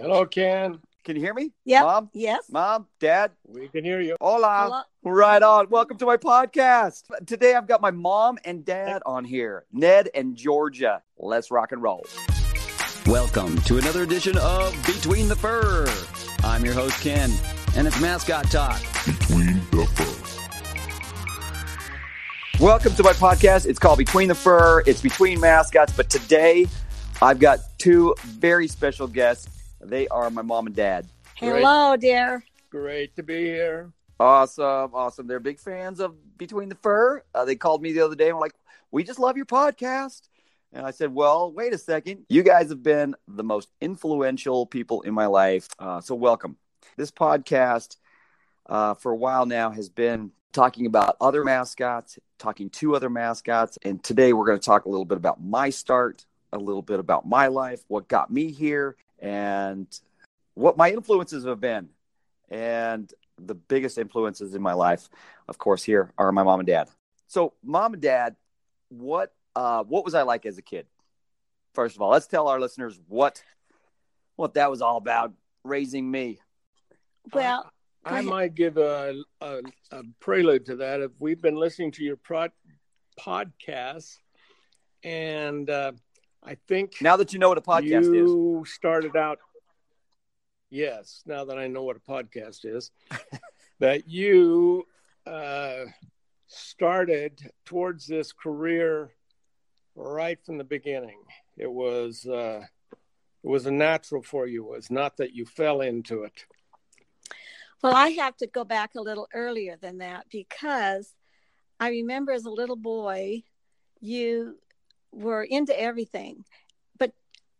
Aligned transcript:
Hello, 0.00 0.24
Ken. 0.24 0.78
Can 1.02 1.16
you 1.16 1.22
hear 1.22 1.34
me? 1.34 1.50
Yeah. 1.64 1.82
Mom? 1.82 2.08
Yes. 2.12 2.44
Mom? 2.52 2.86
Dad? 3.00 3.32
We 3.44 3.66
can 3.66 3.82
hear 3.82 4.00
you. 4.00 4.14
Hola. 4.20 4.84
Hello. 5.02 5.12
Right 5.12 5.42
on. 5.42 5.68
Welcome 5.70 5.98
to 5.98 6.06
my 6.06 6.16
podcast. 6.16 7.02
Today 7.26 7.56
I've 7.56 7.66
got 7.66 7.80
my 7.80 7.90
mom 7.90 8.38
and 8.44 8.64
dad 8.64 9.02
on 9.04 9.24
here, 9.24 9.64
Ned 9.72 10.08
and 10.14 10.36
Georgia. 10.36 11.02
Let's 11.18 11.50
rock 11.50 11.72
and 11.72 11.82
roll. 11.82 12.06
Welcome 13.06 13.60
to 13.62 13.78
another 13.78 14.04
edition 14.04 14.38
of 14.38 14.72
Between 14.86 15.26
the 15.26 15.34
Fur. 15.34 15.88
I'm 16.44 16.64
your 16.64 16.74
host, 16.74 17.02
Ken, 17.02 17.32
and 17.74 17.88
it's 17.88 18.00
Mascot 18.00 18.48
Talk. 18.52 18.80
Between 19.04 19.54
the 19.72 19.84
Fur. 19.96 20.04
Welcome 22.64 22.94
to 22.94 23.02
my 23.02 23.14
podcast. 23.14 23.66
It's 23.66 23.80
called 23.80 23.98
Between 23.98 24.28
the 24.28 24.36
Fur. 24.36 24.84
It's 24.86 25.02
between 25.02 25.40
mascots, 25.40 25.92
but 25.92 26.08
today 26.08 26.68
I've 27.20 27.40
got 27.40 27.58
two 27.78 28.14
very 28.24 28.68
special 28.68 29.08
guests. 29.08 29.57
They 29.80 30.08
are 30.08 30.28
my 30.30 30.42
mom 30.42 30.66
and 30.66 30.74
dad. 30.74 31.06
Hello, 31.36 31.96
dear. 31.96 32.44
Great 32.70 33.14
to 33.16 33.22
be 33.22 33.44
here. 33.44 33.92
Awesome, 34.18 34.90
awesome. 34.92 35.28
They're 35.28 35.38
big 35.38 35.60
fans 35.60 36.00
of 36.00 36.16
Between 36.36 36.68
the 36.68 36.74
Fur. 36.74 37.22
Uh, 37.34 37.44
they 37.44 37.54
called 37.54 37.82
me 37.82 37.92
the 37.92 38.04
other 38.04 38.16
day 38.16 38.28
and 38.28 38.36
were 38.36 38.40
like, 38.40 38.54
"We 38.90 39.04
just 39.04 39.20
love 39.20 39.36
your 39.36 39.46
podcast." 39.46 40.22
And 40.72 40.84
I 40.84 40.90
said, 40.90 41.14
"Well, 41.14 41.52
wait 41.52 41.72
a 41.72 41.78
second. 41.78 42.26
You 42.28 42.42
guys 42.42 42.70
have 42.70 42.82
been 42.82 43.14
the 43.28 43.44
most 43.44 43.70
influential 43.80 44.66
people 44.66 45.02
in 45.02 45.14
my 45.14 45.26
life, 45.26 45.68
uh, 45.78 46.00
so 46.00 46.16
welcome." 46.16 46.56
This 46.96 47.12
podcast, 47.12 47.96
uh, 48.66 48.94
for 48.94 49.12
a 49.12 49.16
while 49.16 49.46
now, 49.46 49.70
has 49.70 49.88
been 49.88 50.32
talking 50.52 50.86
about 50.86 51.16
other 51.20 51.44
mascots, 51.44 52.18
talking 52.38 52.68
to 52.70 52.96
other 52.96 53.10
mascots, 53.10 53.78
and 53.82 54.02
today 54.02 54.32
we're 54.32 54.46
going 54.46 54.58
to 54.58 54.64
talk 54.64 54.86
a 54.86 54.88
little 54.88 55.04
bit 55.04 55.18
about 55.18 55.40
my 55.40 55.70
start, 55.70 56.26
a 56.52 56.58
little 56.58 56.82
bit 56.82 56.98
about 56.98 57.28
my 57.28 57.46
life, 57.46 57.84
what 57.86 58.08
got 58.08 58.32
me 58.32 58.50
here, 58.50 58.96
and 59.18 59.86
what 60.54 60.76
my 60.76 60.90
influences 60.90 61.44
have 61.44 61.60
been. 61.60 61.88
And 62.50 63.12
the 63.38 63.54
biggest 63.54 63.98
influences 63.98 64.54
in 64.54 64.62
my 64.62 64.72
life, 64.72 65.08
of 65.48 65.58
course, 65.58 65.84
here 65.84 66.12
are 66.18 66.32
my 66.32 66.42
mom 66.42 66.60
and 66.60 66.66
dad. 66.66 66.88
So, 67.26 67.52
mom 67.62 67.92
and 67.92 68.02
dad, 68.02 68.36
what 68.88 69.34
uh, 69.54 69.84
what 69.84 70.04
was 70.04 70.14
I 70.14 70.22
like 70.22 70.46
as 70.46 70.58
a 70.58 70.62
kid? 70.62 70.86
First 71.74 71.96
of 71.96 72.02
all, 72.02 72.10
let's 72.10 72.26
tell 72.26 72.48
our 72.48 72.58
listeners 72.58 72.98
what 73.08 73.42
what 74.36 74.54
that 74.54 74.70
was 74.70 74.82
all 74.82 74.96
about 74.96 75.34
raising 75.64 76.10
me. 76.10 76.38
Well, 77.32 77.70
Go 78.04 78.14
I 78.14 78.22
might 78.22 78.54
give 78.54 78.78
a, 78.78 79.20
a, 79.40 79.60
a 79.90 80.02
prelude 80.20 80.66
to 80.66 80.76
that. 80.76 81.00
If 81.00 81.10
we've 81.18 81.42
been 81.42 81.56
listening 81.56 81.90
to 81.92 82.04
your 82.04 82.16
prod, 82.16 82.52
podcast, 83.18 84.16
and 85.02 85.68
uh, 85.68 85.92
I 86.42 86.56
think 86.66 86.96
Now 87.00 87.16
that 87.16 87.32
you 87.32 87.38
know 87.38 87.48
what 87.48 87.58
a 87.58 87.62
podcast 87.62 88.00
is, 88.00 88.12
you 88.12 88.64
started 88.66 89.16
out. 89.16 89.38
Yes, 90.70 91.22
now 91.26 91.44
that 91.46 91.58
I 91.58 91.66
know 91.66 91.82
what 91.82 91.96
a 91.96 92.00
podcast 92.00 92.64
is, 92.64 92.90
that 93.78 94.08
you 94.08 94.86
uh, 95.26 95.84
started 96.46 97.50
towards 97.64 98.06
this 98.06 98.32
career 98.32 99.10
right 99.94 100.38
from 100.44 100.58
the 100.58 100.64
beginning. 100.64 101.20
It 101.56 101.70
was 101.70 102.26
uh, 102.26 102.62
it 103.42 103.48
was 103.48 103.66
a 103.66 103.70
natural 103.70 104.22
for 104.22 104.46
you. 104.46 104.64
It 104.64 104.76
was 104.76 104.90
not 104.90 105.16
that 105.18 105.32
you 105.32 105.44
fell 105.44 105.80
into 105.80 106.24
it. 106.24 106.44
well, 107.82 107.94
I 107.94 108.10
have 108.10 108.36
to 108.38 108.46
go 108.46 108.64
back 108.64 108.94
a 108.94 109.00
little 109.00 109.28
earlier 109.34 109.76
than 109.80 109.98
that 109.98 110.26
because 110.30 111.14
I 111.80 111.90
remember 111.90 112.32
as 112.32 112.44
a 112.44 112.50
little 112.50 112.76
boy, 112.76 113.42
you 114.00 114.58
were 115.18 115.42
into 115.42 115.78
everything. 115.78 116.44
But 116.98 117.12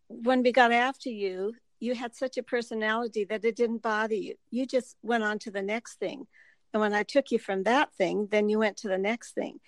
when 0.07 0.43
we 0.43 0.51
got 0.51 0.71
after 0.71 1.09
you, 1.09 1.53
you 1.79 1.95
had 1.95 2.15
such 2.15 2.37
a 2.37 2.43
personality 2.43 3.23
that 3.25 3.45
it 3.45 3.55
didn't 3.55 3.81
bother 3.81 4.15
you. 4.15 4.35
You 4.51 4.65
just 4.65 4.95
went 5.01 5.23
on 5.23 5.39
to 5.39 5.51
the 5.51 5.61
next 5.61 5.95
thing. 5.95 6.27
And 6.73 6.81
when 6.81 6.93
I 6.93 7.03
took 7.03 7.31
you 7.31 7.39
from 7.39 7.63
that 7.63 7.93
thing, 7.93 8.27
then 8.31 8.49
you 8.49 8.59
went 8.59 8.77
to 8.77 8.87
the 8.87 8.97
next 8.97 9.33
thing. 9.33 9.59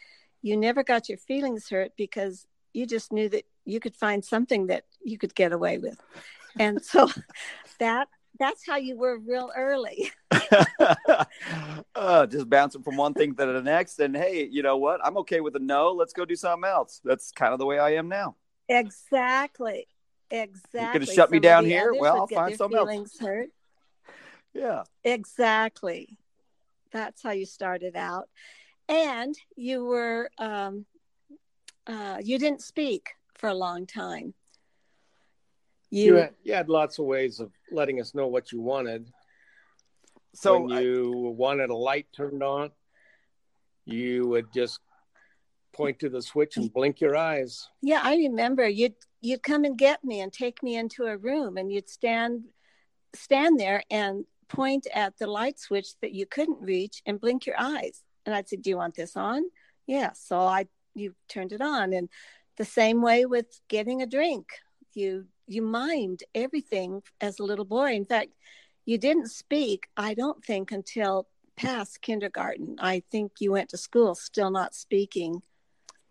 You 0.42 0.58
never 0.58 0.84
got 0.84 1.10
your 1.10 1.18
feelings 1.18 1.70
hurt 1.70 1.92
because 1.98 2.46
you 2.74 2.86
just 2.86 3.12
knew 3.12 3.30
that 3.30 3.46
you 3.66 3.80
could 3.80 3.96
find 3.96 4.24
something 4.24 4.68
that 4.68 4.84
you 5.04 5.18
could 5.18 5.36
get 5.36 5.52
away 5.52 5.78
with. 5.78 6.00
And 6.60 6.84
so 6.84 7.10
that 7.80 8.08
that's 8.42 8.66
how 8.66 8.78
you 8.78 8.98
were 8.98 9.20
real 9.20 9.52
early. 9.56 10.12
uh, 11.96 12.26
just 12.26 12.50
bouncing 12.50 12.82
from 12.82 12.98
one 12.98 13.14
thing 13.14 13.36
to 13.36 13.46
the 13.46 13.62
next. 13.62 14.00
And 14.00 14.16
hey, 14.16 14.48
you 14.50 14.64
know 14.64 14.78
what? 14.78 15.00
I'm 15.04 15.18
okay 15.18 15.42
with 15.42 15.56
a 15.56 15.60
no. 15.60 15.92
Let's 15.92 16.14
go 16.14 16.26
do 16.26 16.36
something 16.36 16.68
else. 16.70 17.02
That's 17.04 17.32
kind 17.32 17.54
of 17.54 17.60
the 17.60 17.66
way 17.66 17.78
I 17.80 17.92
am 17.92 18.10
now. 18.10 18.36
Exactly. 18.68 19.88
Exactly. 20.32 20.82
You 20.82 20.94
Gonna 20.94 21.06
shut 21.06 21.30
me 21.30 21.38
Some 21.38 21.40
of 21.40 21.44
down 21.44 21.66
here? 21.66 21.94
Well, 21.94 22.22
I'll 22.22 22.28
find 22.28 22.56
something 22.56 22.78
else. 22.78 23.18
hurt. 23.20 23.50
Yeah. 24.54 24.84
Exactly. 25.06 26.18
That's 26.92 27.24
how 27.24 27.32
you 27.32 27.46
started 27.46 27.96
out. 27.96 28.28
And 28.90 29.34
you 29.56 29.86
were 29.86 30.30
um 30.38 30.86
uh 31.88 32.18
you 32.22 32.38
didn't 32.38 32.62
speak 32.62 33.12
for 33.36 33.48
a 33.48 33.54
long 33.54 33.86
time. 33.86 34.34
You 35.92 36.06
You, 36.06 36.16
had, 36.16 36.34
you 36.44 36.54
had 36.54 36.70
lots 36.70 36.98
of 37.00 37.06
ways 37.06 37.40
of 37.40 37.52
letting 37.72 38.00
us 38.00 38.16
know 38.16 38.28
what 38.28 38.52
you 38.52 38.62
wanted. 38.62 39.12
So 40.34 40.62
when 40.62 40.72
I- 40.78 40.82
you 40.82 41.12
wanted 41.38 41.70
a 41.70 41.76
light 41.76 42.08
turned 42.16 42.42
on, 42.42 42.72
you 43.86 44.28
would 44.28 44.52
just 44.54 44.80
point 45.74 46.00
to 46.00 46.10
the 46.10 46.22
switch 46.22 46.58
and 46.58 46.72
blink 46.72 47.00
your 47.02 47.16
eyes. 47.16 47.68
yeah, 47.82 48.02
I 48.04 48.16
remember 48.16 48.68
you'd 48.68 48.96
you'd 49.22 49.44
come 49.44 49.64
and 49.66 49.78
get 49.78 50.04
me 50.04 50.20
and 50.22 50.34
take 50.34 50.62
me 50.64 50.76
into 50.76 51.06
a 51.06 51.16
room 51.18 51.58
and 51.58 51.72
you'd 51.72 51.88
stand 51.90 52.44
stand 53.14 53.60
there 53.60 53.84
and 53.92 54.26
point 54.48 54.88
at 54.94 55.18
the 55.18 55.28
light 55.28 55.60
switch 55.60 55.90
that 56.02 56.12
you 56.12 56.26
couldn't 56.26 56.60
reach 56.62 57.02
and 57.06 57.20
blink 57.22 57.46
your 57.46 57.56
eyes. 57.60 58.04
And 58.26 58.34
I'd 58.36 58.50
say, 58.50 58.58
Do 58.58 58.70
you 58.70 58.78
want 58.78 58.96
this 58.96 59.16
on? 59.16 59.44
Yeah. 59.88 60.12
So 60.14 60.40
I 60.40 60.68
you 60.94 61.16
turned 61.30 61.54
it 61.54 61.62
on. 61.62 61.94
And 61.94 62.10
the 62.58 62.66
same 62.66 63.02
way 63.02 63.26
with 63.26 63.62
getting 63.70 64.02
a 64.02 64.06
drink. 64.06 64.48
You 64.94 65.28
you 65.48 65.62
mimed 65.62 66.22
everything 66.34 67.04
as 67.20 67.40
a 67.40 67.44
little 67.44 67.66
boy. 67.66 67.94
In 67.94 68.06
fact, 68.06 68.30
you 68.86 68.98
didn't 68.98 69.28
speak, 69.30 69.88
I 69.96 70.14
don't 70.14 70.44
think, 70.44 70.72
until 70.72 71.28
past 71.56 72.02
kindergarten. 72.02 72.78
I 72.80 73.04
think 73.12 73.34
you 73.40 73.52
went 73.52 73.70
to 73.70 73.78
school 73.78 74.16
still 74.16 74.52
not 74.52 74.74
speaking. 74.74 75.42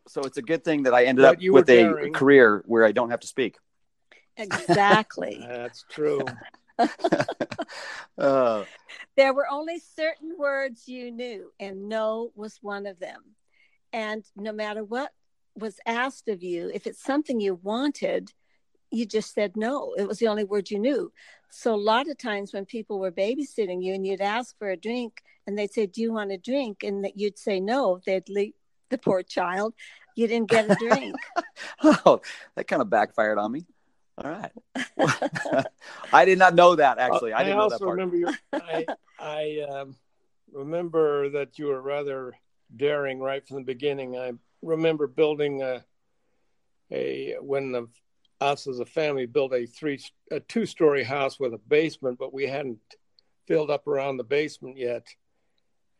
so 0.07 0.23
it's 0.23 0.37
a 0.39 0.43
good 0.43 0.65
thing 0.65 0.85
that 0.85 0.95
I 0.95 1.05
ended 1.05 1.25
But 1.25 1.37
up 1.37 1.43
with 1.51 1.69
a 1.71 1.77
daring. 1.77 2.13
career 2.13 2.63
where 2.67 2.85
I 2.85 2.93
don't 2.93 3.11
have 3.11 3.21
to 3.21 3.27
speak. 3.27 3.57
Exactly. 4.37 5.45
That's 5.49 5.85
true. 5.91 6.27
uh, 8.19 8.65
there 9.17 9.35
were 9.35 9.47
only 9.51 9.79
certain 9.79 10.37
words 10.39 10.89
you 10.89 11.11
knew, 11.11 11.53
and 11.59 11.89
no 11.89 12.33
was 12.35 12.59
one 12.63 12.87
of 12.87 12.99
them. 12.99 13.23
And 13.93 14.25
no 14.37 14.53
matter 14.53 14.85
what 14.85 15.13
was 15.57 15.81
asked 15.85 16.29
of 16.29 16.43
you, 16.43 16.71
if 16.73 16.87
it's 16.87 17.03
something 17.03 17.41
you 17.41 17.55
wanted, 17.57 18.33
you 18.91 19.07
just 19.07 19.35
said 19.35 19.57
no. 19.57 19.95
It 19.97 20.07
was 20.07 20.19
the 20.19 20.29
only 20.29 20.45
word 20.45 20.71
you 20.71 20.79
knew. 20.79 21.13
So 21.51 21.75
a 21.75 21.77
lot 21.77 22.09
of 22.09 22.19
times 22.19 22.53
when 22.53 22.65
people 22.65 22.99
were 22.99 23.11
babysitting 23.11 23.83
you 23.83 23.95
and 23.95 24.07
you'd 24.07 24.21
ask 24.21 24.57
for 24.59 24.71
a 24.71 24.77
drink 24.77 25.23
and 25.47 25.59
they'd 25.59 25.73
say, 25.73 25.87
Do 25.87 26.01
you 26.01 26.13
want 26.13 26.33
a 26.33 26.39
drink? 26.39 26.83
And 26.85 27.05
that 27.05 27.19
you'd 27.19 27.39
say 27.39 27.61
no, 27.61 28.01
they'd 28.07 28.29
leave 28.29 28.55
the 28.89 28.99
poor 28.99 29.23
child. 29.23 29.75
You 30.17 30.27
didn't 30.27 30.51
get 30.51 30.71
a 30.71 30.75
drink. 30.75 31.17
oh, 31.83 32.21
that 32.55 32.69
kind 32.69 32.83
of 32.83 32.91
backfired 32.91 33.39
on 33.39 33.53
me. 33.53 33.67
All 34.19 34.31
right. 34.31 34.53
I 36.13 36.25
did 36.25 36.39
not 36.39 36.55
know 36.55 36.75
that 36.77 36.99
actually. 36.99 37.33
I 37.33 37.43
didn't 37.43 37.57
know 37.57 37.63
also 37.65 37.79
that 37.79 37.85
part. 37.85 37.97
remember 37.97 38.17
your, 38.17 38.33
I, 38.53 38.87
I 39.19 39.67
um, 39.71 39.97
remember 40.53 41.31
that 41.31 41.59
you 41.59 41.67
were 41.67 41.81
rather 41.81 42.35
daring 42.77 43.21
right 43.21 43.47
from 43.47 43.57
the 43.57 43.65
beginning. 43.65 44.17
I 44.17 44.33
remember 44.63 45.07
building 45.07 45.63
a, 45.63 45.85
a 46.91 47.37
when 47.41 47.73
the, 47.73 47.89
us 48.41 48.67
as 48.67 48.81
a 48.81 48.87
family 48.87 49.27
built 49.27 49.53
a 49.53 49.67
three 49.67 50.01
a 50.31 50.41
two 50.41 50.67
story 50.67 51.05
house 51.05 51.39
with 51.39 51.55
a 51.55 51.61
basement, 51.69 52.19
but 52.19 52.33
we 52.33 52.47
hadn't 52.47 52.79
filled 53.47 53.71
up 53.71 53.87
around 53.87 54.17
the 54.17 54.25
basement 54.25 54.77
yet. 54.79 55.07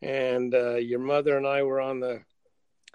And 0.01 0.53
uh, 0.55 0.75
your 0.75 0.99
mother 0.99 1.37
and 1.37 1.45
I 1.45 1.63
were 1.63 1.79
on 1.79 1.99
the 1.99 2.21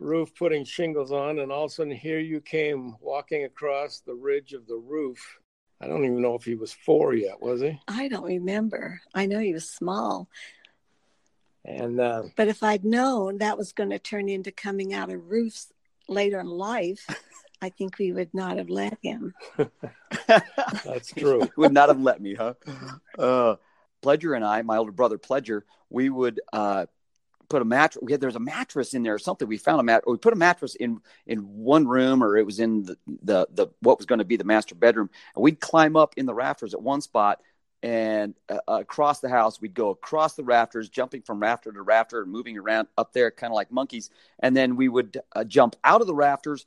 roof 0.00 0.34
putting 0.34 0.64
shingles 0.64 1.12
on, 1.12 1.38
and 1.38 1.52
all 1.52 1.64
of 1.64 1.70
a 1.70 1.74
sudden 1.74 1.92
here 1.92 2.18
you 2.18 2.40
came 2.40 2.96
walking 3.00 3.44
across 3.44 4.00
the 4.00 4.14
ridge 4.14 4.52
of 4.52 4.66
the 4.66 4.76
roof. 4.76 5.38
I 5.80 5.86
don't 5.86 6.04
even 6.04 6.22
know 6.22 6.34
if 6.34 6.44
he 6.44 6.54
was 6.54 6.72
four 6.72 7.14
yet, 7.14 7.40
was 7.40 7.60
he? 7.60 7.78
I 7.86 8.08
don't 8.08 8.24
remember. 8.24 9.00
I 9.14 9.26
know 9.26 9.38
he 9.38 9.52
was 9.52 9.68
small, 9.68 10.28
And 11.64 12.00
uh, 12.00 12.24
but 12.36 12.48
if 12.48 12.62
I'd 12.62 12.84
known 12.84 13.38
that 13.38 13.58
was 13.58 13.72
going 13.72 13.90
to 13.90 13.98
turn 13.98 14.28
into 14.28 14.50
coming 14.52 14.94
out 14.94 15.12
of 15.12 15.30
roofs 15.30 15.72
later 16.08 16.40
in 16.40 16.46
life, 16.46 17.06
I 17.60 17.70
think 17.70 17.98
we 17.98 18.12
would 18.12 18.34
not 18.34 18.58
have 18.58 18.68
let 18.68 18.98
him. 19.02 19.34
that's 20.26 21.12
true. 21.12 21.48
would 21.56 21.72
not 21.72 21.88
have 21.88 22.00
let 22.00 22.20
me, 22.20 22.34
huh? 22.34 22.54
Uh, 23.18 23.56
Pledger 24.02 24.36
and 24.36 24.44
I, 24.44 24.62
my 24.62 24.76
older 24.76 24.92
brother 24.92 25.18
Pledger, 25.18 25.62
we 25.88 26.10
would 26.10 26.40
uh, 26.52 26.86
put 27.48 27.62
a 27.62 27.64
mattress. 27.64 28.02
We 28.04 28.12
had 28.12 28.20
there's 28.20 28.36
a 28.36 28.40
mattress 28.40 28.94
in 28.94 29.02
there 29.02 29.14
or 29.14 29.18
something. 29.18 29.48
We 29.48 29.56
found 29.56 29.80
a 29.80 29.82
mat. 29.82 30.04
We 30.06 30.16
put 30.18 30.32
a 30.32 30.36
mattress 30.36 30.74
in 30.74 31.00
in 31.26 31.38
one 31.40 31.86
room, 31.86 32.22
or 32.22 32.36
it 32.36 32.44
was 32.44 32.60
in 32.60 32.84
the 32.84 32.98
the, 33.22 33.46
the 33.50 33.66
what 33.80 33.98
was 33.98 34.06
going 34.06 34.18
to 34.18 34.24
be 34.24 34.36
the 34.36 34.44
master 34.44 34.74
bedroom, 34.74 35.10
and 35.34 35.42
we'd 35.42 35.60
climb 35.60 35.96
up 35.96 36.14
in 36.16 36.26
the 36.26 36.34
rafters 36.34 36.74
at 36.74 36.82
one 36.82 37.00
spot, 37.00 37.40
and 37.82 38.34
uh, 38.48 38.58
across 38.68 39.20
the 39.20 39.28
house. 39.28 39.60
We'd 39.60 39.74
go 39.74 39.90
across 39.90 40.34
the 40.34 40.44
rafters, 40.44 40.88
jumping 40.88 41.22
from 41.22 41.40
rafter 41.40 41.72
to 41.72 41.82
rafter 41.82 42.22
and 42.22 42.30
moving 42.30 42.58
around 42.58 42.88
up 42.98 43.12
there, 43.12 43.30
kind 43.30 43.50
of 43.52 43.54
like 43.54 43.70
monkeys. 43.70 44.10
And 44.40 44.56
then 44.56 44.76
we 44.76 44.88
would 44.88 45.18
uh, 45.34 45.44
jump 45.44 45.76
out 45.84 46.00
of 46.00 46.06
the 46.06 46.14
rafters 46.14 46.66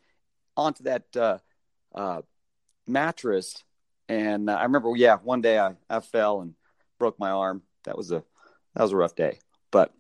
onto 0.60 0.84
that 0.84 1.04
uh, 1.16 1.38
uh 1.94 2.22
mattress. 2.88 3.64
And 4.08 4.50
I 4.50 4.64
remember, 4.64 4.92
yeah, 4.96 5.18
one 5.18 5.42
day 5.42 5.60
I, 5.60 5.76
I 5.90 6.00
fell 6.00 6.42
and 6.42 6.56
broke 6.98 7.20
my 7.20 7.30
arm. 7.30 7.62
That 7.86 7.98
was 7.98 8.12
a 8.12 8.24
that 8.76 8.84
was 8.84 8.92
a 8.92 8.98
rough 8.98 9.16
day, 9.16 9.40
but 9.72 9.94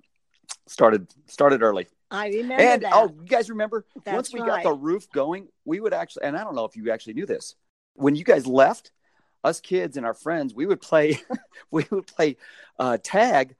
started 0.67 1.07
started 1.27 1.61
early. 1.61 1.87
I 2.11 2.27
remember 2.29 2.63
and 2.63 2.81
that. 2.83 2.93
oh, 2.93 3.13
you 3.21 3.27
guys 3.27 3.49
remember 3.49 3.85
That's 4.03 4.15
once 4.15 4.33
we 4.33 4.41
right. 4.41 4.63
got 4.63 4.63
the 4.63 4.73
roof 4.73 5.07
going, 5.11 5.47
we 5.63 5.79
would 5.79 5.93
actually, 5.93 6.23
and 6.25 6.35
I 6.35 6.43
don't 6.43 6.55
know 6.55 6.65
if 6.65 6.75
you 6.75 6.91
actually 6.91 7.13
knew 7.13 7.27
this, 7.27 7.55
when 7.93 8.15
you 8.15 8.23
guys 8.23 8.47
left, 8.47 8.91
us 9.43 9.59
kids 9.59 9.95
and 9.95 10.05
our 10.05 10.13
friends, 10.13 10.53
we 10.53 10.65
would 10.65 10.81
play, 10.81 11.19
we 11.71 11.85
would 11.91 12.07
play 12.07 12.37
uh, 12.79 12.97
tag 13.01 13.55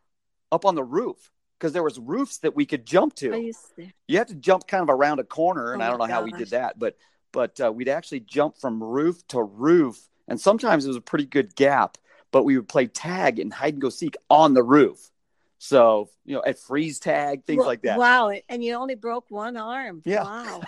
up 0.52 0.66
on 0.66 0.76
the 0.76 0.84
roof 0.84 1.32
because 1.60 1.74
there 1.74 1.84
was 1.84 2.00
roofs 2.00 2.38
that 2.40 2.56
we 2.56 2.66
could 2.66 2.86
jump 2.86 3.16
to. 3.16 3.30
To. 3.76 3.88
You 4.08 4.18
have 4.18 4.28
to 4.28 4.36
jump 4.36 4.68
kind 4.68 4.82
of 4.82 4.90
around 4.90 5.20
a 5.20 5.24
corner, 5.24 5.74
and 5.74 5.82
Oh 5.82 5.86
I 5.86 5.90
don't 5.90 6.00
know 6.00 6.06
how 6.06 6.24
we 6.24 6.32
did 6.32 6.52
that, 6.52 6.80
but 6.80 6.96
but 7.32 7.60
uh, 7.62 7.72
we'd 7.72 7.90
actually 7.90 8.22
jump 8.22 8.58
from 8.58 8.82
roof 8.82 9.26
to 9.30 9.44
roof, 9.44 10.00
and 10.28 10.40
sometimes 10.40 10.86
it 10.86 10.88
was 10.88 10.98
a 10.98 11.02
pretty 11.02 11.26
good 11.26 11.56
gap. 11.56 11.98
But 12.32 12.44
we 12.44 12.58
would 12.58 12.70
play 12.70 12.86
tag 12.86 13.40
and 13.40 13.52
hide 13.52 13.74
and 13.74 13.82
go 13.82 13.90
seek 13.90 14.16
on 14.30 14.54
the 14.54 14.64
roof. 14.64 15.10
So 15.58 16.10
you 16.26 16.36
know, 16.36 16.44
at 16.46 16.60
freeze 16.60 17.00
tag, 17.00 17.46
things 17.46 17.60
Wa- 17.60 17.66
like 17.66 17.82
that. 17.82 17.98
Wow, 18.00 18.32
and 18.48 18.64
you 18.64 18.76
only 18.76 18.96
broke 18.96 19.26
one 19.30 19.58
arm. 19.58 20.02
Yeah. 20.06 20.24
Wow. 20.24 20.62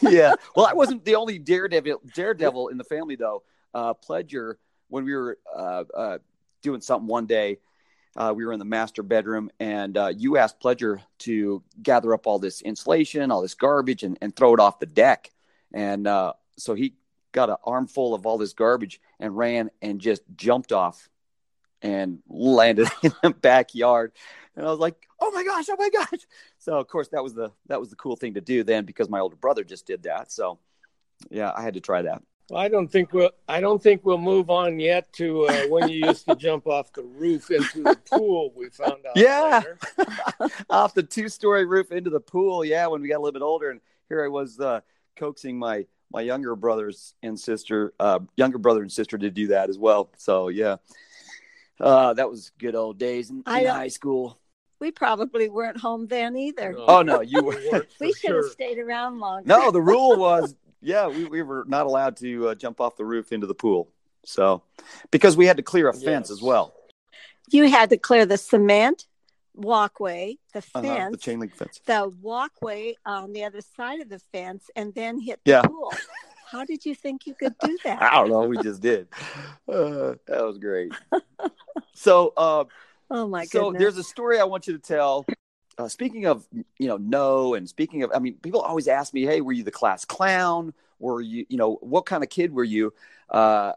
yeah. 0.00 0.34
Well, 0.54 0.66
I 0.66 0.74
wasn't 0.74 1.04
the 1.04 1.16
only 1.16 1.38
daredevil 1.38 2.02
daredevil 2.14 2.68
in 2.68 2.78
the 2.78 2.84
family 2.84 3.16
though. 3.16 3.42
Uh 3.72 3.94
Pledger, 3.94 4.54
when 4.88 5.04
we 5.04 5.14
were 5.14 5.38
uh, 5.54 5.84
uh 5.94 6.18
doing 6.62 6.80
something 6.80 7.08
one 7.08 7.26
day, 7.26 7.58
uh, 8.16 8.32
we 8.34 8.44
were 8.44 8.52
in 8.52 8.58
the 8.58 8.64
master 8.64 9.02
bedroom 9.02 9.50
and 9.58 9.96
uh, 9.96 10.12
you 10.16 10.36
asked 10.36 10.60
Pledger 10.60 11.00
to 11.20 11.62
gather 11.82 12.14
up 12.14 12.26
all 12.26 12.38
this 12.38 12.62
insulation, 12.62 13.30
all 13.30 13.42
this 13.42 13.54
garbage 13.54 14.02
and, 14.02 14.18
and 14.20 14.34
throw 14.34 14.54
it 14.54 14.60
off 14.60 14.78
the 14.78 14.86
deck. 14.86 15.32
And 15.72 16.06
uh, 16.06 16.34
so 16.56 16.74
he 16.74 16.94
got 17.32 17.50
an 17.50 17.56
armful 17.64 18.14
of 18.14 18.26
all 18.26 18.38
this 18.38 18.52
garbage 18.52 19.00
and 19.18 19.36
ran 19.36 19.70
and 19.82 20.00
just 20.00 20.22
jumped 20.36 20.72
off 20.72 21.08
and 21.82 22.20
landed 22.28 22.88
in 23.02 23.12
the 23.22 23.30
backyard. 23.30 24.12
And 24.56 24.64
I 24.64 24.70
was 24.70 24.78
like, 24.78 24.94
"Oh 25.20 25.32
my 25.32 25.44
gosh! 25.44 25.66
Oh 25.68 25.76
my 25.76 25.90
gosh!" 25.90 26.20
So 26.58 26.78
of 26.78 26.86
course 26.86 27.08
that 27.08 27.24
was 27.24 27.34
the 27.34 27.50
that 27.66 27.80
was 27.80 27.90
the 27.90 27.96
cool 27.96 28.14
thing 28.14 28.34
to 28.34 28.40
do 28.40 28.62
then 28.62 28.84
because 28.84 29.08
my 29.08 29.18
older 29.18 29.34
brother 29.34 29.64
just 29.64 29.84
did 29.84 30.04
that. 30.04 30.30
So 30.30 30.60
yeah, 31.28 31.52
I 31.54 31.62
had 31.62 31.74
to 31.74 31.80
try 31.80 32.02
that. 32.02 32.22
Well, 32.50 32.60
I 32.60 32.68
don't 32.68 32.88
think 32.88 33.12
we'll. 33.12 33.30
I 33.48 33.60
don't 33.60 33.82
think 33.82 34.04
we'll 34.04 34.18
move 34.18 34.50
on 34.50 34.78
yet 34.78 35.10
to 35.14 35.46
uh, 35.46 35.62
when 35.68 35.88
you 35.88 36.06
used 36.06 36.26
to 36.28 36.36
jump 36.36 36.66
off 36.66 36.92
the 36.92 37.02
roof 37.02 37.50
into 37.50 37.82
the 37.82 37.98
pool. 38.10 38.52
We 38.54 38.68
found 38.68 39.06
out. 39.06 39.16
Yeah. 39.16 39.62
Off 40.70 40.92
the 40.92 41.02
two 41.02 41.30
story 41.30 41.64
roof 41.64 41.90
into 41.90 42.10
the 42.10 42.20
pool. 42.20 42.62
Yeah, 42.64 42.86
when 42.88 43.00
we 43.00 43.08
got 43.08 43.16
a 43.16 43.22
little 43.22 43.32
bit 43.32 43.42
older, 43.42 43.70
and 43.70 43.80
here 44.10 44.22
I 44.22 44.28
was 44.28 44.60
uh, 44.60 44.80
coaxing 45.16 45.58
my 45.58 45.86
my 46.12 46.20
younger 46.20 46.54
brothers 46.54 47.14
and 47.22 47.38
sister, 47.38 47.94
uh, 47.98 48.20
younger 48.36 48.58
brother 48.58 48.82
and 48.82 48.92
sister 48.92 49.16
to 49.16 49.30
do 49.30 49.48
that 49.48 49.70
as 49.70 49.78
well. 49.78 50.10
So 50.18 50.48
yeah, 50.48 50.76
uh, 51.80 52.12
that 52.14 52.28
was 52.30 52.52
good 52.58 52.74
old 52.74 52.98
days 52.98 53.30
in, 53.30 53.38
in 53.38 53.66
high 53.66 53.88
school. 53.88 54.38
We 54.80 54.90
probably 54.90 55.48
weren't 55.48 55.78
home 55.78 56.06
then 56.08 56.36
either. 56.36 56.74
Oh 56.76 57.00
no, 57.00 57.22
you 57.22 57.42
were. 57.42 57.86
we 58.00 58.12
should 58.12 58.34
have 58.34 58.44
sure. 58.44 58.50
stayed 58.50 58.78
around 58.78 59.18
longer. 59.18 59.48
No, 59.48 59.70
the 59.70 59.80
rule 59.80 60.16
was, 60.16 60.54
yeah, 60.84 61.08
we, 61.08 61.24
we 61.24 61.42
were 61.42 61.64
not 61.66 61.86
allowed 61.86 62.16
to 62.18 62.48
uh, 62.48 62.54
jump 62.54 62.80
off 62.80 62.96
the 62.96 63.04
roof 63.04 63.32
into 63.32 63.46
the 63.46 63.54
pool. 63.54 63.88
So, 64.24 64.62
because 65.10 65.36
we 65.36 65.46
had 65.46 65.56
to 65.56 65.62
clear 65.62 65.88
a 65.88 65.92
fence 65.92 66.28
Yes. 66.28 66.30
as 66.30 66.42
well, 66.42 66.74
You 67.50 67.68
had 67.68 67.90
to 67.90 67.96
clear 67.98 68.24
the 68.26 68.38
cement 68.38 69.06
walkway, 69.54 70.38
the 70.52 70.58
uh-huh, 70.60 70.80
fence, 70.82 71.12
the 71.12 71.18
chain 71.18 71.40
link 71.40 71.54
fence. 71.56 71.80
the 71.86 72.10
walkway 72.22 72.94
on 73.04 73.32
the 73.32 73.44
other 73.44 73.60
side 73.76 74.00
of 74.00 74.08
the 74.08 74.18
fence, 74.32 74.70
and 74.76 74.94
then 74.94 75.20
hit 75.20 75.40
Yeah. 75.44 75.62
the 75.62 75.68
pool. 75.68 75.92
How 76.50 76.64
did 76.64 76.84
you 76.86 76.94
think 76.94 77.26
you 77.26 77.34
could 77.34 77.56
do 77.58 77.76
that? 77.84 78.00
I 78.02 78.16
don't 78.16 78.30
know. 78.30 78.44
We 78.44 78.56
just 78.58 78.80
did. 78.80 79.08
Uh, 79.66 80.16
that 80.26 80.44
was 80.44 80.58
great. 80.58 80.92
So, 81.94 82.34
uh, 82.36 82.64
Oh 83.10 83.26
my 83.26 83.42
god! 83.44 83.48
so 83.50 83.64
goodness! 83.70 83.80
there's 83.80 83.96
a 83.98 84.02
story 84.04 84.38
I 84.38 84.44
want 84.44 84.66
you 84.66 84.74
to 84.74 84.78
tell. 84.78 85.24
Uh, 85.76 85.88
speaking 85.88 86.26
of, 86.26 86.46
you 86.78 86.88
know, 86.88 86.96
no, 86.96 87.54
and 87.54 87.68
speaking 87.68 88.02
of, 88.02 88.12
I 88.14 88.18
mean, 88.18 88.34
people 88.42 88.60
always 88.60 88.88
ask 88.88 89.12
me, 89.12 89.22
"Hey, 89.22 89.40
were 89.40 89.52
you 89.52 89.64
the 89.64 89.70
class 89.70 90.04
clown? 90.04 90.72
Were 90.98 91.20
you, 91.20 91.46
you 91.48 91.56
know, 91.56 91.74
what 91.80 92.06
kind 92.06 92.22
of 92.22 92.30
kid 92.30 92.52
were 92.52 92.64
you?" 92.64 92.92
Uh, 93.28 93.72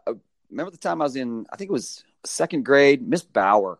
remember 0.50 0.70
the 0.70 0.78
time 0.78 1.00
I 1.02 1.04
was 1.04 1.16
in, 1.16 1.46
I 1.52 1.56
think 1.56 1.70
it 1.70 1.72
was 1.72 2.04
second 2.24 2.64
grade, 2.64 3.06
Miss 3.06 3.22
Bauer. 3.22 3.78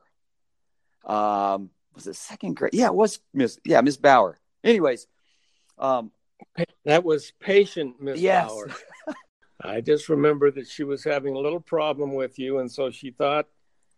Um, 1.04 1.70
was 1.94 2.06
it 2.06 2.16
second 2.16 2.56
grade? 2.56 2.74
Yeah, 2.74 2.86
it 2.86 2.94
was 2.94 3.20
Miss, 3.32 3.58
yeah, 3.64 3.80
Miss 3.80 3.96
Bauer. 3.96 4.38
Anyways, 4.64 5.06
um, 5.78 6.10
That 6.84 7.04
was 7.04 7.32
patient, 7.40 8.00
Miss 8.00 8.20
Yes. 8.20 8.48
Bauer. 8.48 8.70
I 9.60 9.80
just 9.80 10.08
remember 10.08 10.50
that 10.52 10.68
she 10.68 10.84
was 10.84 11.02
having 11.02 11.34
a 11.34 11.38
little 11.38 11.60
problem 11.60 12.14
with 12.14 12.38
you, 12.38 12.58
and 12.58 12.70
so 12.70 12.90
she 12.90 13.10
thought 13.10 13.46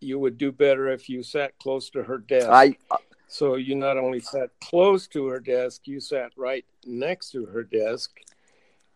you 0.00 0.18
would 0.18 0.38
do 0.38 0.50
better 0.52 0.88
if 0.88 1.08
you 1.08 1.22
sat 1.22 1.58
close 1.58 1.90
to 1.90 2.02
her 2.02 2.16
desk. 2.18 2.48
I, 2.48 2.76
So 3.30 3.54
you 3.54 3.76
not 3.76 3.96
only 3.96 4.18
sat 4.18 4.50
close 4.60 5.06
to 5.08 5.26
her 5.28 5.38
desk, 5.38 5.86
you 5.86 6.00
sat 6.00 6.32
right 6.36 6.64
next 6.84 7.30
to 7.30 7.46
her 7.46 7.62
desk. 7.62 8.10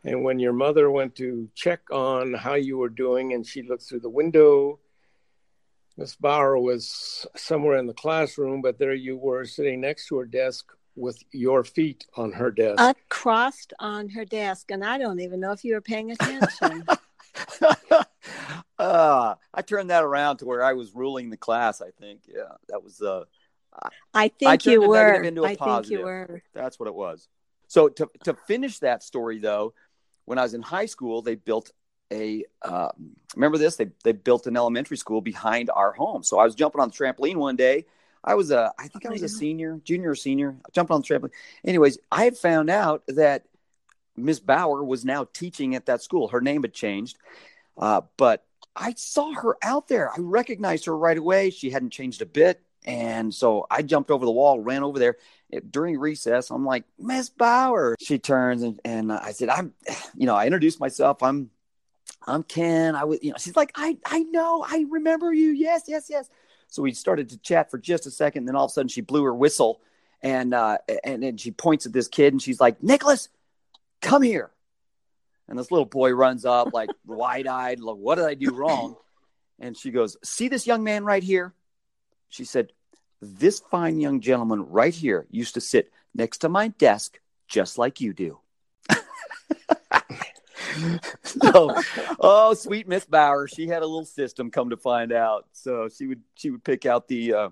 And 0.03 0.25
when 0.25 0.41
your 0.41 0.53
mother 0.53 0.91
went 0.91 1.15
to 1.17 1.49
check 1.55 1.83
on 1.93 2.35
how 2.35 2.55
you 2.55 2.77
were 2.77 2.89
doing 2.89 3.33
and 3.33 3.47
she 3.47 3.63
looked 3.63 3.85
through 3.85 4.01
the 4.01 4.11
window, 4.11 4.81
Miss 5.97 6.17
Bauer 6.17 6.59
was 6.59 7.25
somewhere 7.37 7.79
in 7.79 7.87
the 7.87 7.95
classroom, 7.95 8.61
but 8.61 8.77
there 8.77 8.93
you 8.93 9.17
were 9.17 9.45
sitting 9.45 9.81
next 9.81 10.09
to 10.09 10.19
her 10.19 10.27
desk 10.27 10.67
with 10.97 11.23
your 11.31 11.63
feet 11.63 12.05
on 12.17 12.33
her 12.33 12.51
desk. 12.51 12.81
Uh, 12.81 12.95
crossed 13.09 13.73
on 13.79 14.09
her 14.09 14.25
desk, 14.25 14.73
and 14.73 14.85
I 14.85 14.99
don't 14.99 15.21
even 15.21 15.39
know 15.39 15.53
if 15.53 15.65
you 15.65 15.75
were 15.75 15.81
paying 15.81 16.11
attention. 16.11 16.85
uh, 18.81 19.35
I 19.55 19.63
turned 19.63 19.91
that 19.91 20.03
around 20.03 20.39
to 20.39 20.45
where 20.45 20.65
I 20.65 20.73
was 20.73 20.93
ruling 20.93 21.31
the 21.31 21.37
class. 21.37 21.81
I 21.81 21.91
think, 22.01 22.23
yeah, 22.27 22.57
that 22.69 22.83
was 22.83 23.01
uh, 23.01 23.25
I 24.13 24.29
think 24.29 24.63
turned 24.63 24.65
you 24.67 24.89
were. 24.89 25.23
into 25.23 25.43
a 25.43 25.49
I 25.49 25.55
think 25.55 25.91
you 25.91 26.03
were. 26.03 26.43
that's 26.55 26.79
what 26.79 26.87
it 26.87 26.95
was. 26.95 27.29
So 27.69 27.89
to 27.89 28.11
to 28.25 28.35
finish 28.35 28.79
that 28.81 29.03
story 29.03 29.39
though, 29.39 29.75
when 30.25 30.39
I 30.39 30.43
was 30.43 30.55
in 30.55 30.63
high 30.63 30.87
school, 30.87 31.23
they 31.23 31.35
built 31.35 31.73
a 32.13 32.45
um, 32.63 33.17
remember 33.35 33.59
this? 33.59 33.77
They 33.77 33.89
they 34.05 34.13
built 34.13 34.47
an 34.47 34.57
elementary 34.57 34.97
school 34.97 35.21
behind 35.21 35.71
our 35.71 35.93
home. 35.93 36.23
So 36.23 36.39
I 36.39 36.45
was 36.45 36.55
jumping 36.55 36.81
on 36.81 36.91
the 36.91 36.95
trampoline 36.95 37.37
one 37.37 37.57
day. 37.57 37.87
I 38.23 38.35
was 38.35 38.51
a 38.51 38.73
I 38.79 38.89
think 38.89 39.07
I 39.07 39.11
was 39.11 39.23
a 39.23 39.29
senior, 39.29 39.81
junior 39.85 40.11
or 40.11 40.15
senior, 40.15 40.57
jumping 40.73 40.95
on 40.95 41.03
the 41.03 41.07
trampoline. 41.07 41.33
Anyways, 41.65 41.99
I 42.11 42.25
had 42.25 42.37
found 42.37 42.71
out 42.71 43.03
that 43.09 43.45
Miss 44.17 44.41
Bauer 44.41 44.83
was 44.83 45.05
now 45.05 45.27
teaching 45.33 45.75
at 45.75 45.87
that 45.87 46.03
school. 46.03 46.29
Her 46.29 46.41
name 46.41 46.63
had 46.63 46.73
changed, 46.73 47.19
uh, 47.77 48.03
but 48.17 48.45
I 48.77 48.95
saw 48.97 49.33
her 49.35 49.57
out 49.63 49.89
there. 49.89 50.11
I 50.11 50.17
recognized 50.19 50.87
her 50.87 50.97
right 50.97 51.19
away. 51.19 51.51
She 51.51 51.71
hadn't 51.71 51.91
changed 51.91 52.23
a 52.23 52.27
bit. 52.27 52.63
And 52.85 53.33
so 53.35 53.67
I 53.71 53.83
jumped 53.83 54.11
over 54.11 54.25
the 54.25 54.31
wall, 54.31 54.61
ran 54.61 54.83
over 54.83 54.99
there 54.99 55.17
It- 55.49 55.71
during 55.71 55.99
recess. 55.99 56.51
I'm 56.51 56.65
like, 56.67 56.85
Miss 56.99 57.31
Bauer. 57.31 57.97
She 58.01 58.19
turns 58.19 58.63
and, 58.63 58.81
and 58.85 59.13
I 59.13 59.33
said, 59.33 59.49
I'm, 59.49 59.73
you 60.17 60.27
know, 60.27 60.35
I 60.35 60.45
introduced 60.47 60.81
myself. 60.81 61.23
I'm, 61.23 61.51
I'm 62.27 62.43
Ken. 62.43 62.95
I 62.95 63.05
was, 63.05 63.21
you 63.23 63.31
know, 63.31 63.37
she's 63.39 63.57
like, 63.57 63.73
I, 63.75 63.97
I 64.07 64.21
know, 64.21 64.65
I 64.69 64.85
remember 64.91 65.33
you. 65.33 65.51
Yes, 65.51 65.85
yes, 65.89 66.07
yes. 66.11 66.29
So 66.69 66.83
we 66.83 66.93
started 66.93 67.31
to 67.31 67.39
chat 67.39 67.71
for 67.71 67.79
just 67.79 68.07
a 68.07 68.11
second. 68.11 68.47
Then 68.47 68.57
all 68.57 68.67
of 68.67 68.71
a 68.71 68.73
sudden 68.75 68.89
she 68.89 69.01
blew 69.01 69.25
her 69.25 69.35
whistle 69.35 69.81
and, 70.23 70.53
uh, 70.53 70.79
and 71.05 71.23
then 71.23 71.37
she 71.37 71.51
points 71.51 71.87
at 71.87 71.93
this 71.93 72.09
kid 72.09 72.33
and 72.35 72.43
she's 72.43 72.61
like, 72.61 72.83
Nicholas, 72.83 73.29
come 74.03 74.23
here. 74.23 74.51
And 75.49 75.59
this 75.59 75.71
little 75.71 75.87
boy 75.87 76.13
runs 76.13 76.45
up 76.45 76.73
like 76.73 76.91
wide 77.07 77.47
eyed, 77.47 77.81
like, 77.81 77.97
what 77.97 78.17
did 78.17 78.25
I 78.25 78.35
do 78.35 78.55
wrong? 78.55 78.97
And 79.61 79.77
she 79.77 79.91
goes, 79.91 80.17
See 80.25 80.49
this 80.49 80.67
young 80.67 80.83
man 80.83 81.05
right 81.05 81.23
here? 81.23 81.55
She 82.35 82.45
said, 82.45 82.73
This 83.23 83.61
fine 83.61 84.01
young 84.01 84.21
gentleman 84.21 84.67
right 84.69 84.93
here 84.93 85.27
used 85.31 85.55
to 85.55 85.61
sit 85.61 85.93
next 86.15 86.39
to 86.39 86.49
my 86.49 86.69
desk 86.69 87.21
just 87.47 87.79
like 87.79 88.01
you 88.01 88.13
do. 88.13 88.41
so, 91.23 91.75
oh, 92.19 92.55
sweet 92.55 92.89
Miss 92.89 93.05
Bauer, 93.05 93.47
she 93.47 93.69
had 93.69 93.83
a 93.83 93.87
little 93.87 94.05
system 94.05 94.51
come 94.51 94.71
to 94.71 94.77
find 94.77 95.13
out. 95.13 95.47
So 95.53 95.89
she 95.89 96.09
would 96.09 96.23
she 96.35 96.51
would 96.51 96.65
pick 96.65 96.87
out 96.87 97.07
the 97.07 97.35
uh, 97.35 97.51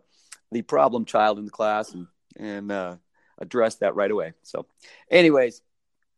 the 0.51 0.62
problem 0.62 1.05
child 1.05 1.39
in 1.39 1.45
the 1.45 1.51
class 1.53 1.93
and 1.93 2.09
and 2.37 2.73
uh, 2.73 2.97
address 3.39 3.77
that 3.77 3.95
right 3.95 4.11
away. 4.11 4.33
So, 4.43 4.67
anyways, 5.11 5.62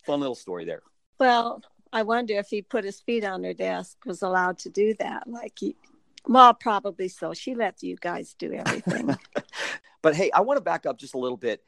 fun 0.07 0.21
little 0.21 0.35
story 0.35 0.65
there. 0.65 0.83
Well, 1.19 1.63
I 1.93 2.03
wonder 2.03 2.35
if 2.39 2.49
he 2.49 2.63
put 2.63 2.85
his 2.85 3.01
feet 3.01 3.25
on 3.25 3.45
her 3.45 3.53
desk, 3.53 3.99
was 4.07 4.23
allowed 4.23 4.59
to 4.61 4.71
do 4.71 4.95
that. 4.95 5.29
Like 5.29 5.53
he, 5.59 5.77
well, 6.27 6.55
probably 6.55 7.09
so. 7.09 7.35
She 7.35 7.55
let 7.55 7.83
you 7.83 7.97
guys 7.97 8.35
do 8.39 8.53
everything. 8.53 9.17
But 10.03 10.15
hey, 10.15 10.31
I 10.35 10.43
want 10.43 10.59
to 10.59 10.61
back 10.61 10.85
up 10.85 10.99
just 10.99 11.15
a 11.15 11.19
little 11.19 11.39
bit. 11.39 11.65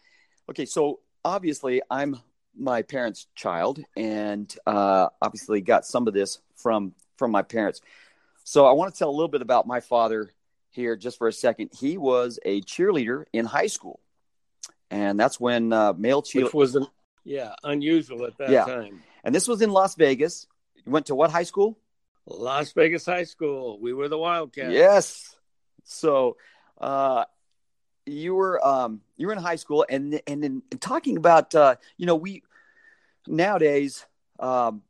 Okay, 0.51 0.67
so 0.67 1.01
obviously 1.25 1.81
I'm 1.91 2.21
my 2.55 2.83
parents' 2.83 3.29
child, 3.35 3.83
and 3.97 4.55
uh, 4.67 5.09
obviously 5.23 5.63
got 5.63 5.87
some 5.87 6.07
of 6.07 6.13
this 6.13 6.41
from 6.55 6.93
from 7.17 7.31
my 7.31 7.41
parents. 7.41 7.81
So 8.45 8.67
I 8.67 8.73
want 8.73 8.93
to 8.93 8.99
tell 8.99 9.09
a 9.09 9.17
little 9.19 9.29
bit 9.29 9.41
about 9.41 9.67
my 9.67 9.81
father 9.81 10.35
here 10.69 10.97
just 10.97 11.17
for 11.17 11.29
a 11.29 11.33
second. 11.33 11.71
He 11.73 11.97
was 11.97 12.39
a 12.45 12.61
cheerleader 12.61 13.25
in 13.33 13.47
high 13.47 13.69
school, 13.69 14.01
and 14.91 15.19
that's 15.19 15.41
when 15.41 15.73
uh, 15.73 15.95
male 15.95 16.23
cheerleader 16.23 16.53
was 16.53 16.75
an, 16.75 16.87
yeah 17.25 17.55
unusual 17.65 18.27
at 18.27 18.37
that 18.37 18.51
Yeah. 18.51 18.65
time. 18.67 19.03
And 19.25 19.35
this 19.35 19.49
was 19.49 19.63
in 19.63 19.71
Las 19.71 19.95
Vegas. 19.95 20.47
You 20.85 20.93
went 20.93 21.07
to 21.07 21.15
what 21.15 21.31
high 21.31 21.45
school? 21.45 21.79
Las 22.27 22.73
Vegas 22.73 23.07
High 23.07 23.25
School. 23.25 23.79
We 23.81 23.93
were 23.93 24.09
the 24.09 24.19
Wildcats. 24.19 24.73
Yes. 24.73 25.37
So, 25.85 26.37
uh, 26.81 27.25
you 28.05 28.35
were 28.35 28.65
um, 28.67 29.01
you 29.17 29.27
were 29.27 29.33
in 29.33 29.39
high 29.39 29.57
school, 29.57 29.85
and 29.89 30.21
and 30.27 30.45
in, 30.45 30.63
in 30.71 30.79
talking 30.79 31.17
about 31.17 31.55
uh, 31.55 31.77
you 31.97 32.07
know 32.07 32.15
we 32.15 32.43
nowadays 33.27 34.07
um, 34.39 34.83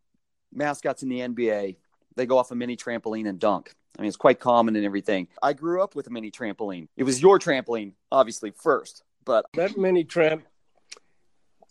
mascots 0.52 1.02
in 1.02 1.08
the 1.08 1.20
NBA 1.20 1.76
they 2.16 2.26
go 2.26 2.38
off 2.38 2.50
a 2.50 2.54
mini 2.54 2.76
trampoline 2.76 3.28
and 3.28 3.38
dunk. 3.38 3.72
I 3.98 4.02
mean, 4.02 4.08
it's 4.08 4.16
quite 4.16 4.40
common 4.40 4.76
and 4.76 4.84
everything. 4.84 5.28
I 5.42 5.52
grew 5.52 5.82
up 5.82 5.94
with 5.94 6.06
a 6.06 6.10
mini 6.10 6.30
trampoline. 6.30 6.88
It 6.96 7.04
was 7.04 7.22
your 7.22 7.38
trampoline, 7.38 7.92
obviously 8.10 8.50
first, 8.50 9.04
but 9.24 9.46
That 9.54 9.78
mini 9.78 10.04
tramp. 10.04 10.44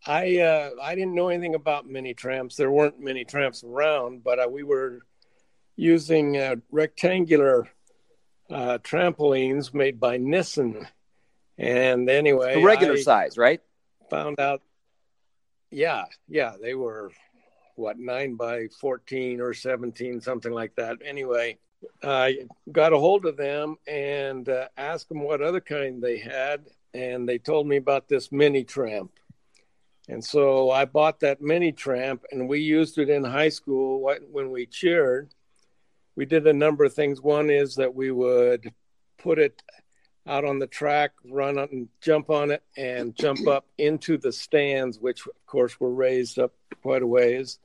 I 0.07 0.37
uh, 0.37 0.69
I 0.81 0.93
didn't 0.95 1.15
know 1.15 1.29
anything 1.29 1.55
about 1.55 1.87
mini 1.87 2.13
tramps. 2.13 2.55
There 2.55 2.69
weren't 2.69 2.99
many 2.99 3.25
tramps 3.25 3.63
around, 3.63 4.23
but 4.23 4.39
uh, 4.39 4.47
we 4.47 4.61
were 4.61 4.99
using 5.75 6.37
uh, 6.37 6.55
rectangular 6.71 7.67
uh, 8.49 8.77
trampolines 8.83 9.73
made 9.73 9.99
by 9.99 10.17
Nissen. 10.17 10.87
And 11.57 12.09
anyway, 12.09 12.55
the 12.55 12.65
regular 12.65 12.93
I 12.93 13.01
size, 13.01 13.37
right? 13.37 13.61
found 14.09 14.39
out. 14.39 14.61
Yeah, 15.71 16.05
yeah, 16.27 16.53
they 16.61 16.73
were 16.73 17.11
what 17.75 17.99
nine 17.99 18.35
by 18.35 18.67
fourteen 18.79 19.41
or 19.41 19.53
seventeen, 19.53 20.21
something 20.21 20.51
like 20.51 20.75
that. 20.75 20.97
Anyway, 21.03 21.57
I 22.03 22.47
got 22.71 22.93
a 22.93 22.97
hold 22.97 23.25
of 23.25 23.37
them 23.37 23.77
and 23.87 24.47
uh, 24.47 24.67
asked 24.77 25.09
them 25.09 25.23
what 25.23 25.41
other 25.41 25.61
kind 25.61 26.01
they 26.01 26.17
had, 26.17 26.65
and 26.93 27.27
they 27.27 27.37
told 27.37 27.67
me 27.67 27.77
about 27.77 28.07
this 28.07 28.31
mini 28.31 28.63
tramp. 28.63 29.11
And 30.07 30.23
so 30.23 30.69
I 30.69 30.85
bought 30.85 31.21
that 31.21 31.41
mini 31.41 31.71
tramp, 31.71 32.23
and 32.31 32.47
we 32.47 32.59
used 32.59 32.99
it 32.99 33.09
in 33.09 33.23
high 33.23 33.49
school 33.49 34.07
when 34.31 34.51
we 34.51 34.67
cheered. 34.67 35.33
We 36.15 36.25
did 36.25 36.47
a 36.47 36.53
number 36.53 36.83
of 36.85 36.93
things. 36.93 37.21
One 37.21 37.49
is 37.49 37.75
that 37.75 37.93
we 37.93 38.11
would 38.11 38.73
put 39.17 39.39
it 39.39 39.61
out 40.27 40.45
on 40.45 40.59
the 40.59 40.67
track, 40.67 41.11
run 41.23 41.57
and 41.57 41.87
jump 42.01 42.29
on 42.29 42.51
it, 42.51 42.63
and 42.77 43.15
jump 43.15 43.47
up 43.47 43.65
into 43.77 44.17
the 44.17 44.31
stands, 44.31 44.99
which 44.99 45.25
of 45.25 45.45
course 45.45 45.79
were 45.79 45.93
raised 45.93 46.39
up 46.39 46.53
quite 46.81 47.03
a 47.03 47.07
ways. 47.07 47.59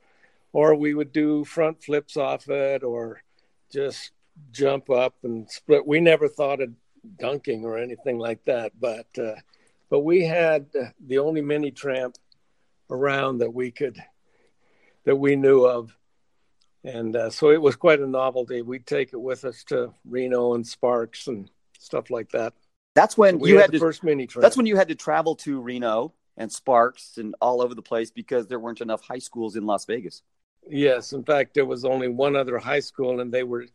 Or 0.53 0.75
we 0.75 0.93
would 0.93 1.13
do 1.13 1.45
front 1.45 1.81
flips 1.83 2.17
off 2.17 2.49
it, 2.49 2.83
or 2.83 3.23
just 3.71 4.11
jump 4.51 4.89
up 4.89 5.15
and 5.23 5.49
split. 5.49 5.87
We 5.87 6.01
never 6.01 6.27
thought 6.27 6.61
of 6.61 6.71
dunking 7.17 7.65
or 7.65 7.77
anything 7.77 8.19
like 8.19 8.43
that, 8.45 8.73
but 8.79 9.07
uh, 9.17 9.35
but 9.89 10.01
we 10.01 10.23
had 10.23 10.67
the 11.05 11.17
only 11.17 11.41
mini 11.41 11.71
tramp 11.71 12.15
around 12.89 13.39
that 13.39 13.53
we 13.53 13.71
could 13.71 14.01
that 15.05 15.15
we 15.15 15.35
knew 15.35 15.65
of, 15.65 15.95
and 16.83 17.15
uh, 17.15 17.29
so 17.29 17.51
it 17.51 17.61
was 17.61 17.75
quite 17.75 17.99
a 17.99 18.07
novelty. 18.07 18.61
We'd 18.61 18.85
take 18.85 19.13
it 19.13 19.21
with 19.21 19.45
us 19.45 19.63
to 19.65 19.93
Reno 20.05 20.53
and 20.55 20.65
Sparks 20.65 21.27
and 21.27 21.49
stuff 21.79 22.09
like 22.09 22.31
that. 22.31 22.53
That's 22.95 23.17
when 23.17 23.39
we 23.39 23.49
you 23.49 23.55
had, 23.55 23.63
had 23.63 23.71
the 23.71 23.77
to. 23.77 23.85
first 23.85 24.03
mini 24.03 24.27
tramp. 24.27 24.41
That's 24.41 24.57
when 24.57 24.65
you 24.65 24.75
had 24.75 24.89
to 24.89 24.95
travel 24.95 25.35
to 25.37 25.59
Reno 25.61 26.13
and 26.37 26.51
Sparks 26.51 27.17
and 27.17 27.35
all 27.41 27.61
over 27.61 27.73
the 27.75 27.81
place 27.81 28.11
because 28.11 28.47
there 28.47 28.59
weren't 28.59 28.81
enough 28.81 29.01
high 29.01 29.19
schools 29.19 29.55
in 29.55 29.65
Las 29.65 29.85
Vegas. 29.85 30.21
Yes, 30.69 31.13
in 31.13 31.23
fact, 31.23 31.53
there 31.53 31.65
was 31.65 31.85
only 31.85 32.07
one 32.07 32.35
other 32.35 32.57
high 32.57 32.81
school, 32.81 33.19
and 33.19 33.31
they 33.33 33.43
were. 33.43 33.65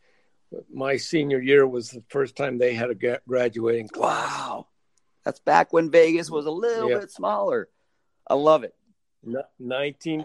My 0.72 0.96
senior 0.96 1.40
year 1.40 1.66
was 1.66 1.90
the 1.90 2.04
first 2.08 2.36
time 2.36 2.56
they 2.56 2.72
had 2.74 2.90
a 2.90 3.18
graduating 3.26 3.88
class. 3.88 4.30
Wow. 4.30 4.66
That's 5.24 5.40
back 5.40 5.72
when 5.72 5.90
Vegas 5.90 6.30
was 6.30 6.46
a 6.46 6.50
little 6.52 6.88
Yeah. 6.88 7.00
bit 7.00 7.10
smaller. 7.10 7.68
I 8.28 8.34
love 8.34 8.62
it. 8.62 8.72
N- 9.26 9.42
19, 9.58 10.24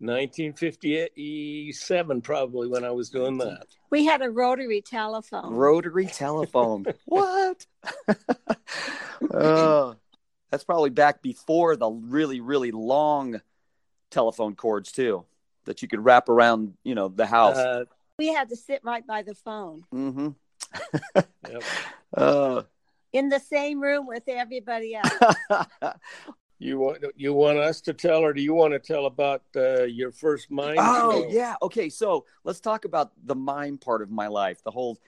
1957, 0.00 2.22
probably 2.22 2.68
when 2.68 2.84
I 2.84 2.90
was 2.90 3.10
doing 3.10 3.36
that. 3.38 3.66
We 3.90 4.06
had 4.06 4.22
a 4.22 4.30
rotary 4.30 4.80
telephone. 4.80 5.52
Rotary 5.52 6.06
telephone. 6.06 6.86
what? 7.04 7.66
oh, 9.32 9.96
that's 10.50 10.64
probably 10.64 10.90
back 10.90 11.20
before 11.20 11.76
the 11.76 11.90
really, 11.90 12.40
really 12.40 12.70
long 12.70 13.42
telephone 14.10 14.54
cords, 14.54 14.90
too, 14.90 15.26
that 15.66 15.82
you 15.82 15.88
could 15.88 16.02
wrap 16.02 16.30
around, 16.30 16.72
you 16.82 16.94
know, 16.94 17.08
the 17.08 17.26
house. 17.26 17.58
Uh, 17.58 17.84
we 18.18 18.28
had 18.28 18.48
to 18.48 18.56
sit 18.56 18.80
right 18.82 19.06
by 19.06 19.20
the 19.22 19.34
phone 19.34 19.84
mm-hmm. 19.94 20.28
yep. 21.48 21.62
Uh, 22.16 22.62
in 23.12 23.28
the 23.28 23.40
same 23.40 23.80
room 23.80 24.06
with 24.06 24.22
everybody 24.28 24.94
else. 24.94 25.12
You 26.62 26.78
want 26.78 27.02
you 27.16 27.32
want 27.32 27.56
us 27.58 27.80
to 27.82 27.94
tell, 27.94 28.18
or 28.22 28.34
do 28.34 28.42
you 28.42 28.52
want 28.52 28.74
to 28.74 28.78
tell 28.78 29.06
about 29.06 29.42
uh, 29.56 29.84
your 29.84 30.12
first 30.12 30.50
mime? 30.50 30.76
Oh 30.78 31.22
show? 31.22 31.28
yeah. 31.30 31.56
Okay. 31.62 31.88
So 31.88 32.26
let's 32.44 32.60
talk 32.60 32.84
about 32.84 33.12
the 33.24 33.34
mime 33.34 33.78
part 33.78 34.02
of 34.02 34.10
my 34.10 34.26
life. 34.26 34.62
The 34.62 34.70
whole 34.70 34.98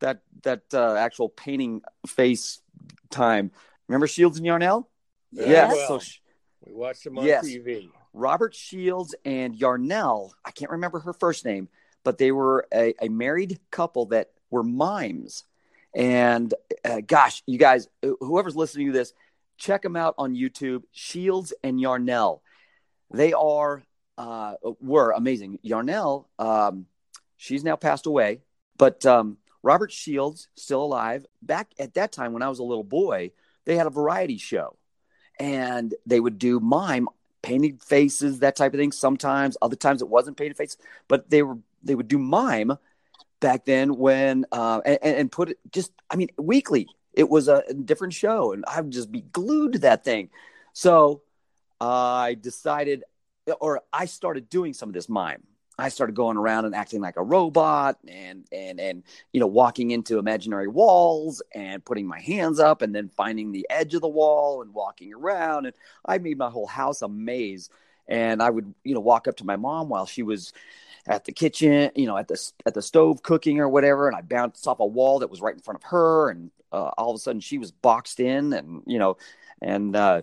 that 0.00 0.20
that 0.42 0.64
uh, 0.74 0.94
actual 0.96 1.30
painting 1.30 1.80
face 2.06 2.60
time. 3.08 3.50
Remember 3.88 4.06
Shields 4.06 4.36
and 4.36 4.44
Yarnell? 4.44 4.86
Very 5.32 5.50
Yes. 5.50 5.74
well. 5.74 5.88
So 5.88 5.98
Sh- 5.98 6.18
we 6.66 6.74
watched 6.74 7.04
them 7.04 7.18
on 7.18 7.24
Yes. 7.24 7.46
TV. 7.46 7.88
Robert 8.12 8.54
Shields 8.54 9.14
and 9.24 9.56
Yarnell. 9.56 10.34
I 10.44 10.50
can't 10.50 10.70
remember 10.72 10.98
her 11.00 11.14
first 11.14 11.42
name, 11.46 11.70
but 12.04 12.18
they 12.18 12.32
were 12.32 12.66
a, 12.74 12.92
a 13.00 13.08
married 13.08 13.58
couple 13.70 14.06
that 14.06 14.30
were 14.50 14.62
mimes. 14.62 15.44
And 15.94 16.52
uh, 16.84 17.00
gosh, 17.06 17.42
you 17.46 17.56
guys, 17.58 17.88
whoever's 18.20 18.56
listening 18.56 18.88
to 18.88 18.92
this, 18.92 19.14
check 19.58 19.82
them 19.82 19.96
out 19.96 20.14
on 20.16 20.34
YouTube. 20.34 20.82
Shields 20.92 21.52
and 21.62 21.80
Yarnell. 21.80 22.42
They 23.12 23.32
are 23.32 23.82
uh, 24.16 24.54
were 24.80 25.12
amazing. 25.12 25.58
Yarnell, 25.62 26.28
um, 26.38 26.86
she's 27.36 27.62
now 27.62 27.76
passed 27.76 28.06
away, 28.06 28.40
but 28.76 29.06
um, 29.06 29.36
Robert 29.62 29.92
Shields 29.92 30.48
still 30.56 30.82
alive. 30.82 31.24
Back 31.42 31.68
at 31.78 31.94
that 31.94 32.12
time 32.12 32.32
when 32.32 32.42
I 32.42 32.48
was 32.48 32.58
a 32.58 32.64
little 32.64 32.84
boy, 32.84 33.30
they 33.64 33.76
had 33.76 33.86
a 33.86 33.90
variety 33.90 34.38
show, 34.38 34.76
and 35.38 35.94
they 36.06 36.18
would 36.18 36.38
do 36.38 36.58
mime 36.58 37.08
painted 37.42 37.82
faces, 37.82 38.40
that 38.40 38.56
type 38.56 38.74
of 38.74 38.80
thing. 38.80 38.92
Sometimes, 38.92 39.56
other 39.62 39.76
times 39.76 40.02
it 40.02 40.08
wasn't 40.08 40.36
painted 40.36 40.56
faces, 40.56 40.78
but 41.06 41.30
they 41.30 41.42
were 41.42 41.58
they 41.82 41.94
would 41.94 42.08
do 42.08 42.18
mime 42.18 42.72
back 43.40 43.64
then 43.64 43.96
when 43.96 44.44
uh, 44.50 44.80
and, 44.84 44.98
and 45.02 45.32
put 45.32 45.50
it 45.50 45.58
just 45.70 45.92
I 46.10 46.16
mean 46.16 46.28
weekly. 46.36 46.88
It 47.18 47.28
was 47.28 47.48
a 47.48 47.64
different 47.74 48.14
show, 48.14 48.52
and 48.52 48.64
I 48.68 48.80
would 48.80 48.92
just 48.92 49.10
be 49.10 49.22
glued 49.22 49.72
to 49.72 49.78
that 49.80 50.04
thing. 50.04 50.30
So 50.72 51.22
uh, 51.80 51.84
I 51.84 52.34
decided, 52.34 53.02
or 53.60 53.82
I 53.92 54.04
started 54.04 54.48
doing 54.48 54.72
some 54.72 54.88
of 54.88 54.92
this 54.92 55.08
mime. 55.08 55.42
I 55.80 55.88
started 55.88 56.14
going 56.14 56.36
around 56.36 56.66
and 56.66 56.76
acting 56.76 57.00
like 57.00 57.16
a 57.16 57.22
robot, 57.24 57.98
and 58.06 58.46
and 58.52 58.78
and 58.78 59.02
you 59.32 59.40
know 59.40 59.48
walking 59.48 59.90
into 59.90 60.18
imaginary 60.18 60.68
walls 60.68 61.42
and 61.52 61.84
putting 61.84 62.06
my 62.06 62.20
hands 62.20 62.60
up, 62.60 62.82
and 62.82 62.94
then 62.94 63.08
finding 63.08 63.50
the 63.50 63.66
edge 63.68 63.94
of 63.94 64.00
the 64.00 64.08
wall 64.08 64.62
and 64.62 64.72
walking 64.72 65.12
around, 65.12 65.66
and 65.66 65.74
I 66.06 66.18
made 66.18 66.38
my 66.38 66.50
whole 66.50 66.68
house 66.68 67.02
a 67.02 67.08
maze. 67.08 67.68
And 68.06 68.40
I 68.40 68.48
would 68.48 68.72
you 68.84 68.94
know 68.94 69.00
walk 69.00 69.26
up 69.26 69.38
to 69.38 69.44
my 69.44 69.56
mom 69.56 69.88
while 69.88 70.06
she 70.06 70.22
was 70.22 70.52
at 71.08 71.24
the 71.24 71.32
kitchen, 71.32 71.90
you 71.96 72.06
know, 72.06 72.16
at 72.16 72.28
the 72.28 72.52
at 72.66 72.74
the 72.74 72.82
stove 72.82 73.22
cooking 73.22 73.58
or 73.60 73.68
whatever, 73.68 74.08
and 74.08 74.16
I 74.16 74.20
bounced 74.20 74.66
off 74.66 74.80
a 74.80 74.86
wall 74.86 75.20
that 75.20 75.30
was 75.30 75.40
right 75.40 75.54
in 75.54 75.60
front 75.60 75.76
of 75.82 75.84
her, 75.90 76.30
and 76.30 76.50
uh, 76.70 76.90
all 76.98 77.10
of 77.10 77.16
a 77.16 77.18
sudden 77.18 77.40
she 77.40 77.58
was 77.58 77.72
boxed 77.72 78.20
in, 78.20 78.52
and 78.52 78.82
you 78.86 78.98
know, 78.98 79.16
and 79.62 79.96
uh, 79.96 80.22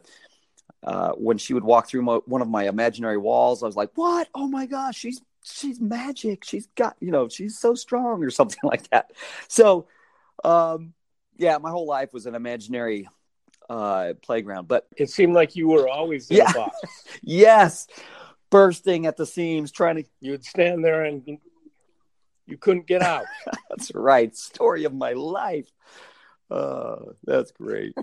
uh, 0.84 1.12
when 1.14 1.38
she 1.38 1.54
would 1.54 1.64
walk 1.64 1.88
through 1.88 2.04
my, 2.04 2.16
one 2.26 2.42
of 2.42 2.48
my 2.48 2.68
imaginary 2.68 3.18
walls, 3.18 3.64
I 3.64 3.66
was 3.66 3.76
like, 3.76 3.90
"What? 3.96 4.30
Oh 4.36 4.48
my 4.48 4.68
gosh, 4.68 4.96
she's 4.96 5.22
she's 5.44 5.82
magic. 5.82 6.44
She's 6.44 6.68
got 6.76 6.96
you 7.00 7.12
know, 7.12 7.28
she's 7.30 7.58
so 7.58 7.74
strong," 7.74 8.24
or 8.24 8.30
something 8.40 8.62
like 8.64 8.88
that. 8.92 9.12
So, 9.48 9.88
um, 10.44 10.94
yeah, 11.38 11.58
my 11.58 11.72
whole 11.72 11.88
life 11.88 12.14
was 12.14 12.28
an 12.28 12.36
imaginary 12.36 13.10
uh, 13.70 14.14
playground, 14.22 14.68
but 14.68 14.88
It 14.96 15.10
seemed 15.10 15.34
like 15.34 15.56
you 15.56 15.68
were 15.68 15.88
always 15.90 16.30
in 16.30 16.38
Yeah. 16.38 16.50
a 16.50 16.54
box. 16.54 16.76
yes, 17.24 17.88
bursting 18.50 19.06
at 19.06 19.18
the 19.18 19.26
seams, 19.26 19.72
trying 19.72 19.98
to 19.98 20.04
You'd 20.20 20.46
stand 20.46 20.84
there 20.84 21.04
and 21.04 21.40
you 22.46 22.58
couldn't 22.58 22.88
get 22.88 23.02
out. 23.02 23.26
That's 23.70 23.94
right. 23.94 24.36
Story 24.36 24.84
of 24.86 24.94
my 24.94 25.14
life. 25.14 25.70
Uh, 26.50 26.98
that's 27.24 27.50
great. 27.50 27.96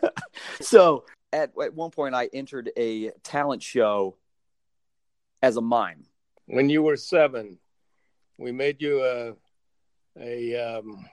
so 0.62 1.04
at, 1.30 1.52
at 1.62 1.74
one 1.74 1.90
point, 1.90 2.14
I 2.14 2.30
entered 2.32 2.70
a 2.74 3.10
talent 3.22 3.62
show 3.62 4.16
as 5.42 5.58
a 5.58 5.60
mime. 5.60 6.06
when 6.46 6.70
you 6.70 6.82
were 6.82 6.96
seven, 6.96 7.58
we 8.38 8.50
made 8.50 8.80
you 8.80 9.04
a 9.04 9.34
a 10.18 10.78
um, 10.78 11.04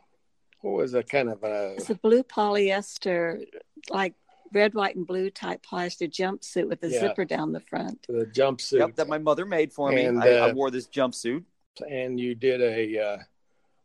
what 0.61 0.75
was 0.75 0.93
a 0.93 1.03
kind 1.03 1.29
of 1.29 1.43
a 1.43 1.73
It's 1.73 1.89
a 1.89 1.95
blue 1.95 2.23
polyester, 2.23 3.43
like 3.89 4.13
red, 4.53 4.73
white, 4.73 4.95
and 4.95 5.05
blue 5.07 5.29
type 5.29 5.63
polyester 5.65 6.09
jumpsuit 6.09 6.67
with 6.67 6.83
a 6.83 6.89
Yeah. 6.89 6.99
zipper 6.99 7.25
down 7.25 7.51
the 7.51 7.59
front. 7.61 8.05
the 8.07 8.25
jumpsuit, 8.25 8.79
Yep, 8.79 8.95
that 8.95 9.07
my 9.07 9.17
mother 9.17 9.45
made 9.45 9.71
for 9.73 9.91
me. 9.91 10.05
And, 10.05 10.21
I, 10.23 10.27
I 10.27 10.49
uh, 10.49 10.53
wore 10.53 10.71
this 10.71 10.87
jumpsuit. 10.87 11.43
and 11.89 12.19
you 12.19 12.35
did 12.35 12.61
a 12.61 12.99
uh, 12.99 13.17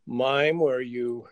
mime 0.07 0.59
where 0.59 0.81
you 0.81 1.29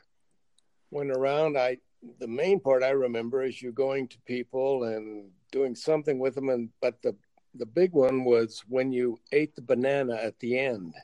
went 0.90 1.10
around. 1.10 1.58
I 1.58 1.78
the 2.18 2.26
main 2.28 2.58
part 2.58 2.82
I 2.82 2.90
remember 2.90 3.42
is 3.42 3.62
you 3.62 3.70
going 3.72 4.08
to 4.08 4.18
people 4.22 4.84
and 4.84 5.30
doing 5.52 5.74
something 5.74 6.18
with 6.18 6.34
them, 6.34 6.48
and 6.48 6.68
but 6.80 7.00
the 7.02 7.14
the 7.54 7.66
big 7.66 7.92
one 7.92 8.24
was 8.24 8.64
when 8.68 8.92
you 8.92 9.18
ate 9.32 9.54
the 9.54 9.62
banana 9.62 10.14
at 10.14 10.38
the 10.40 10.58
end. 10.58 10.94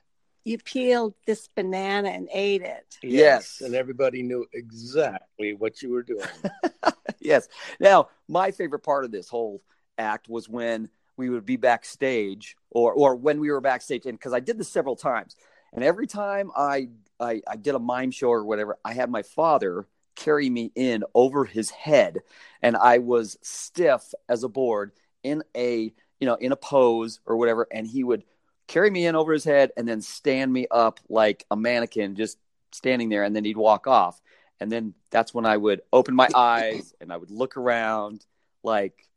You 0.45 0.59
peeled 0.59 1.15
this 1.27 1.49
banana 1.55 2.09
and 2.09 2.29
ate 2.33 2.63
it. 2.63 2.99
Yes. 3.03 3.61
and 3.61 3.75
everybody 3.75 4.23
knew 4.23 4.47
exactly 4.53 5.55
what 5.55 5.83
you 5.83 5.91
were 5.91 6.03
doing. 6.03 6.27
yes. 7.21 7.49
Now, 7.81 8.09
my 8.29 8.51
favorite 8.51 8.83
part 8.83 9.05
of 9.05 9.11
this 9.11 9.29
whole 9.29 9.63
act 9.99 10.29
was 10.29 10.49
when 10.49 10.89
we 11.17 11.29
would 11.29 11.45
be 11.45 11.57
backstage 11.57 12.57
or 12.71 12.93
or 12.93 13.17
when 13.17 13.41
we 13.41 13.51
were 13.51 13.61
backstage 13.61 14.07
and 14.07 14.17
because 14.17 14.33
I 14.33 14.41
did 14.41 14.59
this 14.59 14.69
several 14.69 14.97
times. 14.97 15.37
And 15.73 15.85
every 15.85 16.07
time 16.07 16.51
I, 16.57 16.89
I 17.21 17.43
I 17.47 17.57
did 17.57 17.75
a 17.75 17.79
mime 17.79 18.11
show 18.11 18.31
or 18.31 18.45
whatever, 18.45 18.79
I 18.85 18.95
had 18.95 19.11
my 19.11 19.23
father 19.23 19.87
carry 20.19 20.49
me 20.51 20.73
in 20.75 21.05
over 21.15 21.45
his 21.45 21.71
head 21.71 22.19
and 22.61 22.77
I 22.77 22.99
was 22.99 23.39
stiff 23.43 24.15
as 24.29 24.43
a 24.43 24.49
board 24.49 24.91
in 25.23 25.45
a 25.57 25.93
you 26.19 26.27
know 26.27 26.35
in 26.35 26.51
a 26.51 26.57
pose 26.57 27.21
or 27.25 27.37
whatever 27.37 27.69
and 27.73 27.87
he 27.87 28.03
would 28.03 28.25
carry 28.69 28.91
me 28.91 29.07
in 29.07 29.17
over 29.17 29.33
his 29.33 29.45
head 29.45 29.73
and 29.77 29.89
then 29.89 30.01
stand 30.01 30.53
me 30.53 30.67
up 30.71 31.01
like 31.09 31.45
a 31.51 31.57
mannequin 31.57 32.15
just 32.15 32.39
standing 32.71 33.09
there 33.09 33.25
and 33.25 33.35
then 33.35 33.45
he'd 33.45 33.57
walk 33.57 33.89
off 33.89 34.21
and 34.61 34.71
then 34.71 34.95
that's 35.11 35.35
when 35.35 35.47
I 35.47 35.57
would 35.57 35.81
open 35.93 36.15
my 36.15 36.29
eyes 36.35 36.95
and 37.01 37.13
I 37.13 37.17
would 37.17 37.31
look 37.31 37.57
around 37.57 38.25
like 38.63 39.09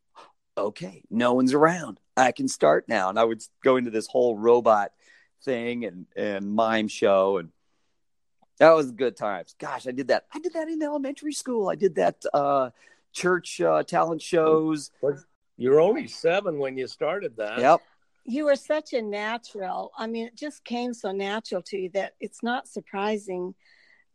okay, 0.58 1.04
no 1.10 1.34
one's 1.34 1.54
around. 1.54 2.00
I 2.16 2.32
can 2.32 2.48
start 2.48 2.86
now. 2.88 3.10
And 3.10 3.20
I 3.20 3.24
would 3.24 3.42
go 3.64 3.78
into 3.78 3.92
this 3.92 4.08
whole 4.08 4.38
robot 4.38 4.92
thing 5.44 5.86
and, 5.86 6.06
and 6.16 6.54
mime 6.54 6.88
show. 6.88 7.38
And 7.38 7.50
that 8.58 8.72
was 8.72 8.92
good 8.92 9.16
times. 9.16 9.56
Gosh, 9.60 9.88
I 9.88 9.92
did 9.92 10.10
that. 10.10 10.26
I 10.34 10.40
did 10.40 10.54
that 10.54 10.68
in 10.68 10.82
elementary 10.82 11.34
school. 11.34 11.70
I 11.70 11.76
did 11.76 11.96
that 11.96 12.24
uh, 12.34 12.72
church 13.14 13.62
uh, 13.62 13.84
talent 13.84 14.22
shows. 14.22 14.92
You 15.58 15.72
were 15.72 15.82
only 15.82 16.08
seven 16.08 16.60
when 16.60 16.78
you 16.78 16.88
started 16.88 17.38
that. 17.38 17.60
Yep. 17.60 17.82
You 18.24 18.46
were 18.46 18.56
such 18.56 18.94
a 18.94 19.02
natural. 19.02 19.92
I 19.98 20.08
mean, 20.08 20.28
it 20.28 20.36
just 20.36 20.64
came 20.64 20.94
so 20.94 21.12
natural 21.12 21.62
to 21.64 21.78
you 21.78 21.90
that 21.94 22.14
it's 22.20 22.44
not 22.44 22.68
surprising, 22.68 23.56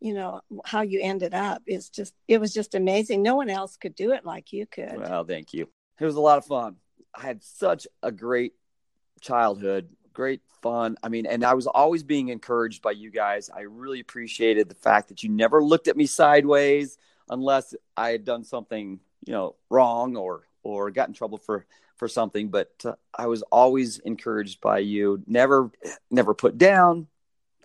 you 0.01 0.15
know, 0.15 0.41
how 0.65 0.83
you 0.83 1.01
ended 1.03 1.35
up. 1.35 1.63
It's 1.67 1.89
just, 1.89 2.15
it 2.29 2.41
was 2.41 2.53
just 2.53 2.75
amazing. 2.75 3.23
No 3.23 3.37
one 3.37 3.51
else 3.51 3.77
could 3.77 3.95
do 3.95 4.13
it 4.13 4.25
like 4.25 4.53
you 4.53 4.67
could. 4.67 4.97
Well, 4.97 5.25
thank 5.25 5.53
you. 5.53 5.69
It 5.99 6.05
was 6.05 6.17
a 6.17 6.21
lot 6.21 6.39
of 6.39 6.47
fun. 6.47 6.77
I 7.15 7.23
had 7.23 7.43
such 7.43 7.87
a 8.03 8.13
great 8.13 8.53
childhood, 9.21 9.89
great 10.13 10.43
fun. 10.63 10.97
I 11.03 11.09
mean, 11.09 11.27
and 11.27 11.45
I 11.45 11.55
was 11.55 11.67
always 11.67 12.03
being 12.03 12.29
encouraged 12.29 12.83
by 12.83 12.93
you 12.93 13.11
guys. 13.11 13.51
I 13.51 13.63
really 13.63 14.01
appreciated 14.01 14.69
the 14.69 14.75
fact 14.75 15.09
that 15.09 15.23
you 15.23 15.31
never 15.31 15.63
looked 15.63 15.89
at 15.89 15.97
me 15.97 16.07
sideways 16.07 16.99
unless 17.29 17.75
I 17.97 18.11
had 18.11 18.25
done 18.25 18.45
something, 18.45 19.01
you 19.25 19.33
know, 19.33 19.57
wrong 19.71 20.17
or 20.17 20.47
or 20.63 20.91
got 20.91 21.09
in 21.09 21.15
trouble 21.15 21.39
for 21.39 21.65
for 21.97 22.09
something. 22.09 22.49
But 22.49 22.71
uh, 22.85 22.95
I 23.15 23.27
was 23.27 23.43
always 23.43 23.99
encouraged 23.99 24.61
by 24.61 24.79
you. 24.79 25.23
Never 25.27 25.71
never 26.11 26.35
put 26.35 26.59
down. 26.59 27.09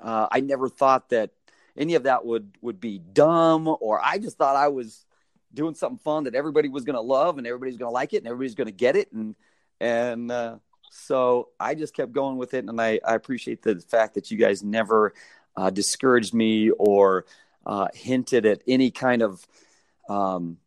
Uh, 0.01 0.27
I 0.31 0.39
never 0.39 0.67
thought 0.69 1.09
that 1.09 1.31
any 1.77 1.95
of 1.95 2.03
that 2.03 2.25
would 2.25 2.57
would 2.61 2.79
be 2.79 2.99
dumb, 2.99 3.67
or 3.79 4.01
I 4.03 4.17
just 4.17 4.37
thought 4.37 4.55
I 4.55 4.69
was 4.69 5.05
doing 5.53 5.75
something 5.75 5.99
fun 5.99 6.23
that 6.23 6.35
everybody 6.35 6.69
was 6.69 6.83
going 6.83 6.95
to 6.95 7.01
love 7.01 7.37
and 7.37 7.45
everybody's 7.45 7.77
going 7.77 7.89
to 7.89 7.93
like 7.93 8.13
it 8.13 8.17
and 8.17 8.27
everybody's 8.27 8.55
going 8.55 8.67
to 8.67 8.71
get 8.71 8.95
it 8.95 9.11
and 9.11 9.35
and 9.79 10.31
uh, 10.31 10.57
so 10.91 11.49
I 11.59 11.75
just 11.75 11.95
kept 11.95 12.11
going 12.11 12.37
with 12.37 12.53
it 12.53 12.65
and 12.65 12.79
I, 12.79 12.99
I 13.05 13.15
appreciate 13.15 13.61
the 13.61 13.79
fact 13.79 14.13
that 14.15 14.31
you 14.31 14.37
guys 14.37 14.63
never 14.63 15.13
uh, 15.55 15.69
discouraged 15.69 16.33
me 16.33 16.69
or 16.71 17.25
uh, 17.65 17.87
hinted 17.93 18.45
at 18.45 18.61
any 18.67 18.91
kind 18.91 19.21
of 19.21 19.45
um, 20.09 20.57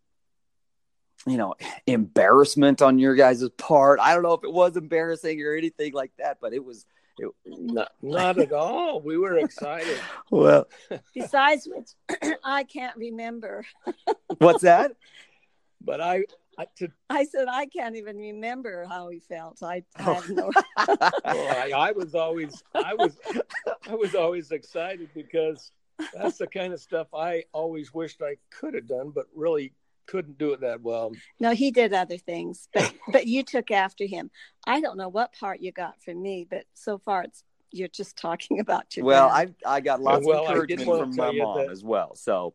you 1.26 1.36
know 1.36 1.54
embarrassment 1.86 2.82
on 2.82 2.98
your 2.98 3.14
guys' 3.14 3.48
part. 3.56 4.00
I 4.00 4.14
don't 4.14 4.22
know 4.22 4.34
if 4.34 4.44
it 4.44 4.52
was 4.52 4.76
embarrassing 4.76 5.40
or 5.42 5.54
anything 5.54 5.92
like 5.92 6.12
that, 6.18 6.38
but 6.40 6.52
it 6.52 6.64
was 6.64 6.86
it, 7.18 7.30
not, 7.46 7.92
not 8.02 8.38
at 8.38 8.52
all. 8.52 9.00
We 9.00 9.16
were 9.16 9.38
excited. 9.38 9.98
well, 10.30 10.66
besides 11.14 11.68
which, 11.70 11.90
I 12.44 12.64
can't 12.64 12.96
remember. 12.96 13.64
what's 14.38 14.62
that? 14.62 14.92
But 15.80 16.00
I, 16.00 16.24
I, 16.58 16.66
to, 16.78 16.88
I 17.10 17.24
said 17.24 17.46
I 17.48 17.66
can't 17.66 17.96
even 17.96 18.16
remember 18.16 18.86
how 18.86 19.08
he 19.10 19.20
felt. 19.20 19.62
I, 19.62 19.84
I 19.96 20.04
oh. 20.06 20.14
have 20.14 20.30
no. 20.30 20.50
well, 20.88 21.12
I, 21.26 21.72
I 21.74 21.92
was 21.92 22.14
always, 22.14 22.62
I 22.74 22.94
was, 22.94 23.16
I 23.88 23.94
was 23.94 24.14
always 24.14 24.50
excited 24.50 25.10
because 25.14 25.70
that's 26.14 26.38
the 26.38 26.46
kind 26.46 26.72
of 26.72 26.80
stuff 26.80 27.08
I 27.14 27.44
always 27.52 27.94
wished 27.94 28.22
I 28.22 28.36
could 28.50 28.74
have 28.74 28.88
done, 28.88 29.10
but 29.10 29.26
really 29.34 29.72
couldn't 30.06 30.38
do 30.38 30.52
it 30.52 30.60
that 30.60 30.82
well. 30.82 31.12
No, 31.40 31.52
he 31.54 31.70
did 31.70 31.92
other 31.92 32.18
things, 32.18 32.68
but 32.72 32.92
but 33.12 33.26
you 33.26 33.42
took 33.42 33.70
after 33.70 34.04
him. 34.06 34.30
I 34.66 34.80
don't 34.80 34.96
know 34.96 35.08
what 35.08 35.32
part 35.32 35.60
you 35.60 35.72
got 35.72 36.02
from 36.02 36.22
me, 36.22 36.46
but 36.48 36.64
so 36.74 36.98
far 36.98 37.22
it's 37.24 37.42
you're 37.70 37.88
just 37.88 38.16
talking 38.16 38.60
about 38.64 38.96
your. 38.96 39.06
Well, 39.06 39.28
dad. 39.28 39.54
I 39.64 39.76
I 39.76 39.80
got 39.80 40.00
lots 40.00 40.26
Well, 40.26 40.44
of 40.44 40.50
I 40.50 40.52
encouragement 40.52 40.98
from 40.98 41.16
my 41.16 41.32
mom 41.32 41.58
that- 41.58 41.70
as 41.70 41.82
well. 41.82 42.14
So, 42.14 42.54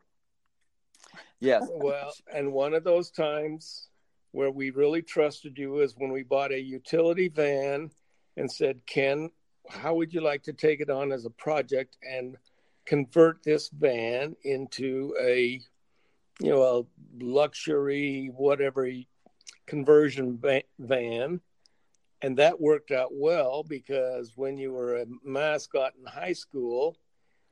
yes, 1.40 1.68
Well, 1.70 2.14
and 2.34 2.54
one 2.54 2.74
of 2.74 2.84
those 2.84 3.12
times 3.12 3.88
where 4.32 4.52
we 4.52 4.70
really 4.70 5.02
trusted 5.02 5.58
you 5.58 5.80
is 5.80 5.96
when 5.98 6.12
we 6.12 6.22
bought 6.24 6.52
a 6.52 6.60
utility 6.60 7.30
van 7.30 7.90
and 8.38 8.52
said, 8.52 8.80
Ken, 8.86 9.32
how 9.68 9.96
would 9.96 10.14
you 10.14 10.22
like 10.22 10.44
to 10.44 10.54
take 10.54 10.82
it 10.82 10.90
on 10.90 11.12
as 11.12 11.26
a 11.26 11.32
project 11.32 11.98
and 12.08 12.38
convert 12.86 13.42
this 13.44 13.70
van 13.70 14.36
into 14.44 15.16
a, 15.20 15.60
you 16.42 16.50
know, 16.50 16.64
a 16.64 17.24
luxury, 17.24 18.32
whatever 18.36 18.90
conversion 19.66 20.42
van? 20.80 21.42
And 22.22 22.38
that 22.38 22.60
worked 22.60 22.92
out 22.92 23.10
well 23.14 23.64
because 23.64 24.34
when 24.36 24.58
you 24.58 24.74
were 24.74 24.98
a 24.98 25.06
mascot 25.24 25.94
in 25.98 26.06
high 26.06 26.34
school, 26.34 26.98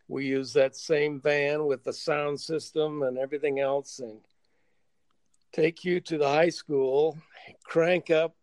we 0.07 0.25
used 0.25 0.53
that 0.55 0.75
same 0.75 1.19
van 1.19 1.65
with 1.65 1.83
the 1.83 1.93
sound 1.93 2.39
system 2.39 3.03
and 3.03 3.17
everything 3.17 3.59
else 3.59 3.99
and 3.99 4.19
take 5.51 5.83
you 5.83 5.99
to 6.01 6.17
the 6.17 6.27
high 6.27 6.49
school, 6.49 7.17
crank 7.63 8.09
up 8.09 8.35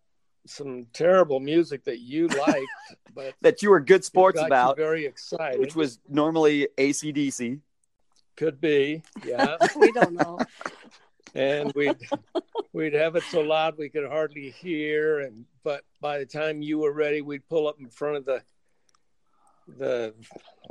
some 0.46 0.86
terrible 0.92 1.40
music 1.40 1.84
that 1.84 2.00
you 2.00 2.26
liked, 2.46 2.66
but 3.14 3.34
that 3.40 3.62
you 3.62 3.70
were 3.70 3.80
good 3.80 4.04
sports 4.04 4.40
about, 4.40 4.76
very 4.76 5.06
excited. 5.06 5.60
which 5.60 5.74
was 5.74 5.98
normally 6.08 6.68
ACDC. 6.76 7.60
Could 8.36 8.60
be, 8.60 9.02
yeah. 9.24 9.56
we 9.76 9.92
don't 9.92 10.14
know. 10.14 10.38
and 11.34 11.72
we'd 11.74 11.96
we'd 12.72 12.92
have 12.94 13.16
it 13.16 13.22
so 13.24 13.40
loud 13.40 13.76
we 13.76 13.88
could 13.88 14.06
hardly 14.06 14.50
hear 14.50 15.20
and 15.20 15.44
but 15.64 15.82
by 16.00 16.18
the 16.18 16.26
time 16.26 16.62
you 16.62 16.78
were 16.78 16.92
ready 16.92 17.22
we'd 17.22 17.48
pull 17.48 17.66
up 17.66 17.80
in 17.80 17.88
front 17.88 18.16
of 18.16 18.24
the 18.24 18.40
the 19.78 20.14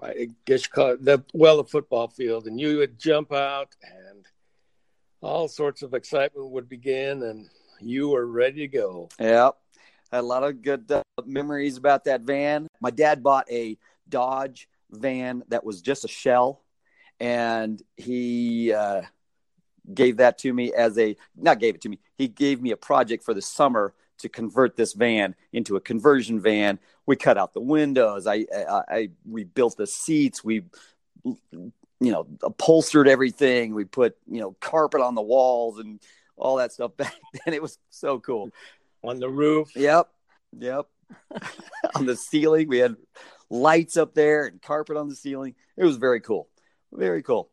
i 0.02 0.30
guess 0.45 0.63
you 0.63 0.69
call 0.71 0.91
it 0.91 1.04
the 1.04 1.21
well 1.34 1.58
the 1.58 1.63
football 1.65 2.08
field 2.08 2.47
and 2.47 2.60
you 2.62 2.78
would 2.78 2.97
jump 2.97 3.34
out 3.34 3.76
and 3.82 4.26
all 5.21 5.47
sorts 5.49 5.82
of 5.82 5.93
excitement 5.93 6.49
would 6.49 6.69
begin 6.69 7.23
and 7.23 7.49
you 7.82 8.08
were 8.10 8.26
ready 8.28 8.62
to 8.62 8.67
go 8.67 9.10
Yep. 9.19 9.58
Had 10.13 10.19
a 10.19 10.21
lot 10.21 10.43
of 10.43 10.62
good 10.62 10.89
uh, 10.91 11.02
memories 11.26 11.76
about 11.76 12.04
that 12.06 12.21
van. 12.21 12.67
My 12.80 12.91
dad 12.91 13.23
bought 13.23 13.49
a 13.52 13.78
Dodge 14.08 14.69
van 14.91 15.43
that 15.49 15.65
was 15.65 15.82
just 15.82 16.06
a 16.06 16.08
shell, 16.08 16.62
and 17.24 17.82
he 17.96 18.74
uh, 18.74 19.02
gave 19.94 20.18
that 20.18 20.38
to 20.40 20.52
me 20.52 20.74
as 20.74 20.98
a 21.00 21.16
not 21.38 21.58
gave 21.58 21.76
it 21.76 21.82
to 21.82 21.90
me. 21.90 22.00
He 22.18 22.28
gave 22.28 22.62
me 22.62 22.72
a 22.72 22.78
project 22.78 23.24
for 23.24 23.34
the 23.34 23.42
summer 23.42 23.94
to 24.20 24.28
convert 24.28 24.76
this 24.76 24.92
van 24.92 25.34
into 25.54 25.78
a 25.78 25.82
conversion 25.82 26.42
van. 26.42 26.80
We 27.06 27.16
cut 27.16 27.38
out 27.38 27.54
the 27.54 27.62
windows. 27.62 28.28
I, 28.28 28.46
I, 28.54 28.82
I 28.90 29.10
we 29.26 29.46
built 29.46 29.78
the 29.78 29.88
seats. 29.88 30.44
We 30.44 30.66
you 31.24 31.42
know 32.02 32.28
upholstered 32.44 33.08
everything. 33.08 33.74
We 33.74 33.86
put 33.86 34.18
you 34.30 34.42
know 34.42 34.58
carpet 34.60 35.00
on 35.00 35.16
the 35.16 35.22
walls 35.22 35.80
and 35.80 36.02
all 36.36 36.58
that 36.58 36.74
stuff 36.74 36.98
back 36.98 37.16
then. 37.46 37.54
It 37.54 37.62
was 37.62 37.80
so 37.90 38.20
cool. 38.20 38.50
on 39.02 39.20
the 39.20 39.30
roof 39.30 39.70
Yep. 39.78 40.10
Yep. 40.60 40.88
on 41.96 42.06
the 42.06 42.18
ceiling, 42.18 42.68
we 42.68 42.80
had 42.80 42.98
lights 43.50 43.96
up 43.96 44.14
there 44.14 44.46
and 44.46 44.62
carpet 44.62 44.98
on 44.98 45.08
the 45.08 45.16
ceiling. 45.16 45.56
It 45.78 45.86
was 45.86 45.96
very 45.96 46.20
cool. 46.20 46.50
Very 46.94 47.24
cool. 47.24 47.50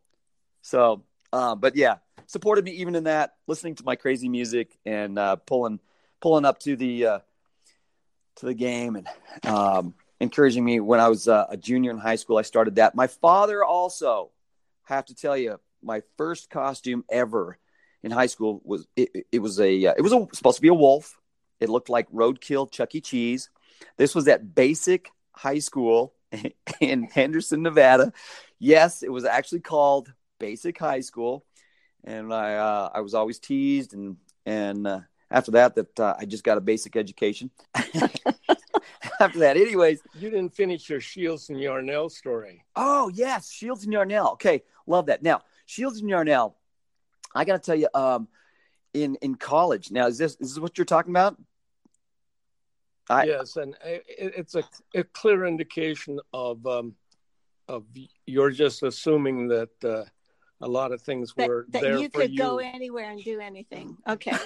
So, 0.62 1.02
uh, 1.32 1.54
but 1.54 1.76
yeah, 1.76 1.96
supported 2.26 2.64
me 2.64 2.72
even 2.72 2.94
in 2.94 3.04
that, 3.04 3.34
listening 3.46 3.74
to 3.76 3.84
my 3.84 3.96
crazy 3.96 4.28
music 4.28 4.78
and 4.84 5.18
uh, 5.18 5.36
pulling 5.36 5.80
pulling 6.20 6.44
up 6.44 6.60
to 6.60 6.76
the 6.76 7.06
uh, 7.06 7.18
to 8.36 8.46
the 8.46 8.54
game 8.54 8.96
and 8.96 9.08
um, 9.46 9.94
encouraging 10.20 10.64
me 10.64 10.80
when 10.80 11.00
I 11.00 11.08
was 11.08 11.26
uh, 11.26 11.46
a 11.48 11.56
junior 11.56 11.90
in 11.90 11.98
high 11.98 12.16
school. 12.16 12.36
I 12.36 12.42
started 12.42 12.76
that. 12.76 12.94
My 12.94 13.06
father 13.06 13.64
also, 13.64 14.30
have 14.84 15.06
to 15.06 15.14
tell 15.14 15.36
you, 15.36 15.58
my 15.82 16.02
first 16.18 16.50
costume 16.50 17.04
ever 17.08 17.58
in 18.02 18.10
high 18.10 18.26
school 18.26 18.60
was 18.64 18.86
it, 18.96 19.26
it 19.32 19.38
was 19.38 19.58
a 19.60 19.86
uh, 19.86 19.94
it 19.96 20.02
was 20.02 20.12
a, 20.12 20.26
supposed 20.34 20.56
to 20.56 20.62
be 20.62 20.68
a 20.68 20.74
wolf. 20.74 21.18
It 21.60 21.68
looked 21.68 21.88
like 21.88 22.10
roadkill 22.10 22.70
Chuck 22.70 22.94
E. 22.94 23.00
Cheese. 23.00 23.50
This 23.96 24.14
was 24.14 24.28
at 24.28 24.54
basic 24.54 25.10
high 25.32 25.58
school 25.58 26.14
in 26.80 27.04
Henderson, 27.04 27.62
Nevada. 27.62 28.12
Yes, 28.58 29.02
it 29.02 29.12
was 29.12 29.24
actually 29.24 29.60
called 29.60 30.12
Basic 30.38 30.78
High 30.78 31.00
School, 31.00 31.44
and 32.04 32.32
I 32.32 32.54
uh, 32.54 32.90
I 32.94 33.00
was 33.00 33.14
always 33.14 33.38
teased, 33.38 33.94
and 33.94 34.16
and 34.46 34.86
uh, 34.86 35.00
after 35.30 35.52
that, 35.52 35.74
that 35.74 36.00
uh, 36.00 36.16
I 36.18 36.24
just 36.24 36.44
got 36.44 36.58
a 36.58 36.60
basic 36.60 36.96
education. 36.96 37.50
after 37.74 39.38
that, 39.38 39.56
anyways, 39.56 40.02
You 40.14 40.30
didn't 40.30 40.54
finish 40.54 40.88
your 40.88 41.00
Shields 41.00 41.50
and 41.50 41.60
Yarnell 41.60 42.08
story. 42.08 42.64
Oh 42.76 43.10
yes, 43.14 43.50
Shields 43.50 43.84
and 43.84 43.92
Yarnell. 43.92 44.32
Okay, 44.32 44.62
love 44.86 45.06
that. 45.06 45.22
Now 45.22 45.42
Shields 45.66 46.00
and 46.00 46.08
Yarnell, 46.08 46.56
I 47.34 47.44
got 47.44 47.62
to 47.62 47.66
tell 47.66 47.78
you, 47.78 47.88
um, 47.94 48.28
in 48.94 49.16
in 49.16 49.34
college. 49.34 49.90
Now 49.90 50.06
is 50.06 50.18
this 50.18 50.32
is 50.40 50.54
this 50.54 50.58
what 50.58 50.78
you're 50.78 50.84
talking 50.84 51.12
about? 51.12 51.36
I, 53.10 53.24
yes, 53.24 53.56
and 53.56 53.74
it, 53.84 54.04
it's 54.08 54.54
a, 54.54 54.62
a 54.94 55.04
clear 55.04 55.44
indication 55.44 56.20
of 56.32 56.64
um, 56.66 56.94
of 57.68 57.84
you're 58.26 58.50
just 58.50 58.82
assuming 58.82 59.48
that 59.48 59.84
uh, 59.84 60.04
a 60.60 60.68
lot 60.68 60.92
of 60.92 61.00
things 61.00 61.32
That, 61.36 61.48
were 61.48 61.66
that 61.70 61.82
there 61.82 61.98
you 61.98 62.08
for 62.08 62.20
could 62.22 62.32
you. 62.32 62.38
go 62.38 62.58
anywhere 62.58 63.10
and 63.10 63.22
do 63.22 63.40
anything. 63.40 63.96
Okay. 64.08 64.36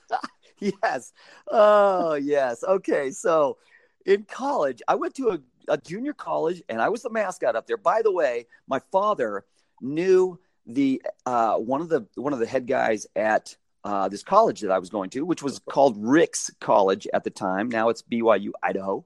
yes. 0.58 1.12
Oh, 1.50 2.14
yes. 2.14 2.62
Okay. 2.64 3.10
So 3.10 3.58
in 4.06 4.24
college, 4.24 4.82
I 4.88 4.94
went 4.94 5.14
to 5.16 5.30
a, 5.30 5.38
a 5.68 5.78
junior 5.78 6.12
college 6.12 6.62
and 6.68 6.80
I 6.80 6.88
was 6.88 7.02
the 7.02 7.10
mascot 7.10 7.56
up 7.56 7.66
there. 7.66 7.76
By 7.76 8.02
the 8.02 8.12
way, 8.12 8.46
my 8.68 8.80
father 8.92 9.44
knew 9.80 10.38
the 10.66 11.02
uh, 11.26 11.56
one 11.56 11.80
of 11.80 11.88
the 11.88 12.06
one 12.14 12.32
of 12.32 12.38
the 12.38 12.46
head 12.46 12.66
guys 12.66 13.06
at 13.16 13.56
uh, 13.84 14.08
this 14.08 14.22
college 14.22 14.60
that 14.60 14.70
I 14.70 14.78
was 14.78 14.90
going 14.90 15.10
to, 15.10 15.24
which 15.24 15.42
was 15.42 15.60
called 15.60 15.96
Ricks 15.98 16.50
College 16.60 17.06
at 17.12 17.24
the 17.24 17.30
time. 17.30 17.68
Now 17.68 17.88
it's 17.88 18.02
BYU 18.02 18.50
Idaho. 18.62 19.04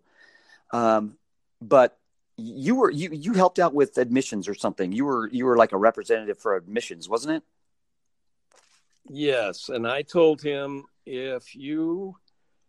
Um, 0.72 1.16
but 1.61 1.98
you 2.37 2.74
were 2.76 2.90
you 2.90 3.11
you 3.12 3.35
helped 3.35 3.58
out 3.58 3.74
with 3.74 3.98
admissions 3.98 4.48
or 4.48 4.54
something. 4.54 4.92
You 4.92 5.04
were 5.04 5.28
you 5.28 5.44
were 5.44 5.56
like 5.56 5.72
a 5.72 5.76
representative 5.76 6.38
for 6.38 6.56
admissions, 6.56 7.08
wasn't 7.08 7.37
it? 7.37 7.42
Yes, 9.08 9.68
and 9.68 9.87
I 9.87 10.02
told 10.02 10.40
him 10.40 10.85
if 11.04 11.54
you 11.54 12.16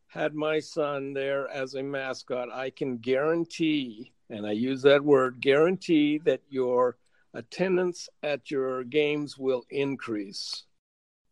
had 0.07 0.35
my 0.35 0.59
son 0.59 1.13
there 1.13 1.47
as 1.49 1.73
a 1.73 1.83
mascot, 1.83 2.51
I 2.51 2.69
can 2.69 2.97
guarantee, 2.97 4.11
and 4.29 4.45
I 4.45 4.51
use 4.51 4.81
that 4.83 5.03
word, 5.03 5.41
guarantee 5.41 6.19
that 6.19 6.41
your 6.49 6.97
attendance 7.33 8.09
at 8.21 8.51
your 8.51 8.83
games 8.83 9.37
will 9.37 9.63
increase. 9.69 10.65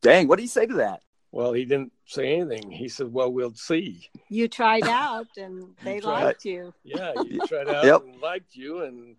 Dang, 0.02 0.28
what 0.28 0.38
do 0.38 0.42
you 0.44 0.48
say 0.50 0.66
to 0.66 0.74
that? 0.76 1.02
Well, 1.32 1.54
he 1.54 1.64
didn't 1.64 1.94
say 2.06 2.36
anything. 2.36 2.72
He 2.72 2.90
said, 2.90 3.14
"Well, 3.14 3.32
we'll 3.32 3.54
see." 3.54 4.10
You 4.30 4.48
tried 4.48 4.84
out 4.88 5.28
and 5.38 5.76
they 5.84 6.00
tried. 6.00 6.24
liked 6.24 6.46
you. 6.46 6.74
Yeah, 6.84 7.14
you 7.24 7.40
tried 7.48 7.70
out 7.70 7.86
Yep. 7.86 8.02
and 8.04 8.22
liked 8.22 8.56
you, 8.56 8.84
and 8.84 9.16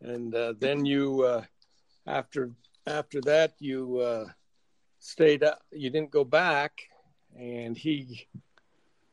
and 0.00 0.34
uh, 0.34 0.54
then 0.58 0.84
you 0.84 1.22
uh, 1.22 1.44
after 2.06 2.50
after 2.86 3.20
that 3.22 3.54
you 3.60 3.98
uh, 3.98 4.26
stayed 4.98 5.44
up. 5.44 5.60
You 5.70 5.90
didn't 5.90 6.10
go 6.10 6.24
back, 6.24 6.72
and 7.38 7.76
he 7.76 8.26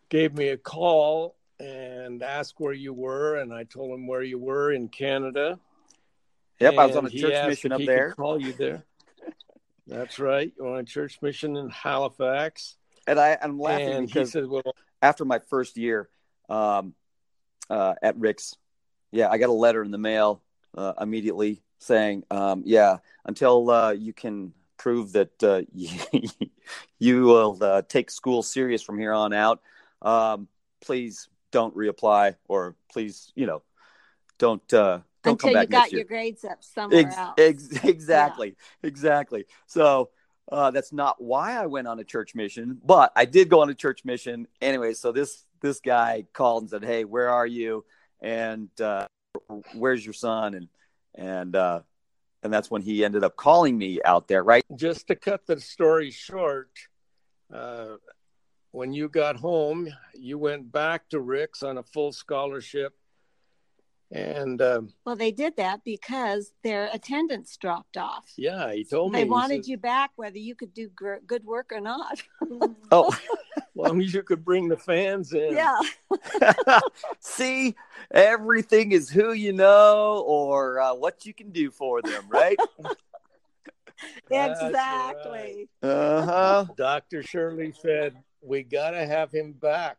gave 0.09 0.33
me 0.33 0.47
a 0.49 0.57
call 0.57 1.35
and 1.59 2.23
asked 2.23 2.55
where 2.57 2.73
you 2.73 2.91
were, 2.93 3.35
and 3.35 3.53
I 3.53 3.65
told 3.65 3.91
him 3.93 4.07
where 4.07 4.23
you 4.23 4.39
were 4.39 4.71
in 4.71 4.87
Canada. 4.89 5.59
Yep, 6.59 6.73
I 6.77 6.85
was 6.87 6.95
on 6.95 7.05
a 7.05 7.09
church 7.09 7.47
mission 7.47 7.71
up 7.71 7.81
there. 7.85 8.13
Call 8.13 8.41
you 8.41 8.53
there. 8.53 8.83
That's 9.91 10.19
right. 10.19 10.54
You're 10.58 10.67
on 10.67 10.80
a 10.80 10.84
church 10.84 11.21
mission 11.21 11.58
in 11.58 11.69
Halifax, 11.69 12.77
And 13.06 13.19
I, 13.19 13.38
I'm 13.41 13.60
laughing 13.60 13.89
and 13.89 14.01
he 14.01 14.13
because 14.13 14.32
said, 14.32 14.47
"Well, 14.47 14.73
after 15.01 15.25
my 15.25 15.39
first 15.49 15.77
year 15.77 16.08
um, 16.47 16.93
uh, 17.69 17.95
at 18.01 18.17
Ricks, 18.17 18.56
yeah, 19.12 19.30
I 19.30 19.38
got 19.38 19.49
a 19.49 19.54
letter 19.54 19.84
in 19.84 19.91
the 19.91 19.97
mail 19.97 20.41
uh, 20.77 20.93
immediately 21.01 21.62
saying, 21.80 22.23
um, 22.32 22.63
yeah, 22.65 22.97
until 23.25 23.69
uh, 23.69 23.91
you 23.91 24.13
can 24.13 24.54
prove 24.77 25.12
that 25.12 25.43
uh, 25.43 25.62
you 26.99 27.23
will 27.23 27.58
uh, 27.60 27.82
take 27.82 28.10
school 28.10 28.43
serious 28.43 28.82
from 28.82 28.97
here 28.97 29.13
on 29.13 29.34
out, 29.34 29.62
um, 30.01 30.47
please 30.80 31.27
don't 31.51 31.75
reapply 31.75 32.36
or 32.47 32.77
please, 32.93 33.34
you 33.36 33.45
know, 33.45 33.62
don't 34.38 34.73
uh, 34.73 34.99
don't 35.23 35.34
Until 35.34 35.49
come 35.49 35.53
back 35.53 35.67
you 35.67 35.71
got 35.71 35.77
next 35.79 35.91
year. 35.91 35.99
your 35.99 36.07
grades 36.07 36.43
up 36.45 36.63
somewhere 36.63 36.99
Ex- 36.99 37.17
else. 37.17 37.34
ex- 37.38 37.84
exactly, 37.84 38.55
exactly. 38.84 39.45
So 39.67 40.10
uh, 40.51 40.71
that's 40.71 40.91
not 40.91 41.21
why 41.21 41.55
I 41.55 41.67
went 41.67 41.88
on 41.88 41.99
a 41.99 42.03
church 42.03 42.36
mission, 42.36 42.79
but 42.84 43.12
I 43.15 43.25
did 43.25 43.49
go 43.49 43.62
on 43.62 43.69
a 43.69 43.75
church 43.75 44.03
mission 44.03 44.47
anyway. 44.62 44.93
So 44.93 45.12
this 45.12 45.45
this 45.62 45.79
guy 45.79 46.25
called 46.34 46.63
and 46.63 46.69
said, 46.69 46.84
"Hey, 46.84 47.05
where 47.05 47.29
are 47.29 47.45
you? 47.47 47.86
And 48.21 48.69
uh, 48.81 49.05
where's 49.73 50.05
your 50.05 50.13
son?" 50.13 50.55
And 50.55 50.67
and 51.15 51.55
uh, 51.55 51.81
and 52.43 52.51
that's 52.51 52.71
when 52.71 52.81
he 52.81 53.05
ended 53.05 53.23
up 53.23 53.36
calling 53.36 53.77
me 53.77 53.99
out 54.03 54.27
there. 54.27 54.43
Right? 54.43 54.65
just 54.75 55.07
to 55.07 55.15
cut 55.15 55.45
the 55.45 55.60
story 55.60 56.10
short, 56.12 56.71
uh, 57.53 57.95
when 58.71 58.93
you 58.93 59.10
got 59.10 59.36
home, 59.36 59.88
you 60.13 60.38
went 60.38 60.71
back 60.71 61.07
to 61.10 61.19
Ricks 61.19 61.62
on 61.62 61.77
a 61.77 61.84
full 61.84 62.12
scholarship, 62.12 62.93
and 64.12 64.62
um, 64.62 64.93
Well, 65.06 65.15
they 65.15 65.32
did 65.32 65.56
that 65.58 65.84
because 65.86 66.52
their 66.63 66.89
attendance 66.93 67.56
dropped 67.58 67.97
off. 67.97 68.32
yeah, 68.38 68.71
he 68.74 68.84
told 68.84 69.12
me 69.13 69.19
They 69.19 69.26
wanted 69.30 69.60
says, 69.63 69.69
you 69.69 69.78
back 69.78 70.12
whether 70.15 70.38
you 70.38 70.54
could 70.56 70.74
do 70.74 70.89
gr- 70.89 71.15
good 71.26 71.43
work 71.45 71.71
or 71.71 71.80
not. 71.82 72.21
Oh, 72.93 73.17
as 73.56 73.63
long 73.74 74.02
as 74.02 74.13
you 74.13 74.21
could 74.21 74.43
bring 74.43 74.67
the 74.67 74.76
fans 74.76 75.32
in. 75.32 75.56
yeah. 75.56 75.80
see, 77.21 77.74
everything 78.12 78.91
is 78.91 79.10
who 79.10 79.32
you 79.32 79.54
know 79.54 80.24
or 80.28 80.82
uh, 80.82 80.93
what 80.93 81.26
you 81.26 81.34
can 81.34 81.52
do 81.52 81.71
for 81.71 82.02
them, 82.02 82.26
right? 82.30 82.58
That's 84.30 84.62
exactly. 84.62 85.69
uh 85.82 86.26
huh. 86.26 86.65
Dr. 86.76 87.24
Shirley 87.24 87.71
said, 87.82 88.15
We 88.41 88.63
got 88.63 88.91
to 88.91 89.06
have 89.06 89.32
him 89.32 89.54
back. 89.54 89.97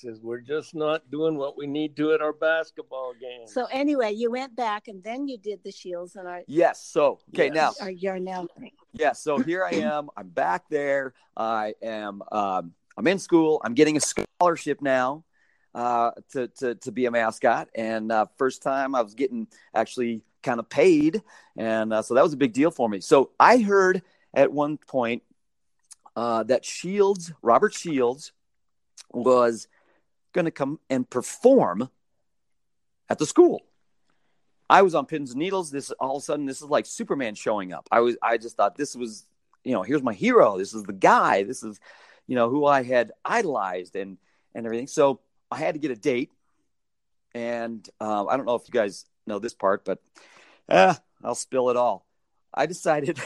He 0.00 0.08
says, 0.08 0.20
We're 0.22 0.40
just 0.40 0.74
not 0.74 1.10
doing 1.10 1.36
what 1.36 1.56
we 1.56 1.66
need 1.66 1.96
to 1.96 2.12
at 2.12 2.20
our 2.20 2.32
basketball 2.32 3.14
game. 3.20 3.46
So 3.46 3.66
anyway, 3.70 4.12
you 4.12 4.30
went 4.30 4.54
back 4.54 4.88
and 4.88 5.02
then 5.02 5.26
you 5.26 5.38
did 5.38 5.60
the 5.64 5.72
shields 5.72 6.16
and 6.16 6.28
our 6.28 6.42
Yes. 6.46 6.84
So 6.84 7.20
okay, 7.34 7.46
Yes. 7.46 7.54
now 7.54 7.84
our 7.84 7.90
Yarnell 7.90 8.48
thing. 8.58 8.72
Yeah, 8.92 9.12
so 9.12 9.38
here 9.38 9.64
I 9.64 9.72
am. 9.76 10.08
I'm 10.16 10.28
back 10.28 10.68
there. 10.68 11.14
I 11.36 11.74
am. 11.82 12.22
Um, 12.32 12.72
I'm 12.96 13.06
in 13.06 13.18
school. 13.18 13.60
I'm 13.64 13.74
getting 13.74 13.96
a 13.96 14.00
scholarship 14.00 14.80
now 14.80 15.24
uh, 15.74 16.12
to, 16.32 16.48
to 16.58 16.74
to 16.76 16.92
be 16.92 17.06
a 17.06 17.10
mascot. 17.10 17.68
And 17.74 18.12
uh, 18.12 18.26
first 18.36 18.62
time 18.62 18.94
I 18.94 19.02
was 19.02 19.14
getting 19.14 19.48
actually 19.74 20.22
kind 20.42 20.60
of 20.60 20.68
paid, 20.68 21.22
and 21.56 21.92
uh, 21.92 22.02
so 22.02 22.14
that 22.14 22.22
was 22.22 22.32
a 22.32 22.36
big 22.36 22.52
deal 22.52 22.70
for 22.70 22.88
me. 22.88 23.00
So 23.00 23.30
I 23.38 23.58
heard 23.58 24.02
at 24.32 24.52
one 24.52 24.78
point 24.78 25.22
uh, 26.14 26.44
that 26.44 26.64
Shields, 26.64 27.32
Robert 27.42 27.74
Shields, 27.74 28.32
was 29.12 29.68
going 30.32 30.44
to 30.44 30.50
come 30.50 30.78
and 30.90 31.08
perform 31.08 31.90
at 33.08 33.18
the 33.18 33.26
school. 33.26 33.62
I 34.70 34.82
was 34.82 34.94
on 34.94 35.06
pins 35.06 35.30
and 35.30 35.38
needles. 35.38 35.70
This 35.70 35.90
all 35.92 36.16
of 36.16 36.22
a 36.22 36.24
sudden, 36.24 36.46
this 36.46 36.60
is 36.60 36.68
like 36.68 36.86
Superman 36.86 37.34
showing 37.34 37.72
up. 37.72 37.88
I 37.90 38.00
was, 38.00 38.16
I 38.22 38.36
just 38.36 38.56
thought 38.56 38.76
this 38.76 38.94
was, 38.94 39.26
you 39.64 39.72
know, 39.72 39.82
here's 39.82 40.02
my 40.02 40.12
hero. 40.12 40.58
This 40.58 40.74
is 40.74 40.82
the 40.82 40.92
guy. 40.92 41.42
This 41.42 41.62
is, 41.62 41.80
you 42.26 42.34
know, 42.34 42.50
who 42.50 42.66
I 42.66 42.82
had 42.82 43.12
idolized 43.24 43.96
and 43.96 44.18
and 44.54 44.66
everything. 44.66 44.86
So 44.86 45.20
I 45.50 45.56
had 45.56 45.74
to 45.74 45.80
get 45.80 45.90
a 45.90 45.96
date, 45.96 46.30
and 47.34 47.88
um, 48.00 48.28
I 48.28 48.36
don't 48.36 48.46
know 48.46 48.56
if 48.56 48.62
you 48.66 48.72
guys 48.72 49.06
know 49.26 49.38
this 49.38 49.54
part, 49.54 49.84
but 49.84 50.00
uh, 50.68 50.94
I'll 51.24 51.34
spill 51.34 51.70
it 51.70 51.76
all. 51.76 52.06
I 52.52 52.66
decided 52.66 53.18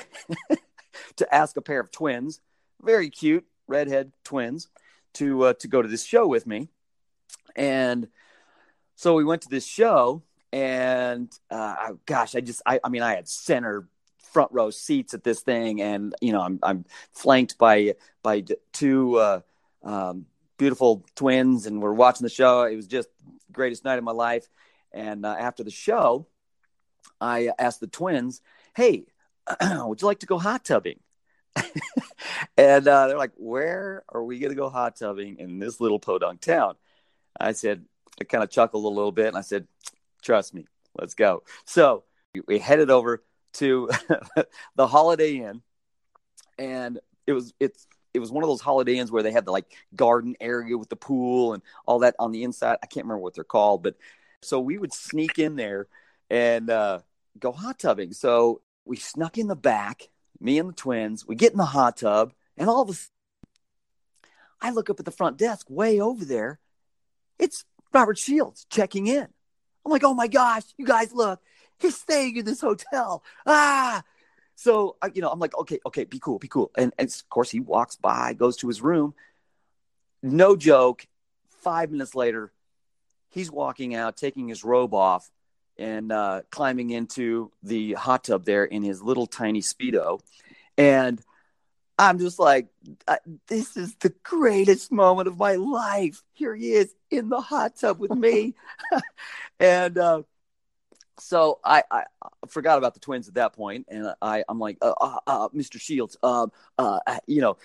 to 1.17 1.35
ask 1.35 1.57
a 1.57 1.63
pair 1.63 1.81
of 1.81 1.91
twins, 1.91 2.41
very 2.81 3.11
cute 3.11 3.45
redhead 3.67 4.13
twins, 4.25 4.69
to 5.15 5.45
uh, 5.45 5.53
to 5.55 5.69
go 5.69 5.83
to 5.83 5.89
this 5.89 6.05
show 6.05 6.27
with 6.27 6.47
me, 6.47 6.69
and 7.57 8.09
so 8.97 9.15
we 9.15 9.25
went 9.25 9.43
to 9.43 9.49
this 9.49 9.67
show 9.67 10.23
and 10.53 11.33
uh, 11.51 11.93
gosh, 12.05 12.35
I 12.35 12.41
just, 12.41 12.63
I, 12.67 12.79
I 12.85 12.91
mean, 12.91 13.03
I 13.03 13.15
had 13.15 13.27
center 13.27 13.89
front 14.33 14.53
row 14.53 14.71
seats 14.71 15.15
at 15.15 15.25
this 15.25 15.41
thing, 15.41 15.81
and 15.81 16.15
you 16.21 16.33
know, 16.33 16.41
I'm, 16.41 16.59
I'm 16.63 16.85
flanked 17.13 17.59
by 17.59 17.95
by 18.23 18.45
two 18.73 19.17
uh, 19.17 19.41
um, 19.83 20.27
beautiful 20.59 21.05
twins, 21.15 21.67
and 21.67 21.81
we're 21.81 21.93
watching 21.93 22.25
the 22.25 22.31
show. 22.31 22.63
It 22.63 22.77
was 22.77 22.87
just 22.87 23.09
greatest 23.51 23.85
night 23.85 23.99
of 23.99 24.05
my 24.05 24.13
life. 24.13 24.49
And 24.93 25.25
uh, 25.25 25.35
after 25.39 25.65
the 25.65 25.71
show, 25.71 26.27
I 27.21 27.51
asked 27.59 27.81
the 27.81 27.87
twins, 27.87 28.43
"Hey, 28.75 29.07
would 29.61 30.01
you 30.03 30.07
like 30.07 30.21
to 30.21 30.27
go 30.27 30.39
hot 30.39 30.65
tubbing?" 30.65 31.01
and 32.57 32.87
uh, 32.87 33.07
they're 33.07 33.19
like, 33.19 33.33
"Where 33.37 34.05
are 34.11 34.23
we 34.23 34.39
going 34.39 34.53
to 34.53 34.57
go 34.57 34.69
hot 34.69 34.97
tubbing 34.97 35.39
in 35.39 35.59
this 35.59 35.81
little 35.81 35.99
podunk 35.99 36.43
town?" 36.43 36.75
I 37.39 37.53
said, 37.53 37.85
I 38.21 38.25
kind 38.25 38.45
of 38.45 38.51
chuckled 38.51 38.85
a 38.85 38.89
little 38.89 39.13
bit, 39.13 39.29
and 39.29 39.37
I 39.37 39.43
said, 39.43 39.67
trust 40.23 40.55
me 40.55 40.67
let's 41.01 41.15
go 41.15 41.43
so 41.65 42.05
we 42.47 42.59
headed 42.59 42.91
over 42.91 43.25
to 43.53 43.89
the 44.77 44.87
holiday 44.87 45.37
inn 45.37 45.63
and 46.59 47.01
it 47.27 47.33
was 47.33 47.53
it's 47.59 47.89
it 48.15 48.21
was 48.21 48.31
one 48.31 48.45
of 48.45 48.49
those 48.49 48.61
holiday 48.61 48.99
inns 48.99 49.11
where 49.11 49.23
they 49.23 49.33
had 49.33 49.45
the 49.45 49.51
like 49.51 49.75
garden 49.97 50.37
area 50.41 50.79
with 50.79 50.89
the 50.89 50.97
pool 50.97 51.55
and 51.55 51.63
all 51.87 51.99
that 52.01 52.15
on 52.21 52.31
the 52.31 52.45
inside 52.45 52.77
i 52.83 52.87
can't 52.87 53.05
remember 53.07 53.23
what 53.23 53.35
they're 53.35 53.43
called 53.43 53.83
but 53.83 53.97
So 54.43 54.61
we 54.61 54.77
would 54.77 54.93
sneak 54.93 55.39
in 55.39 55.57
there 55.57 55.87
and 56.29 56.69
uh, 56.69 57.01
go 57.39 57.53
hot 57.53 57.79
tubbing. 57.79 58.13
So 58.13 58.61
we 58.85 58.97
snuck 58.97 59.39
in 59.39 59.47
the 59.47 59.57
back, 59.57 60.09
me 60.41 60.59
and 60.59 60.69
the 60.69 60.75
twins. 60.75 61.27
We 61.27 61.37
get 61.37 61.53
in 61.53 61.59
the 61.59 61.65
hot 61.65 61.97
tub, 61.97 62.33
and 62.57 62.69
all 62.69 62.83
of 62.83 62.91
a 62.91 62.95
sudden, 62.95 63.09
I 64.61 64.71
look 64.71 64.91
up 64.91 64.99
at 64.99 65.07
the 65.07 65.11
front 65.11 65.39
desk 65.39 65.67
way 65.71 66.01
over 66.01 66.25
there. 66.25 66.59
It's 67.43 67.65
Robert 67.93 68.19
Shields 68.19 68.67
checking 68.71 69.09
in. 69.09 69.27
I'm 69.85 69.91
like, 69.91 70.05
oh 70.05 70.15
my 70.15 70.29
gosh, 70.29 70.63
you 70.79 70.87
guys 70.87 71.13
look, 71.13 71.41
he's 71.81 71.97
staying 71.97 72.37
in 72.37 72.45
this 72.45 72.61
hotel. 72.61 73.25
Ah. 73.45 74.05
So, 74.55 74.97
you 75.13 75.23
know, 75.23 75.29
I'm 75.29 75.41
like, 75.41 75.59
okay, 75.59 75.81
okay, 75.85 76.05
be 76.05 76.21
cool, 76.21 76.39
be 76.39 76.47
cool. 76.47 76.71
And, 76.77 76.93
and 76.99 77.09
of 77.09 77.29
course, 77.29 77.51
he 77.51 77.59
walks 77.59 77.97
by, 77.97 78.35
goes 78.35 78.59
to 78.59 78.69
his 78.69 78.81
room. 78.81 79.15
No 80.23 80.55
joke. 80.55 81.05
Five 81.63 81.91
minutes 81.91 82.15
later, 82.15 82.53
he's 83.31 83.51
walking 83.51 83.93
out, 83.97 84.17
taking 84.17 84.47
his 84.47 84.63
robe 84.63 84.95
off, 84.95 85.29
and 85.77 86.13
uh, 86.13 86.43
climbing 86.51 86.91
into 86.91 87.51
the 87.65 87.95
hot 87.95 88.23
tub 88.23 88.45
there 88.45 88.65
in 88.65 88.85
his 88.85 89.03
little 89.03 89.27
tiny 89.27 89.63
Speedo. 89.63 90.21
And 90.79 91.21
I'm 91.99 92.19
just 92.19 92.39
like, 92.39 92.69
this 93.49 93.77
is 93.77 93.95
the 93.97 94.13
greatest 94.23 94.91
moment 94.91 95.29
of 95.29 95.39
my 95.39 95.55
life. 95.55 96.23
Here 96.33 96.55
he 96.55 96.73
is 96.73 96.95
in 97.11 97.29
the 97.29 97.41
hot 97.41 97.77
tub 97.77 97.99
with 97.99 98.13
me. 98.13 98.55
and 99.61 99.99
uh, 99.99 100.23
so 101.19 101.61
I, 101.65 101.85
I, 101.91 102.05
forgot 102.49 102.79
about 102.79 102.95
the 102.95 103.01
twins 103.01 103.29
at 103.29 103.35
that 103.35 103.53
point, 103.53 103.87
and 103.89 104.13
I, 104.21 104.45
I'm 104.49 104.59
like, 104.59 104.79
uh, 104.81 104.95
uh, 105.01 105.19
uh 105.27 105.49
Mr. 105.51 105.81
Shields, 105.81 106.17
um, 106.23 106.51
uh, 106.79 107.01
you 107.27 107.41
know, 107.41 107.57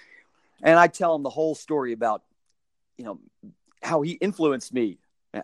and 0.61 0.77
I 0.77 0.87
tell 0.87 1.15
him 1.15 1.23
the 1.23 1.29
whole 1.29 1.55
story 1.55 1.93
about, 1.93 2.23
you 2.97 3.05
know, 3.05 3.19
how 3.81 4.01
he 4.01 4.13
influenced 4.13 4.73
me 4.73 4.99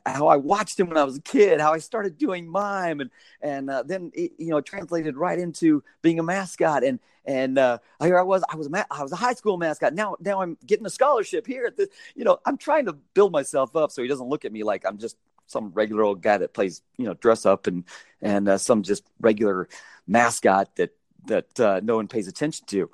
how 0.05 0.27
I 0.27 0.37
watched 0.37 0.79
him 0.79 0.87
when 0.87 0.97
I 0.97 1.03
was 1.03 1.17
a 1.17 1.21
kid, 1.21 1.59
how 1.59 1.73
I 1.73 1.79
started 1.79 2.17
doing 2.17 2.47
mime, 2.47 2.99
and 3.01 3.09
and 3.41 3.69
uh, 3.69 3.83
then 3.83 4.11
it, 4.13 4.33
you 4.37 4.49
know 4.49 4.61
translated 4.61 5.17
right 5.17 5.37
into 5.37 5.83
being 6.01 6.19
a 6.19 6.23
mascot, 6.23 6.83
and 6.83 6.99
and 7.25 7.57
uh, 7.57 7.77
here 8.01 8.17
I 8.17 8.23
was, 8.23 8.43
I 8.49 8.55
was 8.55 8.67
a 8.67 8.69
ma- 8.69 8.83
I 8.91 9.01
was 9.01 9.11
a 9.11 9.17
high 9.17 9.33
school 9.33 9.57
mascot. 9.57 9.93
Now 9.93 10.15
now 10.19 10.41
I'm 10.41 10.57
getting 10.65 10.85
a 10.85 10.89
scholarship 10.89 11.47
here 11.47 11.65
at 11.65 11.77
the, 11.77 11.89
you 12.15 12.23
know, 12.23 12.39
I'm 12.45 12.57
trying 12.57 12.85
to 12.85 12.93
build 12.93 13.31
myself 13.31 13.75
up 13.75 13.91
so 13.91 14.01
he 14.01 14.07
doesn't 14.07 14.27
look 14.27 14.45
at 14.45 14.51
me 14.51 14.63
like 14.63 14.83
I'm 14.85 14.97
just 14.97 15.17
some 15.47 15.71
regular 15.73 16.03
old 16.03 16.21
guy 16.21 16.37
that 16.37 16.53
plays, 16.53 16.81
you 16.97 17.05
know, 17.05 17.13
dress 17.13 17.45
up 17.45 17.67
and 17.67 17.83
and 18.21 18.47
uh, 18.47 18.57
some 18.57 18.83
just 18.83 19.03
regular 19.19 19.67
mascot 20.07 20.75
that 20.75 20.95
that 21.25 21.59
uh, 21.59 21.79
no 21.83 21.95
one 21.95 22.07
pays 22.07 22.27
attention 22.27 22.65
to, 22.67 22.89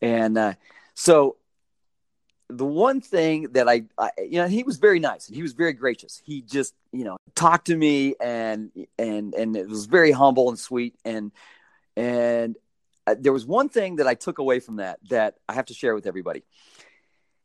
and 0.00 0.38
uh, 0.38 0.54
so 0.94 1.36
the 2.56 2.64
one 2.64 3.00
thing 3.00 3.48
that 3.52 3.68
I, 3.68 3.84
I, 3.98 4.10
you 4.18 4.40
know, 4.40 4.48
he 4.48 4.62
was 4.62 4.78
very 4.78 5.00
nice 5.00 5.28
and 5.28 5.36
he 5.36 5.42
was 5.42 5.52
very 5.52 5.72
gracious. 5.72 6.22
He 6.24 6.42
just, 6.42 6.74
you 6.92 7.04
know, 7.04 7.16
talked 7.34 7.66
to 7.66 7.76
me 7.76 8.14
and 8.20 8.70
and 8.98 9.34
and 9.34 9.56
it 9.56 9.68
was 9.68 9.86
very 9.86 10.12
humble 10.12 10.48
and 10.48 10.58
sweet 10.58 10.94
and 11.04 11.32
and 11.96 12.56
uh, 13.06 13.14
there 13.18 13.32
was 13.32 13.44
one 13.44 13.68
thing 13.68 13.96
that 13.96 14.06
I 14.06 14.14
took 14.14 14.38
away 14.38 14.60
from 14.60 14.76
that 14.76 14.98
that 15.10 15.36
I 15.48 15.54
have 15.54 15.66
to 15.66 15.74
share 15.74 15.94
with 15.94 16.06
everybody. 16.06 16.42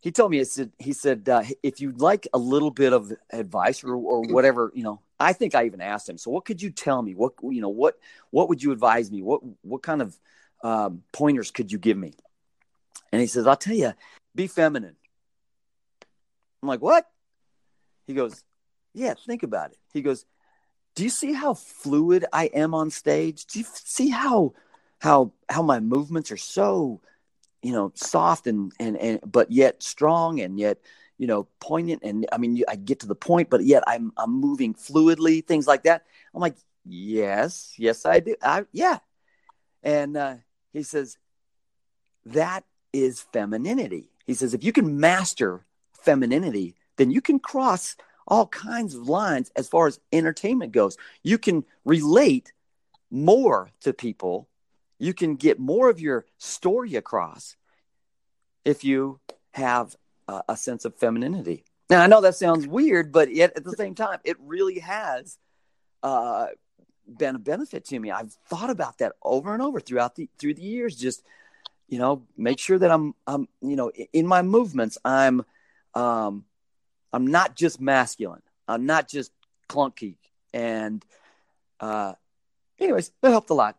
He 0.01 0.11
told 0.11 0.31
me, 0.31 0.37
he 0.37 0.45
said, 0.45 0.71
he 0.79 0.93
said, 0.93 1.27
uh, 1.27 1.43
if 1.61 1.81
you'd 1.81 1.99
like 1.99 2.25
a 2.33 2.37
little 2.37 2.71
bit 2.71 2.93
of 2.93 3.11
advice 3.31 3.83
or, 3.83 3.95
or 3.95 4.21
whatever, 4.21 4.71
you 4.73 4.83
know, 4.83 5.01
I 5.19 5.33
think 5.33 5.55
I 5.55 5.65
even 5.65 5.81
asked 5.81 6.07
him. 6.07 6.17
So 6.17 6.31
what 6.31 6.45
could 6.45 6.61
you 6.61 6.69
tell 6.69 7.01
me? 7.01 7.15
What, 7.15 7.33
you 7.43 7.59
know, 7.59 7.67
what, 7.67 7.95
what 8.29 8.47
would 8.47 8.63
you 8.63 8.71
advise 8.71 9.11
me? 9.11 9.21
What, 9.21 9.41
what 9.61 9.83
kind 9.83 10.01
of 10.01 10.17
um, 10.63 11.03
pointers 11.11 11.51
could 11.51 11.69
you 11.69 11.77
give 11.77 11.97
me? 11.97 12.13
And 13.11 13.19
he 13.19 13.27
says, 13.27 13.45
I'll 13.45 13.57
tell 13.57 13.75
you, 13.75 13.91
be 14.35 14.47
feminine. 14.47 14.95
I'm 16.61 16.69
like, 16.69 16.81
what? 16.81 17.05
He 18.07 18.13
goes, 18.13 18.43
yeah, 18.93 19.13
think 19.25 19.43
about 19.43 19.71
it. 19.71 19.77
He 19.93 20.01
goes, 20.01 20.25
do 20.95 21.03
you 21.03 21.09
see 21.09 21.33
how 21.33 21.53
fluid 21.53 22.25
I 22.33 22.45
am 22.47 22.73
on 22.73 22.89
stage? 22.89 23.45
Do 23.45 23.59
you 23.59 23.65
see 23.73 24.09
how 24.09 24.53
how 24.99 25.31
how 25.47 25.61
my 25.61 25.79
movements 25.79 26.31
are 26.31 26.37
so, 26.37 27.01
you 27.61 27.71
know, 27.71 27.91
soft 27.95 28.47
and 28.47 28.73
and 28.79 28.97
and 28.97 29.19
but 29.25 29.51
yet 29.51 29.81
strong 29.81 30.41
and 30.41 30.59
yet 30.59 30.79
you 31.17 31.27
know 31.27 31.47
poignant 31.59 32.03
and 32.03 32.25
I 32.31 32.37
mean 32.37 32.63
I 32.67 32.75
get 32.75 32.99
to 33.01 33.07
the 33.07 33.15
point, 33.15 33.49
but 33.49 33.63
yet 33.63 33.83
I'm 33.87 34.11
I'm 34.17 34.31
moving 34.31 34.73
fluidly, 34.73 35.45
things 35.45 35.67
like 35.67 35.83
that. 35.83 36.05
I'm 36.33 36.41
like, 36.41 36.57
yes, 36.85 37.75
yes 37.77 38.05
I 38.05 38.19
do. 38.19 38.35
I 38.43 38.65
yeah, 38.73 38.99
and 39.83 40.17
uh, 40.17 40.35
he 40.73 40.83
says 40.83 41.17
that 42.25 42.65
is 42.91 43.21
femininity. 43.31 44.11
He 44.25 44.33
says 44.33 44.53
if 44.53 44.63
you 44.63 44.73
can 44.73 44.99
master 44.99 45.65
femininity, 46.03 46.75
then 46.97 47.11
you 47.11 47.21
can 47.21 47.39
cross 47.39 47.95
all 48.27 48.47
kinds 48.47 48.95
of 48.95 49.07
lines 49.07 49.51
as 49.55 49.67
far 49.67 49.87
as 49.87 49.99
entertainment 50.11 50.71
goes. 50.71 50.97
You 51.23 51.37
can 51.37 51.65
relate 51.85 52.53
more 53.09 53.71
to 53.81 53.93
people. 53.93 54.47
You 54.99 55.13
can 55.13 55.35
get 55.35 55.59
more 55.59 55.89
of 55.89 55.99
your 55.99 56.25
story 56.37 56.95
across 56.95 57.55
if 58.65 58.83
you 58.83 59.19
have 59.53 59.95
a, 60.27 60.43
a 60.49 60.57
sense 60.57 60.85
of 60.85 60.95
femininity. 60.95 61.63
Now, 61.89 62.03
I 62.03 62.07
know 62.07 62.21
that 62.21 62.35
sounds 62.35 62.67
weird, 62.67 63.11
but 63.11 63.33
yet 63.33 63.53
at 63.55 63.63
the 63.63 63.71
same 63.71 63.95
time, 63.95 64.19
it 64.23 64.37
really 64.39 64.79
has 64.79 65.39
uh, 66.03 66.47
been 67.07 67.35
a 67.35 67.39
benefit 67.39 67.85
to 67.85 67.99
me. 67.99 68.11
I've 68.11 68.33
thought 68.47 68.69
about 68.69 68.99
that 68.99 69.13
over 69.23 69.53
and 69.53 69.63
over 69.63 69.79
throughout 69.79 70.15
the 70.15 70.29
through 70.37 70.53
the 70.53 70.61
years. 70.61 70.95
Just 70.95 71.23
you 71.89 71.97
know, 71.97 72.23
make 72.37 72.59
sure 72.59 72.77
that 72.77 72.91
I'm, 72.91 73.15
I'm, 73.25 73.47
you 73.61 73.75
know, 73.75 73.91
in 74.13 74.27
my 74.27 74.41
movements, 74.41 74.97
I'm 75.03 75.43
um, 75.93 76.45
I'm 77.11 77.27
not 77.27 77.55
just 77.55 77.79
masculine. 77.81 78.41
I'm 78.67 78.85
not 78.85 79.07
just 79.07 79.31
clunky. 79.67 80.17
And 80.53 81.03
uh, 81.79 82.13
anyways, 82.79 83.11
that 83.21 83.29
helped 83.29 83.49
a 83.49 83.53
lot. 83.53 83.77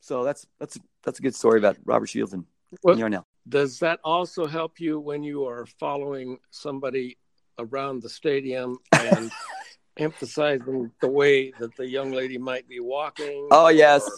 So 0.00 0.24
that's 0.24 0.46
that's 0.58 0.78
that's 1.04 1.18
a 1.18 1.22
good 1.22 1.34
story 1.34 1.58
about 1.58 1.76
Robert 1.84 2.06
Shields 2.06 2.32
and 2.32 2.44
well, 2.82 2.98
Yarnell. 2.98 3.26
Does 3.48 3.78
that 3.80 4.00
also 4.04 4.46
help 4.46 4.78
you 4.78 5.00
when 5.00 5.22
you 5.22 5.46
are 5.46 5.66
following 5.80 6.38
somebody 6.50 7.16
around 7.58 8.02
the 8.02 8.08
stadium 8.08 8.78
and 8.92 9.30
emphasizing 9.96 10.90
the 11.00 11.08
way 11.08 11.52
that 11.58 11.74
the 11.76 11.86
young 11.86 12.12
lady 12.12 12.38
might 12.38 12.68
be 12.68 12.80
walking? 12.80 13.48
Oh 13.50 13.68
yes, 13.68 14.08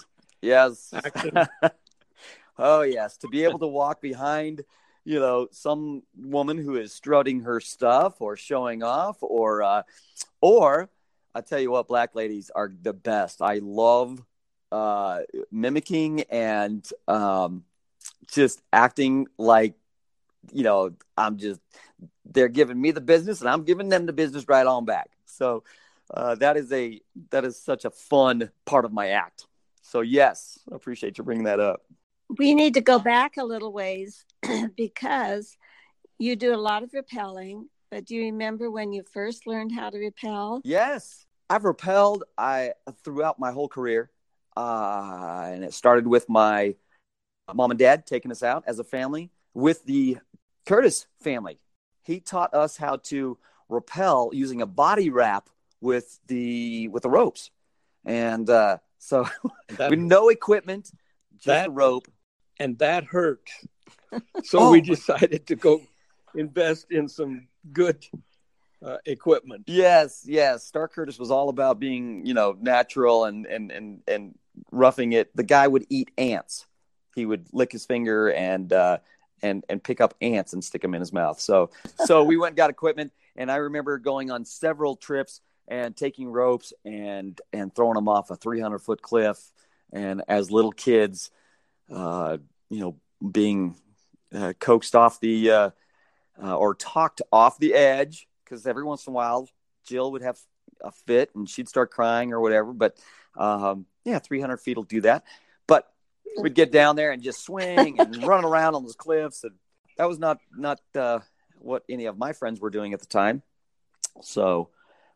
yes. 0.42 0.92
oh 2.58 2.82
yes, 2.82 3.16
to 3.18 3.28
be 3.28 3.44
able 3.44 3.58
to 3.60 3.66
walk 3.66 4.00
behind 4.00 4.64
you 5.10 5.18
know 5.18 5.48
some 5.50 6.04
woman 6.16 6.56
who 6.56 6.76
is 6.76 6.92
strutting 6.92 7.40
her 7.40 7.58
stuff 7.58 8.20
or 8.20 8.36
showing 8.36 8.84
off 8.84 9.16
or 9.20 9.60
uh, 9.60 9.82
or 10.40 10.88
I 11.34 11.40
tell 11.40 11.58
you 11.58 11.72
what, 11.72 11.88
black 11.88 12.14
ladies 12.14 12.50
are 12.54 12.72
the 12.82 12.92
best. 12.92 13.42
I 13.42 13.58
love 13.60 14.22
uh, 14.70 15.22
mimicking 15.50 16.22
and 16.30 16.88
um, 17.08 17.64
just 18.30 18.62
acting 18.72 19.26
like 19.36 19.74
you 20.52 20.62
know 20.62 20.92
I'm 21.18 21.38
just 21.38 21.60
they're 22.24 22.48
giving 22.48 22.80
me 22.80 22.92
the 22.92 23.00
business 23.00 23.40
and 23.40 23.50
I'm 23.50 23.64
giving 23.64 23.88
them 23.88 24.06
the 24.06 24.12
business 24.12 24.46
right 24.46 24.66
on 24.66 24.84
back. 24.84 25.10
So 25.26 25.64
uh, 26.14 26.36
that 26.36 26.56
is 26.56 26.72
a 26.72 27.00
that 27.30 27.44
is 27.44 27.60
such 27.60 27.84
a 27.84 27.90
fun 27.90 28.48
part 28.64 28.84
of 28.84 28.92
my 28.92 29.08
act. 29.08 29.48
So 29.82 30.02
yes, 30.02 30.60
I 30.70 30.76
appreciate 30.76 31.18
you 31.18 31.24
bringing 31.24 31.44
that 31.44 31.58
up. 31.58 31.82
We 32.38 32.54
need 32.54 32.74
to 32.74 32.80
go 32.80 33.00
back 33.00 33.38
a 33.38 33.44
little 33.44 33.72
ways 33.72 34.24
because 34.76 35.56
you 36.18 36.36
do 36.36 36.54
a 36.54 36.56
lot 36.56 36.82
of 36.82 36.90
rappelling. 36.92 37.64
But 37.90 38.04
do 38.04 38.14
you 38.14 38.24
remember 38.24 38.70
when 38.70 38.92
you 38.92 39.02
first 39.02 39.46
learned 39.46 39.72
how 39.72 39.90
to 39.90 39.98
rappel? 39.98 40.60
Yes, 40.62 41.26
I've 41.48 41.62
rappelled 41.62 42.22
I 42.38 42.74
throughout 43.02 43.40
my 43.40 43.50
whole 43.50 43.68
career, 43.68 44.10
uh, 44.56 45.48
and 45.52 45.64
it 45.64 45.74
started 45.74 46.06
with 46.06 46.28
my 46.28 46.76
mom 47.52 47.72
and 47.72 47.78
dad 47.78 48.06
taking 48.06 48.30
us 48.30 48.44
out 48.44 48.62
as 48.66 48.78
a 48.78 48.84
family 48.84 49.30
with 49.54 49.84
the 49.84 50.18
Curtis 50.66 51.06
family. 51.20 51.58
He 52.02 52.20
taught 52.20 52.54
us 52.54 52.76
how 52.76 52.96
to 53.04 53.38
rappel 53.68 54.30
using 54.32 54.62
a 54.62 54.66
body 54.66 55.10
wrap 55.10 55.50
with 55.80 56.20
the 56.28 56.86
with 56.88 57.02
the 57.02 57.10
ropes, 57.10 57.50
and 58.04 58.48
uh, 58.48 58.78
so 58.98 59.26
that, 59.70 59.90
with 59.90 59.98
no 59.98 60.28
equipment, 60.28 60.92
just 61.32 61.46
that, 61.46 61.68
a 61.68 61.70
rope, 61.70 62.06
and 62.60 62.78
that 62.78 63.04
hurt 63.04 63.50
so 64.44 64.58
oh. 64.58 64.70
we 64.72 64.80
decided 64.80 65.46
to 65.46 65.56
go 65.56 65.82
invest 66.34 66.90
in 66.90 67.08
some 67.08 67.48
good 67.72 68.04
uh, 68.84 68.96
equipment. 69.06 69.64
Yes, 69.66 70.22
yes. 70.26 70.64
Star 70.64 70.88
Curtis 70.88 71.18
was 71.18 71.30
all 71.30 71.48
about 71.48 71.78
being, 71.78 72.24
you 72.24 72.34
know, 72.34 72.56
natural 72.60 73.24
and 73.24 73.46
and 73.46 73.70
and 73.70 74.02
and 74.08 74.38
roughing 74.72 75.12
it. 75.12 75.34
The 75.36 75.42
guy 75.42 75.66
would 75.66 75.86
eat 75.90 76.10
ants. 76.16 76.66
He 77.14 77.26
would 77.26 77.46
lick 77.52 77.72
his 77.72 77.86
finger 77.86 78.30
and 78.30 78.72
uh, 78.72 78.98
and 79.42 79.64
and 79.68 79.82
pick 79.82 80.00
up 80.00 80.14
ants 80.20 80.52
and 80.52 80.64
stick 80.64 80.82
them 80.82 80.94
in 80.94 81.00
his 81.00 81.12
mouth. 81.12 81.40
So 81.40 81.70
so 82.04 82.24
we 82.24 82.36
went 82.36 82.52
and 82.52 82.56
got 82.56 82.70
equipment, 82.70 83.12
and 83.36 83.50
I 83.50 83.56
remember 83.56 83.98
going 83.98 84.30
on 84.30 84.44
several 84.44 84.96
trips 84.96 85.40
and 85.68 85.96
taking 85.96 86.28
ropes 86.28 86.72
and 86.84 87.40
and 87.52 87.74
throwing 87.74 87.94
them 87.94 88.08
off 88.08 88.30
a 88.30 88.36
300 88.36 88.78
foot 88.78 89.02
cliff. 89.02 89.38
And 89.92 90.22
as 90.28 90.52
little 90.52 90.72
kids, 90.72 91.30
uh, 91.92 92.38
you 92.68 92.80
know, 92.80 92.96
being 93.28 93.76
uh, 94.34 94.52
coaxed 94.58 94.94
off 94.94 95.20
the 95.20 95.50
uh, 95.50 95.70
uh, 96.42 96.56
or 96.56 96.74
talked 96.74 97.22
off 97.32 97.58
the 97.58 97.74
edge 97.74 98.26
because 98.44 98.66
every 98.66 98.84
once 98.84 99.06
in 99.06 99.12
a 99.12 99.14
while 99.14 99.48
Jill 99.84 100.12
would 100.12 100.22
have 100.22 100.38
a 100.82 100.92
fit 100.92 101.30
and 101.34 101.48
she'd 101.48 101.68
start 101.68 101.90
crying 101.90 102.32
or 102.32 102.40
whatever. 102.40 102.72
But 102.72 102.96
um, 103.36 103.86
yeah, 104.04 104.18
300 104.18 104.58
feet 104.58 104.76
will 104.76 104.84
do 104.84 105.02
that. 105.02 105.24
But 105.66 105.90
we'd 106.40 106.54
get 106.54 106.72
down 106.72 106.96
there 106.96 107.12
and 107.12 107.22
just 107.22 107.44
swing 107.44 108.00
and 108.00 108.22
run 108.26 108.44
around 108.44 108.74
on 108.74 108.82
those 108.82 108.96
cliffs. 108.96 109.44
And 109.44 109.54
that 109.96 110.08
was 110.08 110.18
not, 110.18 110.38
not 110.56 110.80
uh, 110.94 111.20
what 111.58 111.84
any 111.88 112.06
of 112.06 112.18
my 112.18 112.32
friends 112.32 112.60
were 112.60 112.70
doing 112.70 112.92
at 112.92 113.00
the 113.00 113.06
time. 113.06 113.42
So, 114.22 114.70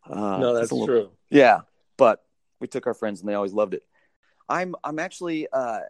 uh, 0.09 0.39
no, 0.39 0.55
that's 0.55 0.73
little, 0.73 0.87
true. 0.87 1.11
Yeah. 1.31 1.61
But 1.97 2.25
we 2.61 2.69
took 2.69 2.87
our 2.87 2.95
friends 2.95 3.21
and 3.21 3.29
they 3.29 3.35
always 3.35 3.53
loved 3.53 3.75
it. 3.75 3.83
I'm, 4.49 4.75
I'm 4.85 4.99
actually 4.99 5.49
uh, 5.51 5.81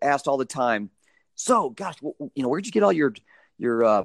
asked 0.00 0.28
all 0.28 0.36
the 0.36 0.44
time. 0.44 0.90
So, 1.38 1.70
gosh, 1.70 1.94
you 2.02 2.42
know, 2.42 2.48
where'd 2.48 2.66
you 2.66 2.72
get 2.72 2.82
all 2.82 2.92
your, 2.92 3.14
your 3.58 3.84
uh, 3.84 4.04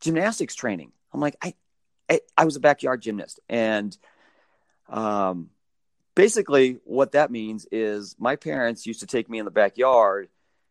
gymnastics 0.00 0.56
training? 0.56 0.92
I'm 1.14 1.20
like, 1.20 1.36
I, 1.40 1.54
I, 2.10 2.20
I 2.36 2.44
was 2.44 2.56
a 2.56 2.60
backyard 2.60 3.00
gymnast 3.00 3.40
and, 3.48 3.96
um, 4.88 5.50
basically 6.16 6.80
what 6.82 7.12
that 7.12 7.30
means 7.30 7.64
is 7.70 8.16
my 8.18 8.34
parents 8.34 8.86
used 8.86 9.00
to 9.00 9.06
take 9.06 9.30
me 9.30 9.38
in 9.38 9.44
the 9.44 9.52
backyard 9.52 10.28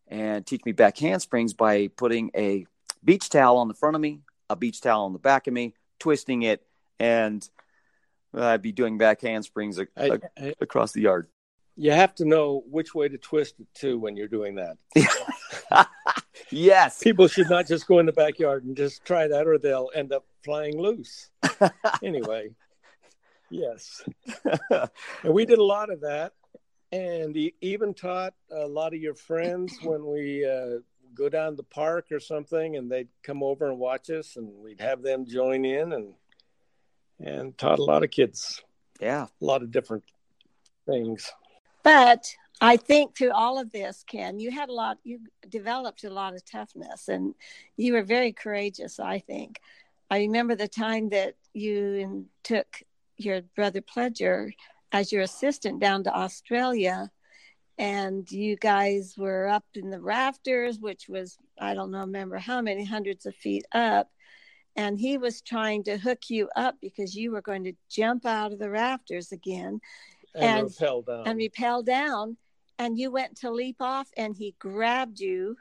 and 0.10 0.45
teach 0.45 0.65
me 0.65 0.73
back 0.73 0.97
handsprings 0.97 1.54
by 1.54 1.88
putting 1.88 2.32
a 2.36 2.65
beach 3.02 3.30
towel 3.30 3.58
on 3.58 3.69
the 3.69 3.73
front 3.73 3.95
of 3.95 4.02
me, 4.02 4.19
a 4.50 4.58
beach 4.58 4.82
towel 4.82 5.06
on 5.06 5.13
the 5.13 5.19
back 5.19 5.47
of 5.47 5.54
me, 5.54 5.73
twisting 6.00 6.41
it, 6.41 6.65
and 7.00 7.50
I'd 8.34 8.62
be 8.62 8.73
doing 8.73 8.97
back 8.97 9.21
handsprings 9.21 9.80
a- 9.80 9.88
I, 9.95 10.19
I, 10.38 10.54
across 10.60 10.91
the 10.91 11.02
yard. 11.02 11.28
You 11.80 11.92
have 11.92 12.16
to 12.16 12.26
know 12.26 12.63
which 12.68 12.96
way 12.96 13.08
to 13.08 13.18
twist 13.20 13.60
it 13.60 13.68
too 13.76 14.00
when 14.00 14.18
you're 14.18 14.28
doing 14.28 14.56
that. 14.56 15.88
yes. 16.50 17.00
People 17.04 17.28
should 17.28 17.52
not 17.52 17.68
just 17.68 17.86
go 17.86 18.00
in 18.00 18.08
the 18.08 18.12
backyard 18.12 18.66
and 18.66 18.76
just 18.76 19.06
try 19.06 19.28
that, 19.28 19.46
or 19.46 19.60
they'll 19.60 19.92
end 19.94 20.12
up 20.12 20.26
flying 20.44 20.82
loose. 20.82 21.30
anyway. 22.04 22.50
Yes. 23.52 24.04
and 24.72 25.34
we 25.34 25.46
did 25.46 25.60
a 25.60 25.63
lot 25.63 25.92
of 25.92 26.02
that. 26.02 26.34
And 26.92 27.36
he 27.36 27.54
even 27.62 27.94
taught 27.94 28.34
a 28.52 28.66
lot 28.68 28.96
of 28.96 29.00
your 29.00 29.13
friends 29.16 29.78
when 29.84 30.04
we 30.04 30.46
uh, 30.46 30.80
go 31.13 31.30
down 31.30 31.56
the 31.56 31.63
park 31.63 32.08
or 32.12 32.20
something 32.20 32.76
and 32.76 32.92
they'd 32.92 33.10
come 33.22 33.44
over 33.44 33.70
and 33.70 33.78
watch 33.78 34.10
us 34.10 34.36
and 34.36 34.50
we'd 34.63 34.82
have 34.82 35.04
them 35.04 35.26
join 35.26 35.63
in 35.63 35.94
and 35.94 36.13
and 37.20 37.58
taught 37.58 37.80
a 37.80 37.84
lot 37.84 38.04
of 38.04 38.12
kids. 38.12 38.63
Yeah. 39.00 39.28
A 39.42 39.46
lot 39.46 39.63
of 39.63 39.72
different 39.72 40.04
things. 40.88 41.32
But 41.88 42.36
I 42.60 42.76
think 42.76 43.15
through 43.15 43.32
all 43.32 43.58
of 43.58 43.71
this, 43.71 44.04
Ken, 44.06 44.41
you 44.41 44.52
had 44.52 44.67
a 44.67 44.73
lot, 44.73 44.97
you 45.06 45.21
developed 45.47 46.04
a 46.04 46.10
lot 46.10 46.34
of 46.34 46.43
toughness 46.43 47.08
and 47.08 47.34
you 47.78 47.93
were 47.93 48.04
very 48.04 48.34
courageous, 48.34 49.00
I 49.00 49.19
think. 49.19 49.62
I 50.12 50.17
remember 50.17 50.54
the 50.54 50.67
time 50.67 51.08
that 51.12 51.36
you 51.54 52.28
took 52.43 52.84
your 53.15 53.39
brother 53.56 53.80
Pledger 53.80 54.52
as 54.91 55.13
your 55.13 55.21
assistant 55.21 55.80
down 55.80 56.04
to 56.04 56.13
Australia. 56.13 57.10
And 57.78 58.30
you 58.30 58.58
guys 58.58 59.15
were 59.17 59.47
up 59.47 59.63
in 59.73 59.89
the 59.89 60.02
rafters, 60.02 60.80
which 60.80 61.08
was, 61.08 61.38
I 61.58 61.73
don't 61.73 61.91
know, 61.91 62.02
remember 62.02 62.38
how 62.38 62.60
many 62.62 62.84
hundreds 62.84 63.26
of 63.26 63.34
feet 63.34 63.63
up. 63.71 64.12
And 64.76 65.00
he 65.00 65.17
was 65.17 65.41
trying 65.41 65.86
to 65.86 65.97
hook 65.97 66.30
you 66.30 66.50
up 66.58 66.76
because 66.82 67.15
you 67.15 67.32
were 67.32 67.41
going 67.41 67.63
to 67.63 67.73
jump 67.89 68.26
out 68.26 68.52
of 68.52 68.60
the 68.60 68.69
rafters 68.69 69.32
again 69.32 69.80
and, 70.36 70.44
and 70.44 70.63
rappel 70.63 71.02
down. 71.02 71.28
And 71.28 71.86
down. 71.86 72.38
And 72.80 72.98
you 72.98 73.10
went 73.12 73.38
to 73.38 73.52
leap 73.52 73.78
off, 73.82 74.08
and 74.16 74.36
he 74.36 74.56
grabbed 74.60 75.20
you 75.20 75.58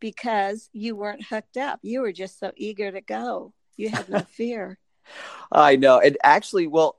because 0.00 0.68
you 0.72 0.96
weren't 0.96 1.24
hooked 1.24 1.56
up. 1.56 1.80
You 1.82 2.02
were 2.02 2.12
just 2.12 2.38
so 2.38 2.52
eager 2.56 2.90
to 2.90 3.00
go. 3.00 3.52
You 3.76 3.90
had 3.90 4.08
no 4.08 4.20
fear. 4.30 4.78
I 5.50 5.76
know. 5.76 6.00
And 6.00 6.18
actually, 6.22 6.66
well, 6.66 6.98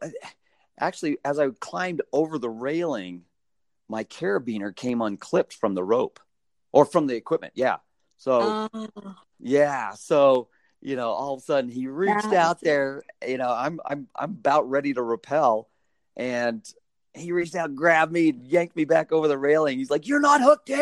actually, 0.80 1.18
as 1.24 1.40
I 1.40 1.50
climbed 1.60 2.02
over 2.12 2.40
the 2.40 2.50
railing, 2.50 3.24
my 3.88 4.04
carabiner 4.04 4.76
came 4.76 5.02
unclipped 5.02 5.54
from 5.54 5.76
the 5.76 5.84
rope 5.84 6.20
or 6.72 6.86
from 6.86 7.08
the 7.08 7.16
equipment. 7.16 7.54
Yeah. 7.56 7.78
So, 8.18 8.70
uh, 8.74 8.90
yeah. 9.40 9.94
So, 9.94 10.50
you 10.82 10.96
know, 10.96 11.10
all 11.10 11.36
of 11.36 11.40
a 11.42 11.44
sudden 11.44 11.70
he 11.70 11.88
reached 11.88 12.34
out 12.34 12.62
there, 12.62 13.04
you 13.26 13.38
know, 13.38 13.52
I'm, 13.52 13.80
I'm, 13.86 14.08
I'm 14.16 14.32
about 14.32 14.70
ready 14.70 14.94
to 14.94 15.02
rappel 15.02 15.70
and 16.16 16.66
he 17.14 17.32
reached 17.32 17.56
out, 17.56 17.76
grabbed 17.76 18.12
me, 18.12 18.34
yanked 18.44 18.76
me 18.76 18.86
back 18.86 19.12
over 19.12 19.28
the 19.28 19.38
railing. 19.38 19.78
He's 19.78 19.90
like, 19.90 20.08
you're 20.08 20.20
not 20.20 20.42
hooked 20.42 20.70
in. 20.70 20.80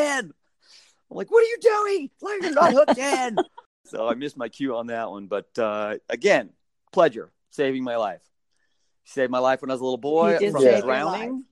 I'm 1.09 1.17
like, 1.17 1.31
what 1.31 1.43
are 1.43 1.47
you 1.47 1.57
doing? 1.61 2.09
Like, 2.21 2.41
you're 2.41 2.53
not 2.53 2.73
hooked 2.73 2.97
in. 2.97 3.37
so 3.85 4.07
I 4.07 4.15
missed 4.15 4.37
my 4.37 4.49
cue 4.49 4.75
on 4.75 4.87
that 4.87 5.09
one. 5.09 5.27
But 5.27 5.57
uh, 5.57 5.95
again, 6.09 6.49
Pledger, 6.93 7.29
saving 7.51 7.83
my 7.83 7.95
life. 7.95 8.21
He 9.03 9.11
saved 9.11 9.31
my 9.31 9.39
life 9.39 9.61
when 9.61 9.71
I 9.71 9.73
was 9.73 9.81
a 9.81 9.85
little 9.85 9.97
boy 9.97 10.37
from 10.51 10.81
drowning. 10.81 11.45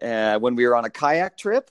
Uh, 0.00 0.38
when 0.38 0.54
we 0.54 0.66
were 0.66 0.76
on 0.76 0.84
a 0.84 0.90
kayak 0.90 1.36
trip, 1.36 1.68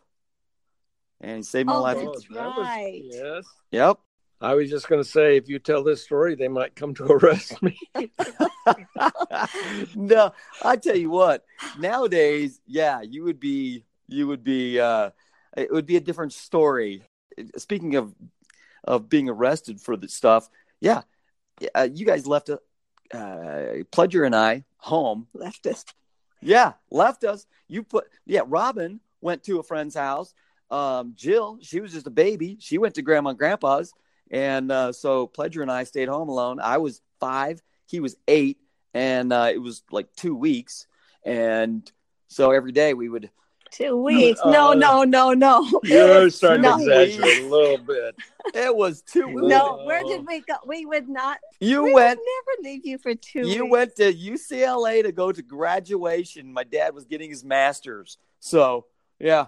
and 1.22 1.38
he 1.38 1.44
saved 1.44 1.68
my 1.68 1.76
oh, 1.76 1.82
life. 1.82 1.98
That's 1.98 2.30
right. 2.30 3.02
Yes. 3.06 3.46
Yep. 3.72 4.00
I 4.42 4.56
was 4.56 4.70
just 4.70 4.88
going 4.88 5.04
to 5.04 5.10
say, 5.10 5.36
if 5.38 5.50
you 5.50 5.60
tell 5.60 5.84
this 5.84 6.04
story, 6.04 6.36
they 6.36 6.48
might 6.48 6.76
come 6.76 6.94
to 6.96 7.04
arrest 7.12 7.62
me. 7.62 7.78
no, 9.96 10.34
I 10.64 10.78
tell 10.78 10.96
you 10.96 11.10
what. 11.10 11.46
Nowadays, 11.78 12.62
yeah, 12.66 13.02
you 13.02 13.24
would 13.24 13.40
be, 13.40 13.84
you 14.08 14.28
would 14.28 14.44
be, 14.44 14.80
uh, 14.80 15.12
it 15.58 15.72
would 15.72 15.86
be 15.86 15.98
a 15.98 16.02
different 16.02 16.34
story. 16.34 17.04
Speaking 17.58 17.96
of, 17.96 18.14
of 18.86 19.10
being 19.10 19.30
arrested 19.30 19.82
for 19.82 19.98
the 19.98 20.08
stuff, 20.08 20.50
yeah, 20.80 21.02
uh, 21.76 21.90
you 21.94 22.06
guys 22.06 22.26
left 22.26 22.50
a, 22.50 22.60
uh, 23.14 23.84
Pledger 23.92 24.26
and 24.26 24.36
I 24.36 24.64
home. 24.78 25.28
Left 25.34 25.66
us. 25.68 25.86
Yeah, 26.42 26.74
left 26.90 27.24
us. 27.24 27.46
You 27.68 27.84
put 27.84 28.06
yeah. 28.26 28.42
Robin 28.46 29.00
went 29.22 29.44
to 29.44 29.60
a 29.60 29.64
friend's 29.64 29.96
house. 29.96 30.34
Um, 30.72 31.14
Jill, 31.16 31.58
she 31.62 31.82
was 31.82 31.92
just 31.92 32.08
a 32.08 32.12
baby. 32.12 32.58
She 32.60 32.78
went 32.78 32.96
to 32.96 33.02
grandma 33.02 33.32
and 33.32 33.40
grandpa's, 33.40 33.94
and 34.32 34.72
uh, 34.72 34.92
so 34.92 35.28
Pledger 35.28 35.62
and 35.62 35.72
I 35.72 35.84
stayed 35.84 36.08
home 36.08 36.30
alone. 36.30 36.60
I 36.60 36.78
was 36.78 37.02
five. 37.20 37.62
He 37.86 38.00
was 38.00 38.16
eight, 38.28 38.58
and 38.94 39.34
uh, 39.34 39.50
it 39.54 39.60
was 39.60 39.84
like 39.92 40.14
two 40.16 40.36
weeks. 40.36 40.88
And 41.24 41.90
so 42.28 42.52
every 42.52 42.72
day 42.72 42.94
we 42.94 43.10
would 43.10 43.30
Two 43.72 44.02
weeks. 44.02 44.40
No, 44.46 44.72
uh, 44.72 44.74
no, 44.74 45.04
no, 45.04 45.34
no. 45.34 45.80
You're 45.84 46.30
starting 46.30 46.64
to 46.64 46.76
exaggerate 46.76 47.44
a 47.44 47.48
little 47.48 47.78
bit. 47.78 48.16
It 48.56 48.76
was 48.76 49.02
two 49.02 49.28
weeks. 49.28 49.48
No, 49.48 49.84
where 49.86 50.04
did 50.04 50.26
we 50.26 50.42
go? 50.42 50.56
We 50.66 50.86
would 50.86 51.08
not. 51.08 51.38
You 51.60 51.84
we 51.84 51.94
went. 51.94 52.20
never 52.20 52.68
leave 52.68 52.86
you 52.86 52.98
for 52.98 53.14
two. 53.14 53.48
You 53.48 53.66
weeks. 53.66 53.72
went 53.72 53.96
to 53.98 54.14
UCLA 54.14 55.04
to 55.04 55.12
go 55.12 55.32
to 55.32 55.42
graduation. 55.42 56.52
My 56.52 56.64
dad 56.64 56.96
was 56.96 57.06
getting 57.06 57.30
his 57.30 57.44
master's. 57.44 58.18
So 58.40 58.86
yeah. 59.20 59.48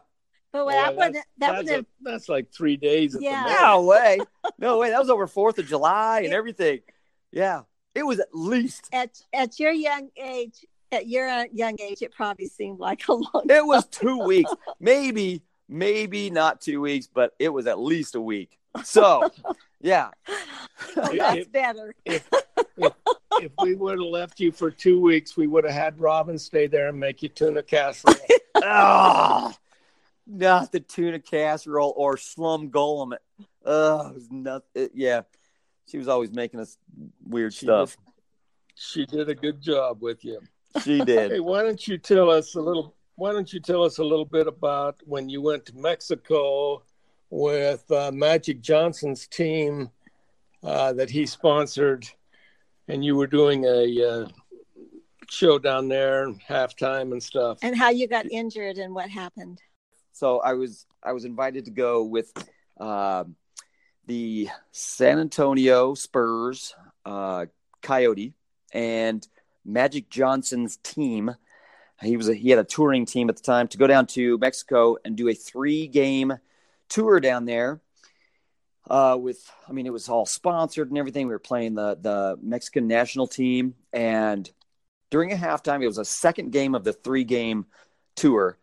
But 0.52 0.66
well, 0.66 0.76
that 0.76 0.96
wasn't. 0.96 1.26
That 1.38 1.58
was 1.58 1.70
a, 1.70 1.86
that's 2.02 2.28
like 2.28 2.52
three 2.52 2.78
days. 2.78 3.16
Yeah. 3.20 3.58
No 3.62 3.84
way. 3.84 4.20
No 4.58 4.78
way. 4.78 4.90
That 4.90 5.00
was 5.00 5.10
over 5.10 5.26
Fourth 5.26 5.58
of 5.58 5.68
July 5.68 6.22
and 6.22 6.34
everything. 6.34 6.82
Yeah. 7.32 7.62
It 7.96 8.04
was 8.04 8.20
at 8.20 8.28
least 8.34 8.90
at 8.94 9.20
at 9.34 9.60
your 9.60 9.72
young 9.72 10.10
age 10.22 10.66
at 10.92 11.08
your 11.08 11.28
uh, 11.28 11.46
young 11.52 11.80
age, 11.80 12.02
it 12.02 12.12
probably 12.12 12.48
seemed 12.48 12.80
like 12.80 13.08
a 13.08 13.14
long. 13.14 13.46
It 13.50 13.66
was 13.66 13.86
two 13.88 14.20
weeks, 14.20 14.52
maybe, 14.80 15.42
maybe 15.70 16.30
not 16.30 16.62
two 16.62 16.82
weeks, 16.82 17.08
but 17.12 17.34
it 17.40 17.50
was 17.50 17.68
at 17.68 17.80
least 17.80 18.16
a 18.16 18.22
week. 18.22 18.58
So, 18.84 19.30
yeah, 19.82 20.10
well, 20.96 21.14
that's 21.16 21.38
if, 21.38 21.52
better. 21.52 21.96
If, 22.06 22.28
if, 22.78 22.94
if, 23.34 23.52
we 23.62 23.76
would 23.76 24.00
have 24.00 24.08
left 24.08 24.40
you 24.40 24.52
for 24.52 24.72
two 24.72 25.02
weeks, 25.02 25.36
we 25.36 25.48
would 25.48 25.64
have 25.64 25.74
had 25.74 26.00
Robin 26.00 26.38
stay 26.38 26.68
there 26.68 26.90
and 26.90 27.00
make 27.00 27.22
you 27.24 27.30
tuna 27.30 27.64
casserole. 27.64 28.16
oh, 28.56 29.54
not 30.32 30.72
the 30.72 30.80
tuna 30.80 31.20
casserole 31.20 31.94
or 31.96 32.16
slumgullion. 32.16 33.18
Oh, 33.66 34.16
not, 34.30 34.64
it, 34.74 34.92
yeah. 34.94 35.22
She 35.88 35.98
was 35.98 36.08
always 36.08 36.32
making 36.32 36.60
us 36.60 36.78
weird 37.28 37.54
she 37.54 37.66
stuff. 37.66 37.98
Did, 37.98 38.14
she 38.76 39.06
did 39.06 39.30
a 39.30 39.36
good 39.36 39.62
job 39.62 40.02
with 40.02 40.24
you. 40.24 40.40
She 40.84 41.00
did. 41.04 41.32
Hey, 41.32 41.40
why 41.40 41.64
don't 41.64 41.86
you 41.86 41.98
tell 41.98 42.30
us 42.30 42.56
a 42.56 42.62
little? 42.62 42.96
Why 43.16 43.34
don't 43.34 43.52
you 43.52 43.60
tell 43.60 43.84
us 43.84 43.98
a 43.98 44.04
little 44.04 44.26
bit 44.26 44.48
about 44.48 45.02
when 45.06 45.28
you 45.28 45.42
went 45.42 45.66
to 45.66 45.76
Mexico 45.76 46.84
with 47.30 47.90
uh, 47.92 48.12
Magic 48.14 48.62
Johnson's 48.62 49.28
team 49.28 49.90
uh, 50.64 50.94
that 50.94 51.10
he 51.10 51.26
sponsored, 51.26 52.08
and 52.88 53.04
you 53.04 53.16
were 53.18 53.28
doing 53.28 53.66
a 53.66 54.08
uh, 54.08 54.28
show 55.30 55.60
down 55.60 55.90
there, 55.90 56.32
halftime 56.50 57.12
and 57.12 57.22
stuff, 57.22 57.60
and 57.62 57.76
how 57.76 57.90
you 57.90 58.08
got 58.08 58.32
injured 58.32 58.78
and 58.78 58.96
what 58.96 59.10
happened. 59.10 59.62
So 60.12 60.40
I 60.40 60.54
was 60.54 60.86
I 61.04 61.14
was 61.14 61.26
invited 61.26 61.66
to 61.66 61.72
go 61.72 62.04
with 62.04 62.32
uh, 62.80 63.24
the 64.08 64.50
San 64.72 65.20
Antonio 65.20 65.94
Spurs 65.94 66.76
uh, 67.06 67.46
Coyote 67.82 68.34
and 68.74 69.28
Magic 69.66 70.10
Johnson's 70.10 70.78
team. 70.78 71.36
He 72.02 72.18
was 72.18 72.30
a, 72.30 72.34
he 72.34 72.50
had 72.50 72.60
a 72.60 72.64
touring 72.64 73.06
team 73.06 73.30
at 73.30 73.38
the 73.38 73.44
time 73.44 73.68
to 73.70 73.78
go 73.78 73.86
down 73.88 74.08
to 74.08 74.38
Mexico 74.40 74.98
and 75.06 75.16
do 75.16 75.30
a 75.30 75.34
three 75.34 75.88
game 75.88 76.34
tour 76.90 77.20
down 77.20 77.46
there. 77.46 77.80
Uh, 78.90 79.16
with 79.20 79.50
I 79.70 79.72
mean 79.72 79.86
it 79.86 79.94
was 79.94 80.10
all 80.10 80.26
sponsored 80.26 80.90
and 80.90 80.98
everything. 80.98 81.28
We 81.28 81.34
were 81.34 81.40
playing 81.40 81.76
the 81.76 81.98
the 82.02 82.38
Mexican 82.42 82.88
national 82.88 83.28
team 83.28 83.76
and 83.94 84.50
during 85.12 85.32
a 85.32 85.36
halftime. 85.36 85.84
It 85.84 85.88
was 85.88 86.00
a 86.00 86.06
second 86.06 86.52
game 86.52 86.74
of 86.74 86.84
the 86.84 86.94
three 86.94 87.24
game 87.24 87.68
tour. 88.16 88.58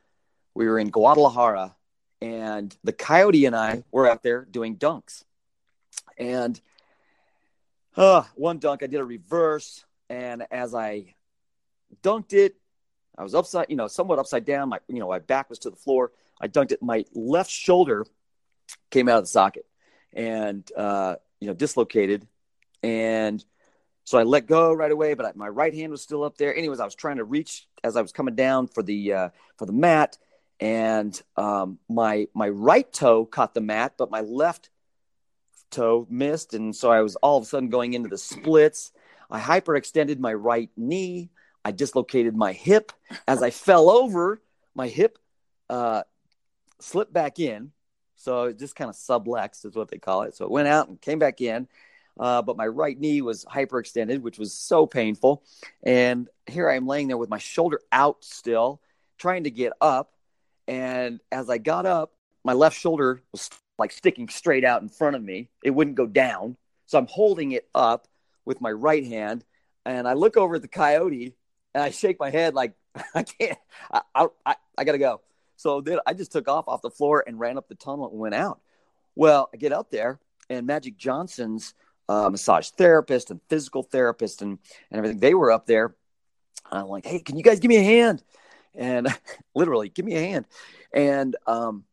We 0.59 0.67
were 0.67 0.81
in 0.81 0.91
Guadalajara, 0.91 1.77
and 2.21 2.77
the 2.83 2.93
Coyote 2.93 3.47
and 3.47 3.55
I 3.55 3.85
were 3.93 4.11
out 4.11 4.25
there 4.25 4.45
doing 4.45 4.75
dunks. 4.75 5.23
And 6.19 6.61
uh, 7.97 8.25
one 8.35 8.59
dunk, 8.59 8.83
I 8.83 8.89
did 8.89 8.99
a 8.99 9.05
reverse, 9.05 9.85
and 10.11 10.45
as 10.51 10.75
I 10.75 11.15
dunked 12.03 12.33
it, 12.33 12.57
I 13.17 13.23
was 13.23 13.37
upside, 13.37 13.67
you 13.71 13.77
know, 13.77 13.87
somewhat 13.87 14.19
upside 14.19 14.45
down. 14.45 14.71
My, 14.71 14.81
you 14.89 14.99
know, 14.99 15.07
my 15.07 15.21
back 15.21 15.49
was 15.49 15.61
to 15.61 15.71
the 15.71 15.77
floor. 15.77 16.11
I 16.41 16.49
dunked 16.49 16.73
it. 16.73 16.83
My 16.83 17.05
left 17.15 17.53
shoulder 17.53 18.05
came 18.91 19.09
out 19.09 19.19
of 19.19 19.23
the 19.23 19.29
socket, 19.29 19.65
and 20.13 20.69
uh, 20.77 21.17
you 21.39 21.47
know, 21.47 21.55
dislocated. 21.55 22.27
And 22.83 23.45
so 24.03 24.19
I 24.19 24.25
let 24.25 24.49
go 24.49 24.73
right 24.73 24.91
away, 24.91 25.15
but 25.15 25.25
I, 25.25 25.33
my 25.37 25.49
right 25.49 25.73
hand 25.73 25.93
was 25.93 26.03
still 26.03 26.25
up 26.25 26.37
there. 26.37 26.53
Anyways, 26.53 26.81
I 26.81 26.85
was 26.85 26.97
trying 26.97 27.19
to 27.19 27.25
reach 27.25 27.69
as 27.85 27.97
I 27.97 28.03
was 28.03 28.11
coming 28.11 28.35
down 28.35 28.67
for 28.67 28.83
the 28.83 29.13
uh, 29.13 29.29
for 29.57 29.65
the 29.65 29.73
mat, 29.73 30.19
and 30.61 31.21
um, 31.37 31.79
my 31.89 32.29
my 32.35 32.49
right 32.49 32.91
toe 32.93 33.25
caught 33.25 33.55
the 33.55 33.61
mat, 33.61 33.95
but 33.97 34.11
my 34.11 34.21
left 34.21 34.71
toe 35.71 36.07
missed, 36.11 36.55
and 36.55 36.75
so 36.75 36.91
I 36.91 37.01
was 37.01 37.17
all 37.17 37.39
of 37.39 37.45
a 37.45 37.47
sudden 37.47 37.69
going 37.69 37.95
into 37.95 38.09
the 38.09 38.19
splits. 38.19 38.93
I 39.31 39.41
hyperextended 39.41 40.19
my 40.19 40.33
right 40.35 40.71
knee. 40.77 41.31
I 41.65 41.73
dislocated 41.73 42.35
my 42.35 42.53
hip 42.53 42.93
as 43.27 43.43
I 43.43 43.51
fell 43.51 43.91
over. 43.91 44.41
My 44.75 44.89
hip 44.89 45.19
uh, 45.69 46.03
slipped 46.81 47.13
back 47.13 47.39
in, 47.39 47.73
so 48.17 48.45
it 48.45 48.59
just 48.59 48.75
kind 48.75 48.89
of 48.89 48.97
subluxed 48.97 49.67
is 49.67 49.75
what 49.75 49.89
they 49.89 49.99
call 49.99 50.23
it. 50.23 50.35
So 50.35 50.45
it 50.45 50.51
went 50.51 50.69
out 50.69 50.89
and 50.89 51.01
came 51.01 51.19
back 51.19 51.41
in. 51.41 51.69
Uh, 52.19 52.43
but 52.43 52.57
my 52.57 52.67
right 52.67 52.99
knee 52.99 53.23
was 53.23 53.45
hyperextended, 53.45 54.21
which 54.23 54.39
was 54.39 54.53
so 54.53 54.87
painful. 54.87 55.45
And 55.85 56.29
here 56.47 56.69
I 56.69 56.75
am 56.75 56.87
laying 56.87 57.07
there 57.07 57.17
with 57.17 57.31
my 57.31 57.39
shoulder 57.39 57.81
out 57.93 58.25
still, 58.25 58.81
trying 59.19 59.45
to 59.45 59.51
get 59.51 59.73
up. 59.81 60.13
And 60.69 61.21
as 61.33 61.49
I 61.49 61.59
got 61.59 61.87
up, 61.87 62.12
my 62.45 62.53
left 62.53 62.79
shoulder 62.79 63.23
was 63.33 63.51
like 63.79 63.91
sticking 63.91 64.29
straight 64.29 64.64
out 64.64 64.83
in 64.83 64.89
front 64.89 65.16
of 65.16 65.23
me. 65.23 65.49
It 65.64 65.71
wouldn't 65.71 65.97
go 65.97 66.07
down. 66.07 66.57
So 66.87 66.99
I'm 66.99 67.07
holding 67.07 67.53
it 67.53 67.69
up 67.75 68.07
with 68.45 68.61
my 68.61 68.71
right 68.71 69.05
hand. 69.05 69.45
And 69.87 70.07
I 70.07 70.12
look 70.12 70.37
over 70.37 70.57
at 70.57 70.62
the 70.62 70.69
coyote 70.69 71.35
and 71.75 71.83
I 71.83 71.91
shake 71.91 72.21
my 72.21 72.31
head 72.31 72.55
like, 72.55 72.75
I 73.14 73.23
can't, 73.23 73.59
I, 73.91 74.27
I, 74.45 74.57
I, 74.77 74.85
got 74.85 74.93
to 74.93 74.99
go. 74.99 75.23
So 75.57 75.81
then 75.81 75.99
I 76.07 76.12
just 76.12 76.33
took 76.33 76.49
off 76.49 76.69
off 76.69 76.83
the 76.83 76.91
floor 76.91 77.25
and 77.27 77.41
ran 77.41 77.57
up 77.57 77.69
the 77.69 77.75
tunnel 77.75 78.11
and 78.11 78.19
went 78.19 78.35
out. 78.35 78.61
Well, 79.14 79.49
I 79.53 79.57
get 79.57 79.73
out 79.73 79.91
there 79.91 80.21
and 80.51 80.66
Magic 80.66 80.97
Johnson's 80.97 81.75
uh, 82.09 82.29
massage 82.31 82.69
therapist 82.71 83.31
and 83.31 83.41
physical 83.49 83.83
therapist 83.83 84.43
and, 84.43 84.59
and 84.91 84.99
everything, 84.99 85.21
they 85.21 85.35
were 85.35 85.51
up 85.51 85.66
there. 85.66 85.95
I'm 86.71 86.89
like, 86.89 87.07
hey, 87.07 87.21
can 87.21 87.37
you 87.37 87.43
guys 87.43 87.61
give 87.61 87.69
me 87.69 87.77
a 87.77 87.83
hand? 87.83 88.23
And 88.79 89.09
literally, 89.55 89.91
give 89.91 90.07
me 90.07 90.14
a 90.14 90.20
hand. 90.20 90.47
And 90.95 91.37
um, 91.47 91.85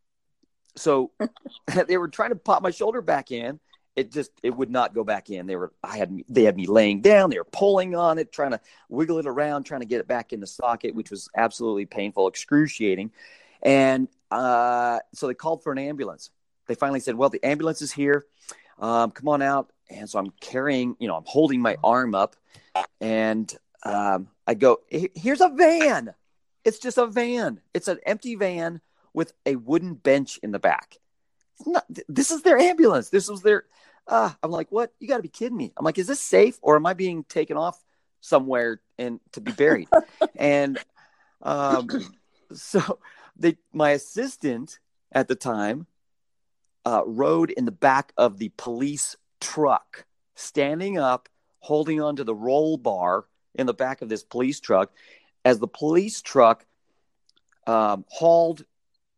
so 0.78 1.12
they 1.88 1.98
were 1.98 2.08
trying 2.08 2.30
to 2.30 2.36
pop 2.36 2.62
my 2.62 2.72
shoulder 2.72 3.02
back 3.02 3.32
in. 3.32 3.60
It 3.96 4.12
just 4.12 4.32
it 4.44 4.50
would 4.50 4.70
not 4.70 4.94
go 4.94 5.06
back 5.06 5.30
in. 5.30 5.48
They 5.48 5.56
were 5.56 5.72
I 5.82 5.98
had 5.98 6.22
they 6.28 6.44
had 6.44 6.58
me 6.58 6.68
laying 6.68 7.02
down. 7.02 7.30
They 7.30 7.38
were 7.38 7.46
pulling 7.46 7.96
on 7.96 8.18
it, 8.18 8.32
trying 8.32 8.52
to 8.52 8.60
wiggle 8.90 9.20
it 9.20 9.26
around, 9.26 9.64
trying 9.64 9.82
to 9.82 9.88
get 9.88 10.02
it 10.02 10.08
back 10.08 10.34
in 10.34 10.42
the 10.42 10.48
socket, 10.48 10.94
which 10.94 11.10
was 11.10 11.30
absolutely 11.36 11.86
painful, 11.86 12.28
excruciating. 12.28 13.12
And 13.62 14.10
uh, 14.32 15.00
so 15.14 15.28
they 15.28 15.34
called 15.34 15.64
for 15.64 15.72
an 15.72 15.78
ambulance. 15.78 16.30
They 16.68 16.76
finally 16.76 17.00
said, 17.00 17.16
"Well, 17.16 17.30
the 17.30 17.44
ambulance 17.46 17.82
is 17.82 17.94
here. 17.94 18.26
Um, 18.80 19.12
come 19.12 19.30
on 19.30 19.42
out." 19.42 19.72
And 19.90 20.10
so 20.10 20.20
I'm 20.20 20.32
carrying, 20.42 20.98
you 21.00 21.08
know, 21.08 21.16
I'm 21.16 21.24
holding 21.26 21.62
my 21.62 21.78
arm 21.82 22.16
up, 22.16 22.36
and 23.00 23.54
um, 23.84 24.28
I 24.46 24.56
go, 24.56 24.82
"Here's 24.90 25.40
a 25.40 25.50
van. 25.50 26.14
It's 26.66 26.80
just 26.80 26.98
a 26.98 27.06
van. 27.06 27.62
It's 27.74 27.88
an 27.88 28.00
empty 28.06 28.36
van 28.36 28.82
with 29.14 29.34
a 29.46 29.56
wooden 29.56 29.94
bench 29.94 30.40
in 30.44 30.52
the 30.52 30.60
back. 30.60 30.98
Not, 31.66 31.86
this 32.10 32.32
is 32.32 32.42
their 32.42 32.58
ambulance. 32.58 33.10
This 33.10 33.30
was 33.30 33.42
their. 33.42 33.66
Uh, 34.08 34.32
I'm 34.44 34.52
like, 34.52 34.72
what? 34.72 34.92
You 35.00 35.08
got 35.08 35.18
to 35.18 35.24
be 35.24 35.30
kidding 35.30 35.58
me. 35.58 35.72
I'm 35.78 35.86
like, 35.86 35.98
is 35.98 36.08
this 36.08 36.20
safe 36.20 36.60
or 36.62 36.76
am 36.76 36.86
I 36.86 36.94
being 36.94 37.24
taken 37.24 37.56
off 37.56 37.82
somewhere 38.20 38.82
and 38.98 39.20
to 39.34 39.42
be 39.42 39.52
buried? 39.52 39.88
and 40.36 40.78
um, 41.42 41.88
so 42.54 43.00
they, 43.38 43.58
my 43.72 43.92
assistant 43.92 44.80
at 45.12 45.28
the 45.28 45.36
time 45.36 45.88
uh, 46.86 47.04
rode 47.06 47.52
in 47.52 47.66
the 47.66 47.72
back 47.72 48.12
of 48.18 48.38
the 48.38 48.52
police 48.58 49.16
truck, 49.40 50.06
standing 50.36 50.98
up, 50.98 51.30
holding 51.60 52.02
onto 52.02 52.24
the 52.24 52.36
roll 52.36 52.78
bar 52.78 53.26
in 53.56 53.66
the 53.66 53.74
back 53.74 54.02
of 54.02 54.10
this 54.10 54.24
police 54.24 54.60
truck, 54.60 54.92
as 55.46 55.60
the 55.60 55.68
police 55.68 56.22
truck 56.22 56.66
um, 57.68 58.04
hauled 58.10 58.66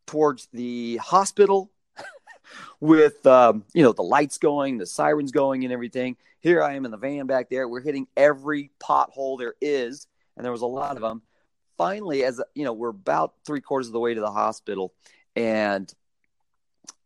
towards 0.05 0.47
the 0.53 0.97
hospital 0.97 1.71
with 2.79 3.25
um, 3.25 3.63
you 3.73 3.81
know 3.81 3.93
the 3.93 4.03
lights 4.03 4.37
going, 4.37 4.77
the 4.77 4.85
sirens 4.85 5.31
going, 5.31 5.63
and 5.63 5.73
everything. 5.73 6.17
Here 6.39 6.61
I 6.61 6.75
am 6.75 6.85
in 6.85 6.91
the 6.91 6.97
van 6.97 7.25
back 7.25 7.49
there. 7.49 7.67
We're 7.67 7.81
hitting 7.81 8.07
every 8.15 8.69
pothole 8.79 9.39
there 9.39 9.55
is, 9.59 10.05
and 10.35 10.45
there 10.45 10.51
was 10.51 10.61
a 10.61 10.67
lot 10.67 10.97
of 10.97 11.01
them. 11.01 11.23
Finally, 11.77 12.23
as 12.23 12.41
you 12.53 12.65
know, 12.65 12.73
we're 12.73 12.89
about 12.89 13.33
three 13.45 13.61
quarters 13.61 13.87
of 13.87 13.93
the 13.93 13.99
way 13.99 14.13
to 14.13 14.21
the 14.21 14.31
hospital, 14.31 14.93
and 15.35 15.91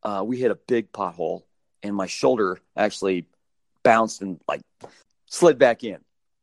uh, 0.03 0.23
we 0.25 0.37
hit 0.37 0.51
a 0.51 0.55
big 0.55 0.91
pothole, 0.91 1.43
and 1.83 1.95
my 1.95 2.07
shoulder 2.07 2.59
actually 2.75 3.25
bounced 3.83 4.21
and 4.21 4.39
like 4.47 4.61
slid 5.27 5.59
back 5.59 5.83
in. 5.83 5.99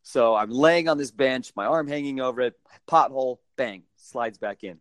So 0.08 0.34
I'm 0.34 0.48
laying 0.48 0.88
on 0.88 0.96
this 0.96 1.10
bench, 1.10 1.52
my 1.54 1.66
arm 1.66 1.86
hanging 1.86 2.18
over 2.18 2.40
it, 2.40 2.58
pothole, 2.88 3.40
bang, 3.56 3.82
slides 3.98 4.38
back 4.38 4.64
in. 4.64 4.78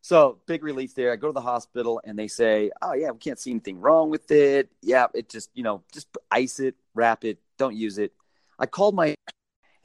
So 0.00 0.38
big 0.46 0.64
relief 0.64 0.94
there. 0.94 1.12
I 1.12 1.16
go 1.16 1.26
to 1.26 1.34
the 1.34 1.42
hospital 1.42 2.00
and 2.04 2.18
they 2.18 2.26
say, 2.26 2.70
"Oh 2.80 2.94
yeah, 2.94 3.10
we 3.10 3.18
can't 3.18 3.38
see 3.38 3.50
anything 3.50 3.78
wrong 3.82 4.08
with 4.08 4.30
it. 4.30 4.70
Yeah, 4.80 5.08
it 5.12 5.28
just 5.28 5.50
you 5.52 5.62
know 5.62 5.82
just 5.92 6.08
ice 6.30 6.58
it, 6.58 6.74
wrap 6.94 7.22
it, 7.26 7.38
don't 7.58 7.76
use 7.76 7.98
it." 7.98 8.14
I 8.58 8.64
called 8.64 8.94
my 8.94 9.14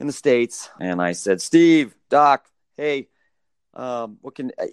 in 0.00 0.06
the 0.06 0.12
states 0.14 0.70
and 0.80 1.02
I 1.02 1.12
said, 1.12 1.42
"Steve, 1.42 1.94
Doc, 2.08 2.46
hey, 2.78 3.08
um, 3.74 4.16
what 4.22 4.36
can 4.36 4.52
uh, 4.58 4.64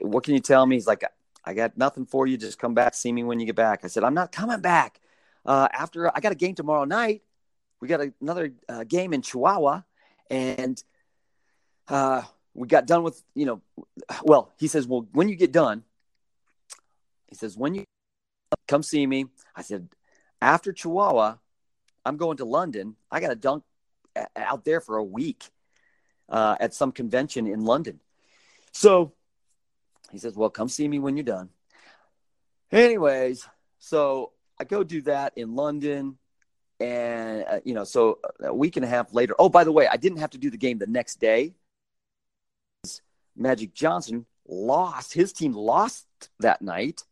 what 0.00 0.24
can 0.24 0.34
you 0.34 0.40
tell 0.40 0.66
me?" 0.66 0.74
He's 0.74 0.88
like, 0.88 1.04
"I 1.44 1.54
got 1.54 1.78
nothing 1.78 2.06
for 2.06 2.26
you. 2.26 2.36
Just 2.36 2.58
come 2.58 2.74
back, 2.74 2.94
see 2.94 3.12
me 3.12 3.22
when 3.22 3.38
you 3.38 3.46
get 3.46 3.54
back." 3.54 3.84
I 3.84 3.86
said, 3.86 4.02
"I'm 4.02 4.14
not 4.14 4.32
coming 4.32 4.60
back. 4.60 5.00
Uh, 5.46 5.68
after 5.72 6.10
I 6.12 6.18
got 6.18 6.32
a 6.32 6.34
game 6.34 6.56
tomorrow 6.56 6.86
night. 6.86 7.22
We 7.82 7.88
got 7.88 8.00
a, 8.00 8.14
another 8.22 8.54
uh, 8.66 8.84
game 8.84 9.12
in 9.12 9.20
Chihuahua, 9.20 9.82
and." 10.30 10.82
Uh, 11.88 12.22
we 12.54 12.68
got 12.68 12.86
done 12.86 13.02
with, 13.02 13.22
you 13.34 13.46
know, 13.46 13.62
well, 14.22 14.52
he 14.58 14.68
says, 14.68 14.86
well, 14.86 15.06
when 15.12 15.28
you 15.28 15.36
get 15.36 15.52
done, 15.52 15.84
he 17.28 17.34
says, 17.34 17.56
when 17.56 17.74
you 17.74 17.84
come 18.68 18.82
see 18.82 19.06
me, 19.06 19.26
I 19.56 19.62
said, 19.62 19.88
after 20.40 20.72
Chihuahua, 20.72 21.36
I'm 22.04 22.16
going 22.16 22.36
to 22.38 22.44
London. 22.44 22.96
I 23.10 23.20
got 23.20 23.28
to 23.28 23.36
dunk 23.36 23.64
out 24.36 24.64
there 24.64 24.80
for 24.80 24.96
a 24.96 25.04
week 25.04 25.50
uh, 26.28 26.56
at 26.60 26.74
some 26.74 26.92
convention 26.92 27.46
in 27.46 27.64
London. 27.64 28.00
So 28.72 29.12
he 30.10 30.18
says, 30.18 30.36
well, 30.36 30.50
come 30.50 30.68
see 30.68 30.86
me 30.86 30.98
when 30.98 31.16
you're 31.16 31.24
done. 31.24 31.48
Anyways, 32.70 33.48
so 33.78 34.32
I 34.58 34.64
go 34.64 34.84
do 34.84 35.02
that 35.02 35.32
in 35.36 35.54
London. 35.54 36.18
And, 36.82 37.44
uh, 37.48 37.60
you 37.64 37.74
know, 37.74 37.84
so 37.84 38.18
a 38.40 38.52
week 38.52 38.76
and 38.76 38.84
a 38.84 38.88
half 38.88 39.14
later, 39.14 39.34
oh, 39.38 39.48
by 39.48 39.64
the 39.64 39.72
way, 39.72 39.86
I 39.86 39.96
didn't 39.96 40.18
have 40.18 40.30
to 40.30 40.38
do 40.38 40.50
the 40.50 40.56
game 40.56 40.78
the 40.78 40.86
next 40.86 41.20
day 41.20 41.54
Magic 43.36 43.74
Johnson 43.74 44.26
lost. 44.46 45.14
His 45.14 45.32
team 45.32 45.52
lost 45.52 46.06
that 46.40 46.62
night. 46.62 47.04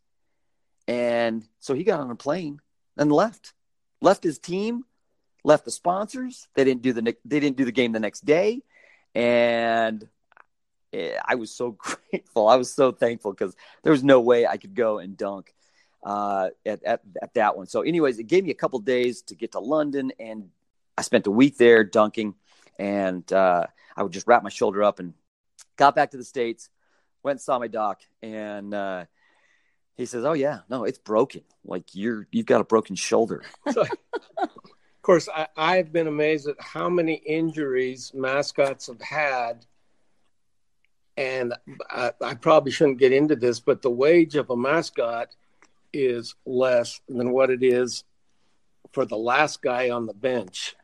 And 0.89 1.47
so 1.61 1.75
he 1.75 1.85
got 1.85 2.01
on 2.01 2.11
a 2.11 2.17
plane 2.17 2.61
and 2.97 3.13
left. 3.13 3.53
Left 4.01 4.25
his 4.25 4.39
team, 4.39 4.85
left 5.45 5.65
the 5.65 5.71
sponsors. 5.71 6.49
They 6.55 6.65
didn't 6.65 6.83
do 6.83 6.93
the 6.93 7.03
they 7.25 7.41
didn't 7.41 7.59
do 7.59 7.67
the 7.67 7.73
game 7.73 7.93
the 7.93 8.01
next 8.01 8.25
day. 8.25 8.63
And 9.15 10.09
I 10.93 11.35
was 11.35 11.53
so 11.55 11.73
grateful. 12.11 12.49
I 12.49 12.57
was 12.57 12.73
so 12.73 12.93
thankful 12.93 13.33
because 13.33 13.55
there 13.83 13.93
was 13.93 14.03
no 14.03 14.21
way 14.21 14.47
I 14.47 14.57
could 14.57 14.75
go 14.75 14.99
and 14.99 15.17
dunk 15.17 15.55
uh, 16.03 16.51
at, 16.65 16.83
at, 16.85 17.01
at 17.21 17.35
that 17.35 17.57
one. 17.57 17.67
So, 17.67 17.83
anyways, 17.83 18.19
it 18.19 18.27
gave 18.27 18.45
me 18.45 18.51
a 18.51 18.55
couple 18.55 18.79
days 18.81 19.23
to 19.23 19.35
get 19.35 19.53
to 19.53 19.61
London, 19.61 20.13
and 20.19 20.49
I 20.97 21.03
spent 21.03 21.27
a 21.27 21.31
week 21.31 21.57
there 21.57 21.85
dunking. 21.85 22.35
And 22.79 23.31
uh, 23.33 23.67
I 23.97 24.03
would 24.03 24.13
just 24.13 24.27
wrap 24.27 24.43
my 24.43 24.49
shoulder 24.49 24.83
up 24.83 25.01
and 25.01 25.13
got 25.77 25.95
back 25.95 26.13
to 26.13 26.17
the 26.17 26.25
states, 26.25 26.71
went 27.23 27.35
and 27.37 27.41
saw 27.41 27.59
my 27.59 27.69
doc, 27.69 28.01
and 28.23 28.73
uh, 28.73 29.05
he 29.97 30.07
says, 30.07 30.25
"Oh 30.25 30.33
yeah, 30.33 30.61
no, 30.71 30.85
it's 30.85 30.99
broken. 30.99 31.43
Like 31.65 31.95
you're 31.95 32.27
you've 32.31 32.47
got 32.47 32.63
a 32.63 32.65
broken 32.65 32.97
shoulder." 32.97 33.43
of 33.67 33.89
course, 35.03 35.29
I, 35.29 35.49
I've 35.57 35.93
been 35.93 36.07
amazed 36.07 36.49
at 36.49 36.57
how 36.59 36.89
many 36.89 37.15
injuries 37.15 38.13
mascots 38.15 38.87
have 38.87 39.01
had. 39.03 39.67
And 41.17 41.53
I, 41.91 42.13
I 42.23 42.33
probably 42.33 42.73
shouldn't 42.73 42.99
get 42.99 43.13
into 43.13 43.37
this, 43.37 43.61
but 43.61 43.83
the 43.83 43.91
wage 43.91 44.37
of 44.37 44.49
a 44.49 44.57
mascot 44.57 45.35
is 45.93 46.35
less 46.47 47.01
than 47.09 47.33
what 47.33 47.51
it 47.51 47.63
is 47.63 48.05
for 48.93 49.05
the 49.05 49.17
last 49.17 49.63
guy 49.63 49.91
on 49.91 50.07
the 50.07 50.15
bench. 50.15 50.75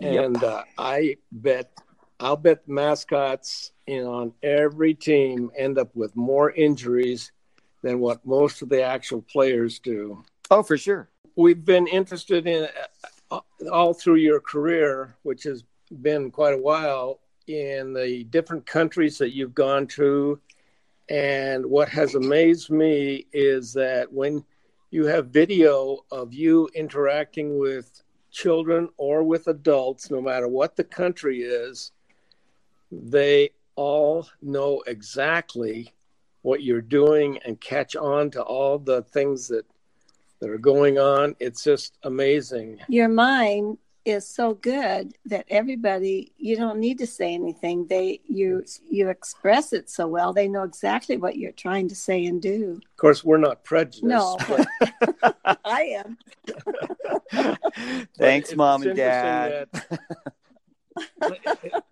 And 0.00 0.40
yep. 0.40 0.42
uh, 0.42 0.62
I 0.78 1.16
bet 1.32 1.70
I'll 2.18 2.36
bet 2.36 2.68
mascots 2.68 3.72
in 3.86 4.04
on 4.04 4.32
every 4.42 4.94
team 4.94 5.50
end 5.56 5.78
up 5.78 5.94
with 5.96 6.14
more 6.14 6.50
injuries 6.50 7.32
than 7.82 7.98
what 7.98 8.24
most 8.26 8.62
of 8.62 8.68
the 8.68 8.82
actual 8.82 9.22
players 9.22 9.78
do. 9.78 10.22
Oh, 10.50 10.62
for 10.62 10.76
sure. 10.76 11.08
We've 11.36 11.64
been 11.64 11.86
interested 11.86 12.46
in 12.46 12.68
uh, 13.30 13.40
all 13.72 13.94
through 13.94 14.16
your 14.16 14.40
career, 14.40 15.16
which 15.22 15.44
has 15.44 15.64
been 16.02 16.30
quite 16.30 16.54
a 16.54 16.58
while, 16.58 17.20
in 17.46 17.92
the 17.92 18.24
different 18.24 18.66
countries 18.66 19.18
that 19.18 19.34
you've 19.34 19.54
gone 19.54 19.86
to. 19.86 20.38
And 21.10 21.66
what 21.66 21.88
has 21.88 22.14
amazed 22.14 22.70
me 22.70 23.26
is 23.32 23.72
that 23.72 24.12
when 24.12 24.44
you 24.90 25.06
have 25.06 25.26
video 25.26 26.04
of 26.12 26.32
you 26.32 26.68
interacting 26.74 27.58
with 27.58 28.02
children 28.30 28.88
or 28.96 29.24
with 29.24 29.48
adults, 29.48 30.10
no 30.10 30.22
matter 30.22 30.46
what 30.46 30.76
the 30.76 30.84
country 30.84 31.42
is, 31.42 31.90
they 32.92 33.50
all 33.74 34.28
know 34.40 34.82
exactly 34.86 35.92
what 36.42 36.62
you're 36.62 36.80
doing 36.80 37.38
and 37.44 37.60
catch 37.60 37.96
on 37.96 38.30
to 38.30 38.42
all 38.42 38.78
the 38.78 39.02
things 39.02 39.48
that 39.48 39.66
that 40.40 40.48
are 40.48 40.58
going 40.58 40.98
on. 40.98 41.36
It's 41.38 41.62
just 41.62 41.98
amazing. 42.02 42.80
Your 42.88 43.08
mind 43.08 43.76
is 44.04 44.26
so 44.26 44.54
good 44.54 45.14
that 45.26 45.44
everybody 45.48 46.32
you 46.38 46.56
don't 46.56 46.78
need 46.78 46.98
to 46.98 47.06
say 47.06 47.34
anything. 47.34 47.86
They 47.86 48.20
you 48.26 48.64
you 48.88 49.08
express 49.08 49.72
it 49.72 49.90
so 49.90 50.06
well. 50.06 50.32
They 50.32 50.48
know 50.48 50.62
exactly 50.62 51.16
what 51.16 51.36
you're 51.36 51.52
trying 51.52 51.88
to 51.88 51.94
say 51.94 52.24
and 52.26 52.40
do. 52.40 52.80
Of 52.82 52.96
course 52.96 53.24
we're 53.24 53.38
not 53.38 53.64
prejudiced 53.64 54.04
no. 54.04 54.38
i 55.64 56.02
am. 56.02 56.18
Thanks 58.18 58.54
mom 58.54 58.82
and 58.82 58.96
dad. 58.96 59.68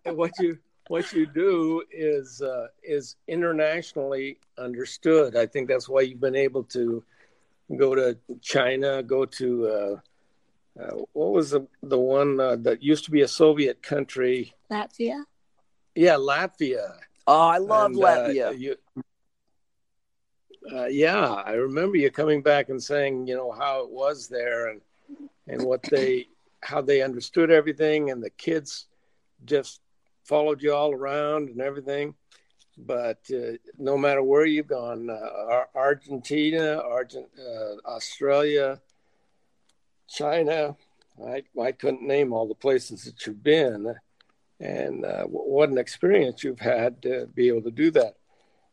what 0.05 0.33
you 0.39 0.59
what 0.89 1.13
you 1.13 1.27
do 1.27 1.83
is 1.91 2.41
uh, 2.41 2.69
is 2.83 3.17
internationally 3.29 4.39
understood. 4.57 5.37
I 5.37 5.47
think 5.47 5.69
that's 5.69 5.89
why 5.89 6.01
you've 6.03 6.21
been 6.21 6.37
able 6.37 6.65
to 6.65 7.05
go 7.77 7.95
to 7.95 8.17
China, 8.41 9.03
go 9.03 9.27
to 9.27 9.69
uh, 9.69 9.97
uh, 10.81 10.97
what 11.13 11.33
was 11.33 11.51
the 11.51 11.67
the 11.83 11.99
one 11.99 12.39
uh, 12.39 12.57
that 12.57 12.83
used 12.83 13.05
to 13.05 13.11
be 13.11 13.23
a 13.23 13.29
Soviet 13.29 13.83
country? 13.83 14.55
Latvia. 14.71 15.25
Yeah, 15.95 16.15
Latvia. 16.15 16.99
Oh, 17.27 17.49
I 17.49 17.59
love 17.59 17.93
and, 17.93 18.03
uh, 18.03 18.07
Latvia. 18.07 18.59
You, 18.59 18.77
uh, 20.73 20.87
yeah, 20.87 21.33
I 21.33 21.53
remember 21.53 21.97
you 21.97 22.11
coming 22.11 22.43
back 22.43 22.69
and 22.69 22.83
saying, 22.83 23.27
you 23.27 23.35
know, 23.37 23.51
how 23.53 23.83
it 23.83 23.91
was 23.91 24.29
there 24.29 24.69
and 24.69 24.81
and 25.47 25.63
what 25.63 25.83
they 25.85 26.29
how 26.63 26.81
they 26.81 27.03
understood 27.03 27.51
everything 27.51 28.11
and 28.11 28.23
the 28.23 28.31
kids 28.31 28.87
just 29.45 29.81
followed 30.25 30.63
you 30.63 30.75
all 30.75 30.93
around 30.93 31.49
and 31.49 31.61
everything. 31.61 32.15
But 32.77 33.19
uh, 33.33 33.57
no 33.79 33.97
matter 33.97 34.23
where 34.23 34.47
you've 34.47 34.69
gone, 34.69 35.11
uh, 35.11 35.65
Argentina, 35.75 36.81
Argent, 36.85 37.27
uh, 37.37 37.89
Australia, 37.89 38.81
China, 40.09 40.77
I, 41.25 41.43
I 41.61 41.73
couldn't 41.73 42.07
name 42.07 42.33
all 42.33 42.47
the 42.47 42.55
places 42.55 43.05
that 43.05 43.27
you've 43.27 43.43
been. 43.43 43.95
And 44.61 45.05
uh, 45.05 45.25
what 45.25 45.69
an 45.69 45.79
experience 45.79 46.43
you've 46.43 46.61
had 46.61 47.03
to 47.03 47.29
be 47.33 47.49
able 47.49 47.63
to 47.63 47.71
do 47.71 47.91
that, 47.93 48.17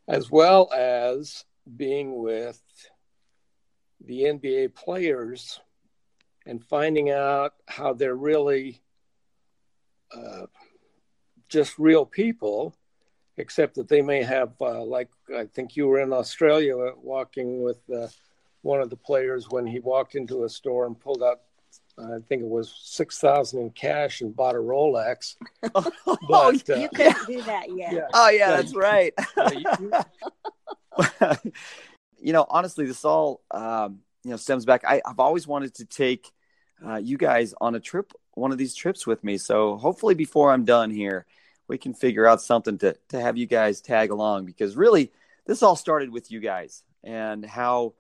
as 0.08 0.32
well 0.32 0.72
as 0.74 1.46
being 1.78 2.22
with 2.22 2.62
the 4.04 4.22
NBA 4.24 4.74
players 4.74 5.60
and 6.46 6.64
finding 6.64 7.12
out 7.12 7.54
how 7.68 7.94
they're 7.94 8.16
really 8.16 8.82
uh, 10.16 10.46
just 11.50 11.78
real 11.78 12.06
people, 12.06 12.76
except 13.38 13.76
that 13.76 13.88
they 13.88 14.02
may 14.02 14.24
have, 14.24 14.54
uh, 14.62 14.84
like 14.84 15.10
I 15.36 15.46
think 15.46 15.76
you 15.76 15.88
were 15.88 16.00
in 16.00 16.14
Australia 16.14 16.76
walking 16.98 17.62
with 17.62 17.80
uh, 17.90 18.08
one 18.66 18.82
of 18.82 18.90
the 18.90 18.96
players 18.96 19.46
when 19.52 19.68
he 19.68 19.80
walked 19.80 20.16
into 20.16 20.44
a 20.44 20.50
store 20.50 20.88
and 20.88 21.00
pulled 21.00 21.22
out, 21.22 21.42
I 22.00 22.18
think 22.28 22.42
it 22.42 22.48
was 22.48 22.74
six 22.84 23.20
thousand 23.20 23.62
in 23.62 23.70
cash 23.70 24.22
and 24.22 24.36
bought 24.36 24.56
a 24.56 24.58
Rolex. 24.58 25.36
but, 25.62 25.94
oh, 26.08 26.52
you 26.52 26.76
uh, 26.76 26.88
couldn't 26.88 27.28
do 27.28 27.44
that 27.44 27.68
yet. 27.76 27.94
Yeah. 27.94 28.08
Oh 28.14 28.30
yeah, 28.30 28.58
that's 28.58 28.76
right. 28.76 29.14
you 32.20 32.34
know, 32.34 32.46
honestly, 32.50 32.88
this 32.88 33.06
all 33.06 33.42
um, 33.52 34.00
you 34.24 34.32
know 34.32 34.38
stems 34.38 34.66
back. 34.66 34.84
I, 34.84 35.04
have 35.06 35.20
always 35.20 35.48
wanted 35.48 35.76
to 35.76 35.86
take 35.86 36.32
uh, 36.86 36.96
you 36.96 37.18
guys 37.18 37.54
on 37.62 37.76
a 37.76 37.80
trip, 37.80 38.14
one 38.34 38.52
of 38.52 38.58
these 38.58 38.74
trips 38.74 39.06
with 39.06 39.24
me. 39.24 39.38
So 39.38 39.78
hopefully, 39.78 40.16
before 40.16 40.52
I'm 40.52 40.66
done 40.66 40.90
here, 40.90 41.28
we 41.68 41.78
can 41.78 41.94
figure 41.94 42.26
out 42.26 42.42
something 42.42 42.80
to 42.80 42.98
to 43.10 43.22
have 43.22 43.38
you 43.38 43.46
guys 43.46 43.80
tag 43.80 44.10
along 44.10 44.46
because 44.46 44.76
really 44.76 45.12
this 45.46 45.62
all 45.62 45.76
started 45.76 46.10
with 46.10 46.32
you 46.32 46.40
guys 46.40 46.82
and 47.04 47.46
how 47.46 47.94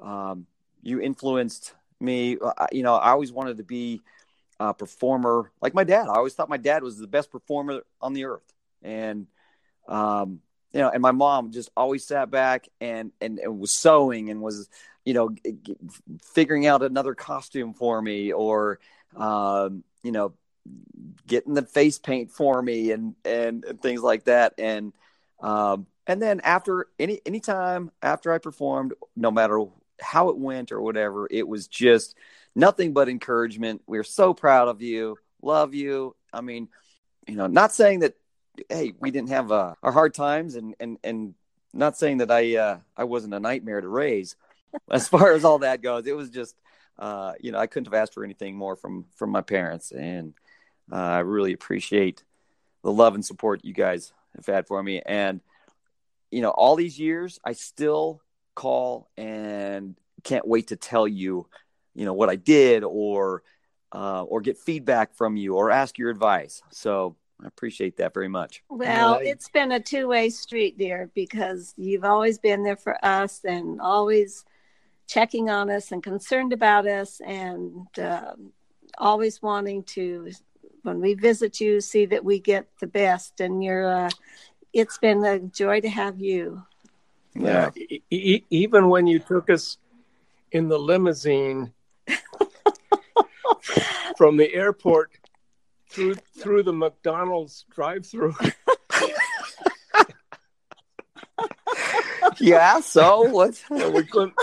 um, 0.00 0.46
you 0.82 1.00
influenced 1.00 1.74
me. 2.00 2.36
You 2.72 2.82
know, 2.82 2.94
I 2.94 3.10
always 3.10 3.32
wanted 3.32 3.58
to 3.58 3.64
be 3.64 4.00
a 4.60 4.74
performer 4.74 5.50
like 5.60 5.74
my 5.74 5.84
dad. 5.84 6.08
I 6.08 6.14
always 6.14 6.34
thought 6.34 6.48
my 6.48 6.56
dad 6.56 6.82
was 6.82 6.98
the 6.98 7.06
best 7.06 7.30
performer 7.30 7.82
on 8.00 8.12
the 8.12 8.24
earth, 8.24 8.52
and 8.82 9.26
um, 9.88 10.40
you 10.72 10.80
know, 10.80 10.90
and 10.90 11.02
my 11.02 11.12
mom 11.12 11.52
just 11.52 11.70
always 11.76 12.04
sat 12.04 12.30
back 12.30 12.68
and 12.80 13.12
and, 13.20 13.38
and 13.38 13.58
was 13.58 13.72
sewing 13.72 14.30
and 14.30 14.40
was 14.40 14.68
you 15.04 15.14
know 15.14 15.34
figuring 16.34 16.66
out 16.66 16.82
another 16.82 17.14
costume 17.14 17.74
for 17.74 18.00
me 18.00 18.32
or 18.32 18.78
um, 19.16 19.84
you 20.02 20.12
know 20.12 20.34
getting 21.26 21.54
the 21.54 21.62
face 21.62 21.98
paint 21.98 22.30
for 22.30 22.60
me 22.60 22.90
and 22.90 23.14
and, 23.24 23.64
and 23.64 23.80
things 23.80 24.02
like 24.02 24.24
that 24.24 24.54
and 24.58 24.94
um 25.42 25.86
and 26.06 26.22
then 26.22 26.40
after 26.40 26.86
any 26.98 27.20
anytime 27.26 27.90
after 28.02 28.32
I 28.32 28.38
performed 28.38 28.94
no 29.14 29.30
matter 29.30 29.62
how 30.00 30.28
it 30.28 30.38
went 30.38 30.72
or 30.72 30.80
whatever 30.80 31.28
it 31.30 31.46
was 31.46 31.68
just 31.68 32.16
nothing 32.54 32.92
but 32.92 33.08
encouragement. 33.08 33.82
We're 33.86 34.04
so 34.04 34.34
proud 34.34 34.68
of 34.68 34.82
you. 34.82 35.16
Love 35.42 35.74
you. 35.74 36.16
I 36.32 36.40
mean 36.40 36.68
you 37.26 37.36
know 37.36 37.46
not 37.46 37.72
saying 37.72 38.00
that 38.00 38.14
hey 38.68 38.92
we 39.00 39.10
didn't 39.10 39.30
have 39.30 39.50
uh, 39.50 39.74
our 39.82 39.92
hard 39.92 40.14
times 40.14 40.54
and 40.54 40.74
and 40.80 40.98
and 41.02 41.34
not 41.72 41.96
saying 41.96 42.18
that 42.18 42.30
I 42.30 42.56
uh 42.56 42.78
I 42.96 43.04
wasn't 43.04 43.34
a 43.34 43.40
nightmare 43.40 43.80
to 43.80 43.88
raise. 43.88 44.36
As 44.90 45.06
far 45.06 45.32
as 45.32 45.44
all 45.44 45.60
that 45.60 45.82
goes 45.82 46.06
it 46.06 46.16
was 46.16 46.30
just 46.30 46.56
uh, 46.98 47.32
you 47.40 47.52
know, 47.52 47.58
I 47.58 47.66
couldn't 47.66 47.86
have 47.86 48.00
asked 48.00 48.14
for 48.14 48.24
anything 48.24 48.56
more 48.56 48.76
from 48.76 49.06
from 49.16 49.30
my 49.30 49.40
parents, 49.40 49.90
and 49.90 50.34
uh, 50.92 50.96
I 50.96 51.18
really 51.20 51.52
appreciate 51.52 52.22
the 52.82 52.92
love 52.92 53.14
and 53.14 53.24
support 53.24 53.64
you 53.64 53.72
guys 53.72 54.12
have 54.36 54.46
had 54.46 54.66
for 54.66 54.82
me. 54.82 55.00
And, 55.04 55.40
you 56.30 56.42
know, 56.42 56.50
all 56.50 56.76
these 56.76 56.98
years, 56.98 57.40
I 57.44 57.52
still 57.52 58.20
call 58.54 59.10
and 59.16 59.96
can't 60.22 60.46
wait 60.46 60.68
to 60.68 60.76
tell 60.76 61.06
you, 61.06 61.46
you 61.94 62.04
know, 62.04 62.14
what 62.14 62.28
I 62.28 62.36
did 62.36 62.84
or, 62.84 63.42
uh, 63.92 64.22
or 64.22 64.40
get 64.40 64.58
feedback 64.58 65.14
from 65.14 65.36
you 65.36 65.54
or 65.54 65.70
ask 65.70 65.98
your 65.98 66.10
advice. 66.10 66.62
So 66.70 67.16
I 67.42 67.46
appreciate 67.46 67.96
that 67.98 68.14
very 68.14 68.28
much. 68.28 68.62
Well, 68.68 69.20
it's 69.22 69.48
been 69.48 69.72
a 69.72 69.80
two 69.80 70.08
way 70.08 70.30
street, 70.30 70.78
dear, 70.78 71.10
because 71.14 71.74
you've 71.76 72.04
always 72.04 72.38
been 72.38 72.62
there 72.62 72.76
for 72.76 73.02
us 73.04 73.44
and 73.44 73.80
always 73.80 74.44
checking 75.06 75.50
on 75.50 75.70
us 75.70 75.92
and 75.92 76.02
concerned 76.02 76.52
about 76.52 76.86
us 76.86 77.20
and 77.24 77.86
uh, 77.98 78.32
always 78.98 79.42
wanting 79.42 79.82
to 79.82 80.30
when 80.84 81.00
we 81.00 81.14
visit 81.14 81.60
you, 81.60 81.80
see 81.80 82.04
that 82.06 82.24
we 82.24 82.38
get 82.38 82.68
the 82.78 82.86
best. 82.86 83.40
And 83.40 83.64
you're, 83.64 83.90
uh, 83.90 84.10
it's 84.72 84.98
been 84.98 85.24
a 85.24 85.38
joy 85.38 85.80
to 85.80 85.88
have 85.88 86.20
you. 86.20 86.62
Yeah. 87.34 87.70
yeah. 87.74 87.98
E- 88.10 88.44
even 88.50 88.88
when 88.88 89.06
you 89.06 89.18
took 89.18 89.50
us 89.50 89.78
in 90.52 90.68
the 90.68 90.78
limousine 90.78 91.72
from 94.16 94.36
the 94.36 94.54
airport 94.54 95.10
through 95.90 96.14
through 96.38 96.62
the 96.62 96.72
McDonald's 96.72 97.64
drive-through. 97.70 98.34
yeah. 102.38 102.80
So 102.80 103.22
what? 103.30 103.62
we 103.70 104.04
couldn't. 104.04 104.34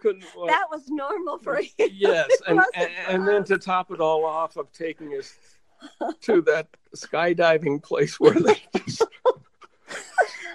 couldn't 0.00 0.24
uh, 0.24 0.46
that 0.46 0.66
was 0.70 0.88
normal 0.88 1.38
for 1.38 1.60
you. 1.60 1.68
Yes, 1.78 2.30
and 2.46 2.60
and, 2.74 2.90
and 3.08 3.28
then 3.28 3.44
to 3.44 3.58
top 3.58 3.90
it 3.90 4.00
all 4.00 4.24
off, 4.24 4.56
of 4.56 4.72
taking 4.72 5.08
us 5.12 5.34
to 6.22 6.42
that 6.42 6.68
skydiving 6.96 7.82
place 7.82 8.18
where 8.18 8.34
they 8.34 8.62
just. 8.76 9.02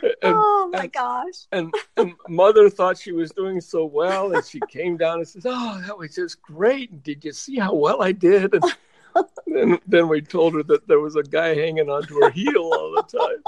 And, 0.02 0.14
oh 0.24 0.70
my 0.72 0.84
and, 0.84 0.92
gosh! 0.92 1.48
And, 1.52 1.74
and 1.98 2.14
mother 2.28 2.70
thought 2.70 2.98
she 2.98 3.12
was 3.12 3.32
doing 3.32 3.62
so 3.62 3.86
well, 3.86 4.34
and 4.34 4.46
she 4.46 4.60
came 4.70 4.98
down 4.98 5.20
and 5.20 5.28
says, 5.28 5.46
"Oh, 5.46 5.82
that 5.86 5.98
was 5.98 6.16
just 6.16 6.42
great! 6.42 7.04
Did 7.04 7.26
you 7.26 7.34
see 7.34 7.58
how 7.58 7.74
well 7.74 8.02
I 8.02 8.12
did?" 8.12 8.54
And 8.54 8.64
then, 9.48 9.80
then 9.88 10.08
we 10.08 10.22
told 10.22 10.54
her 10.54 10.64
that 10.64 10.88
there 10.88 11.00
was 11.00 11.16
a 11.16 11.24
guy 11.24 11.56
hanging 11.56 11.90
onto 11.90 12.22
her 12.22 12.30
heel 12.30 12.72
all 12.74 12.94
the 12.96 13.18
time. 13.18 13.44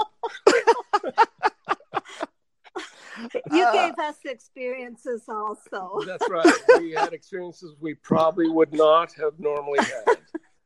you 3.52 3.72
gave 3.72 3.98
us 3.98 4.16
experiences 4.24 5.22
also. 5.28 6.00
That's 6.06 6.28
right. 6.28 6.46
We 6.78 6.92
had 6.92 7.12
experiences 7.12 7.74
we 7.80 7.94
probably 7.94 8.48
would 8.48 8.72
not 8.72 9.12
have 9.14 9.38
normally 9.38 9.80
had 9.80 10.16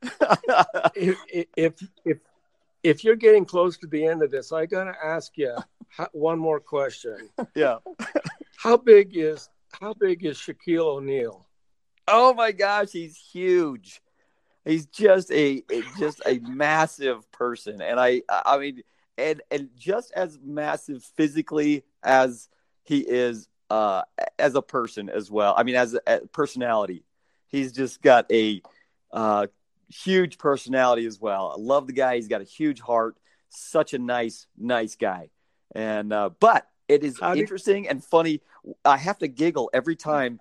if 0.95 1.19
if 1.55 1.73
if 2.05 2.19
if 2.83 3.03
you're 3.05 3.17
getting 3.17 3.45
close 3.45 3.77
to 3.79 3.87
the 3.87 4.07
end 4.07 4.23
of 4.23 4.31
this, 4.31 4.53
I 4.53 4.67
gotta 4.67 4.95
ask 5.03 5.37
you 5.37 5.57
one 6.13 6.39
more 6.39 6.61
question. 6.61 7.29
Yeah. 7.55 7.79
how 8.57 8.77
big 8.77 9.17
is 9.17 9.49
how 9.81 9.95
big 9.95 10.25
is 10.25 10.37
Shaquille 10.37 10.97
O'Neal? 10.97 11.47
Oh 12.09 12.35
my 12.35 12.53
gosh, 12.53 12.91
he's 12.93 13.17
huge. 13.17 14.01
He's 14.65 14.87
just 14.87 15.31
a 15.33 15.63
just 15.99 16.21
a 16.27 16.39
massive 16.43 17.31
person, 17.33 17.81
and 17.81 18.01
I 18.01 18.23
I 18.29 18.59
mean, 18.59 18.83
and 19.17 19.43
and 19.51 19.71
just 19.77 20.13
as 20.13 20.39
massive 20.43 21.03
physically 21.17 21.85
as 22.03 22.49
he 22.85 23.01
is 23.01 23.49
uh 23.71 24.03
as 24.39 24.55
a 24.55 24.63
person 24.63 25.09
as 25.09 25.31
well. 25.31 25.55
I 25.57 25.63
mean, 25.63 25.77
as 25.77 25.95
a, 25.95 26.01
a 26.07 26.21
personality, 26.27 27.05
he's 27.49 27.73
just 27.73 28.03
got 28.03 28.31
a 28.33 28.61
uh 29.13 29.47
huge 29.89 30.39
personality 30.39 31.07
as 31.07 31.21
well. 31.21 31.55
I 31.57 31.61
love 31.61 31.87
the 31.87 31.93
guy. 31.93 32.17
He's 32.17 32.29
got 32.29 32.41
a 32.41 32.45
huge 32.45 32.81
heart. 32.81 33.17
Such 33.49 33.95
a 33.95 33.99
nice, 33.99 34.47
nice 34.59 34.97
guy. 34.97 35.31
And 35.75 36.13
uh, 36.13 36.31
but 36.41 36.67
it 36.89 37.05
is 37.05 37.19
How 37.21 37.35
interesting 37.35 37.89
and 37.89 38.03
funny. 38.03 38.41
I 38.85 38.97
have 38.97 39.19
to 39.19 39.29
giggle 39.29 39.71
every 39.73 39.97
time 39.97 40.41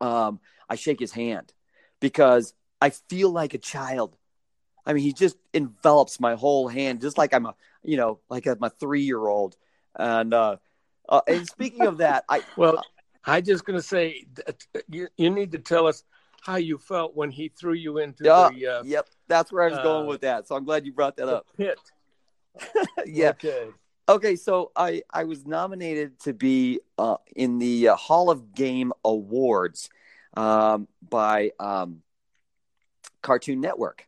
um, 0.00 0.40
I 0.68 0.76
shake 0.76 1.00
his 1.00 1.12
hand 1.12 1.52
because 2.00 2.54
I 2.80 2.90
feel 2.90 3.30
like 3.30 3.54
a 3.54 3.58
child. 3.58 4.16
I 4.84 4.92
mean, 4.92 5.04
he 5.04 5.12
just 5.12 5.36
envelops 5.54 6.18
my 6.18 6.34
whole 6.34 6.68
hand, 6.68 7.00
just 7.00 7.16
like 7.16 7.32
I'm 7.32 7.46
a, 7.46 7.54
you 7.84 7.96
know, 7.96 8.20
like 8.28 8.46
I'm 8.46 8.62
a 8.62 8.70
three 8.70 9.02
year 9.02 9.24
old. 9.24 9.56
And 9.96 10.34
uh, 10.34 10.56
uh, 11.08 11.20
and 11.26 11.46
speaking 11.46 11.86
of 11.86 11.98
that, 11.98 12.24
I 12.28 12.42
well, 12.56 12.78
uh, 12.78 12.82
I 13.24 13.40
just 13.40 13.64
gonna 13.64 13.82
say 13.82 14.26
you, 14.88 15.08
you 15.16 15.30
need 15.30 15.52
to 15.52 15.58
tell 15.58 15.86
us 15.86 16.04
how 16.40 16.56
you 16.56 16.76
felt 16.76 17.14
when 17.14 17.30
he 17.30 17.48
threw 17.48 17.74
you 17.74 17.98
into 17.98 18.30
uh, 18.30 18.50
the. 18.50 18.66
Uh, 18.66 18.82
yep, 18.84 19.08
that's 19.28 19.52
where 19.52 19.62
I 19.62 19.68
was 19.68 19.78
going 19.78 20.04
uh, 20.04 20.08
with 20.08 20.22
that. 20.22 20.48
So 20.48 20.56
I'm 20.56 20.64
glad 20.64 20.84
you 20.84 20.92
brought 20.92 21.16
that 21.16 21.28
up. 21.28 21.46
Pit. 21.56 21.78
yeah. 23.06 23.30
Okay. 23.30 23.68
Okay, 24.12 24.36
so 24.36 24.72
I 24.76 25.04
I 25.10 25.24
was 25.24 25.46
nominated 25.46 26.20
to 26.24 26.34
be 26.34 26.80
uh, 26.98 27.16
in 27.34 27.58
the 27.58 27.88
uh, 27.88 27.96
Hall 27.96 28.28
of 28.28 28.54
Game 28.54 28.92
Awards 29.02 29.88
um, 30.36 30.86
by 31.00 31.52
um, 31.58 32.02
Cartoon 33.22 33.62
Network. 33.62 34.06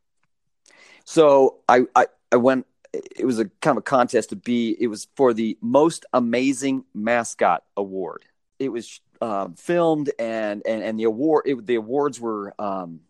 So 1.07 1.61
I, 1.67 1.87
I 1.97 2.09
I 2.31 2.37
went. 2.37 2.67
It 2.93 3.25
was 3.25 3.39
a 3.39 3.47
kind 3.63 3.79
of 3.79 3.81
a 3.81 3.83
contest 3.83 4.29
to 4.29 4.37
be. 4.37 4.77
It 4.79 4.89
was 4.89 5.09
for 5.17 5.33
the 5.33 5.57
most 5.63 6.05
amazing 6.13 6.85
mascot 6.93 7.65
award. 7.75 8.27
It 8.59 8.69
was 8.69 9.01
um, 9.23 9.55
filmed 9.55 10.11
and 10.19 10.61
and 10.67 10.83
and 10.83 11.01
the 11.01 11.05
award 11.05 11.45
it, 11.47 11.65
the 11.65 11.77
awards 11.77 12.21
were 12.21 12.55
um, 12.59 13.01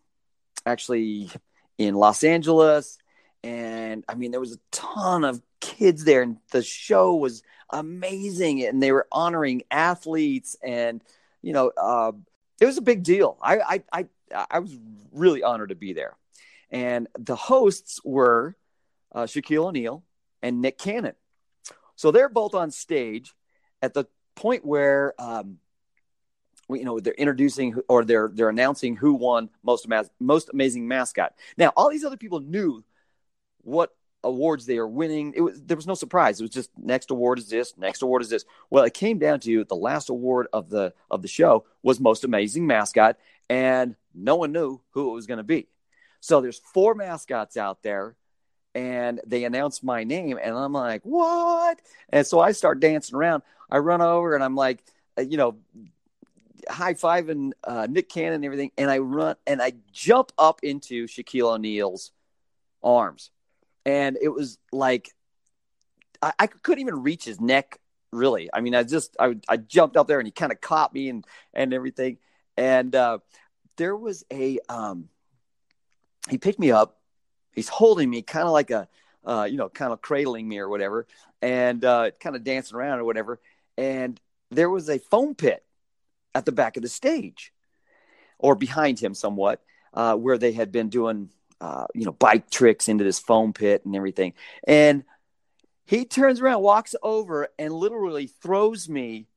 actually 0.65 1.29
in 1.77 1.95
Los 1.95 2.23
Angeles, 2.23 2.97
and 3.43 4.05
I 4.07 4.15
mean 4.15 4.31
there 4.31 4.39
was 4.39 4.53
a 4.53 4.59
ton 4.71 5.25
of 5.25 5.41
kids 5.65 6.03
there, 6.03 6.21
and 6.21 6.37
the 6.51 6.61
show 6.61 7.15
was 7.15 7.41
amazing, 7.71 8.63
and 8.63 8.81
they 8.81 8.91
were 8.91 9.07
honoring 9.11 9.63
athletes, 9.71 10.55
and 10.63 11.03
you 11.41 11.53
know 11.53 11.71
uh, 11.75 12.11
it 12.61 12.65
was 12.65 12.77
a 12.77 12.81
big 12.81 13.03
deal. 13.03 13.37
I 13.41 13.57
I 13.91 14.05
I, 14.31 14.45
I 14.51 14.59
was 14.59 14.77
really 15.11 15.43
honored 15.43 15.69
to 15.69 15.75
be 15.75 15.93
there, 15.93 16.15
and 16.69 17.07
the 17.17 17.35
hosts 17.35 17.99
were 18.03 18.55
uh, 19.13 19.23
Shaquille 19.23 19.65
O'Neal 19.65 20.03
and 20.43 20.61
Nick 20.61 20.77
Cannon, 20.77 21.15
so 21.95 22.11
they're 22.11 22.29
both 22.29 22.53
on 22.53 22.69
stage 22.69 23.33
at 23.81 23.93
the 23.93 24.05
point 24.35 24.65
where 24.65 25.13
um, 25.19 25.57
you 26.69 26.83
know 26.83 26.99
they're 26.99 27.13
introducing 27.13 27.75
or 27.89 28.05
they're 28.05 28.29
they're 28.31 28.49
announcing 28.49 28.95
who 28.95 29.15
won 29.15 29.49
most 29.63 29.87
most 30.19 30.49
amazing 30.53 30.87
mascot. 30.87 31.33
Now 31.57 31.73
all 31.75 31.89
these 31.89 32.05
other 32.05 32.17
people 32.17 32.39
knew 32.39 32.83
what 33.61 33.95
awards 34.25 34.65
they 34.65 34.77
are 34.77 34.87
winning. 34.87 35.33
It 35.35 35.41
was 35.41 35.61
there 35.61 35.77
was 35.77 35.87
no 35.87 35.93
surprise. 35.93 36.39
It 36.39 36.43
was 36.43 36.51
just 36.51 36.71
next 36.77 37.11
award 37.11 37.39
is 37.39 37.49
this, 37.49 37.77
next 37.77 38.01
award 38.01 38.21
is 38.21 38.29
this. 38.29 38.45
Well, 38.69 38.83
it 38.83 38.93
came 38.93 39.19
down 39.19 39.39
to 39.41 39.63
the 39.63 39.75
last 39.75 40.09
award 40.09 40.47
of 40.51 40.69
the 40.69 40.93
of 41.09 41.21
the 41.21 41.27
show 41.27 41.65
was 41.83 41.99
most 41.99 42.23
amazing 42.23 42.67
mascot, 42.67 43.17
and 43.49 43.95
no 44.13 44.35
one 44.35 44.51
knew 44.51 44.81
who 44.91 45.11
it 45.11 45.13
was 45.13 45.27
going 45.27 45.37
to 45.37 45.43
be. 45.43 45.67
So 46.19 46.41
there's 46.41 46.59
four 46.73 46.95
mascots 46.95 47.55
out 47.55 47.83
there, 47.83 48.15
and 48.73 49.21
they 49.25 49.43
announced 49.43 49.83
my 49.83 50.03
name, 50.03 50.39
and 50.41 50.55
I'm 50.55 50.73
like, 50.73 51.01
what? 51.03 51.79
And 52.09 52.25
so 52.25 52.39
I 52.39 52.51
start 52.51 52.79
dancing 52.79 53.15
around. 53.15 53.43
I 53.69 53.77
run 53.77 54.01
over 54.01 54.35
and 54.35 54.43
I'm 54.43 54.55
like, 54.55 54.83
uh, 55.17 55.21
you 55.21 55.37
know, 55.37 55.57
high 56.69 56.93
fiving 56.93 57.51
uh, 57.63 57.87
Nick 57.89 58.09
Cannon 58.09 58.33
and 58.33 58.45
everything, 58.45 58.71
and 58.77 58.89
I 58.89 58.99
run 58.99 59.35
and 59.45 59.61
I 59.61 59.73
jump 59.91 60.31
up 60.37 60.61
into 60.63 61.07
Shaquille 61.07 61.53
O'Neal's 61.53 62.11
arms, 62.83 63.31
and 63.85 64.17
it 64.21 64.29
was 64.29 64.57
like 64.71 65.11
I, 66.21 66.33
I 66.39 66.47
couldn't 66.47 66.81
even 66.81 67.03
reach 67.03 67.25
his 67.25 67.39
neck. 67.39 67.79
Really, 68.11 68.49
I 68.53 68.61
mean, 68.61 68.75
I 68.75 68.83
just 68.83 69.15
I 69.19 69.35
I 69.49 69.57
jumped 69.57 69.97
up 69.97 70.07
there 70.07 70.19
and 70.19 70.27
he 70.27 70.31
kind 70.31 70.51
of 70.51 70.61
caught 70.61 70.93
me 70.93 71.09
and 71.09 71.25
and 71.53 71.73
everything, 71.73 72.17
and 72.55 72.95
uh, 72.95 73.19
there 73.77 73.95
was 73.95 74.23
a 74.31 74.59
um, 74.69 75.09
he 76.29 76.37
picked 76.37 76.59
me 76.59 76.71
up. 76.71 76.97
He's 77.53 77.69
holding 77.69 78.09
me 78.09 78.21
kind 78.21 78.45
of 78.45 78.51
like 78.51 78.71
a 78.71 78.87
uh, 79.25 79.47
you 79.49 79.57
know, 79.57 79.69
kind 79.69 79.91
of 79.91 80.01
cradling 80.01 80.47
me 80.47 80.59
or 80.59 80.69
whatever, 80.69 81.07
and 81.41 81.83
uh, 81.83 82.11
kind 82.19 82.35
of 82.35 82.43
dancing 82.43 82.77
around 82.77 82.99
or 82.99 83.03
whatever. 83.05 83.39
And 83.77 84.19
there 84.51 84.69
was 84.69 84.89
a 84.89 84.99
foam 84.99 85.35
pit 85.35 85.63
at 86.33 86.45
the 86.45 86.51
back 86.51 86.77
of 86.77 86.83
the 86.83 86.89
stage 86.89 87.51
or 88.37 88.55
behind 88.55 88.99
him 88.99 89.13
somewhat, 89.13 89.61
uh, 89.93 90.15
where 90.15 90.37
they 90.37 90.51
had 90.51 90.71
been 90.71 90.89
doing, 90.89 91.29
uh, 91.61 91.87
you 91.93 92.05
know, 92.05 92.11
bike 92.11 92.49
tricks 92.49 92.87
into 92.87 93.03
this 93.03 93.19
foam 93.19 93.53
pit 93.53 93.85
and 93.85 93.95
everything. 93.95 94.33
And 94.67 95.03
he 95.85 96.05
turns 96.05 96.41
around, 96.41 96.61
walks 96.61 96.95
over, 97.01 97.49
and 97.57 97.73
literally 97.73 98.27
throws 98.27 98.89
me 98.89 99.27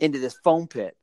into 0.00 0.18
this 0.18 0.34
foam 0.44 0.66
pit. 0.66 0.96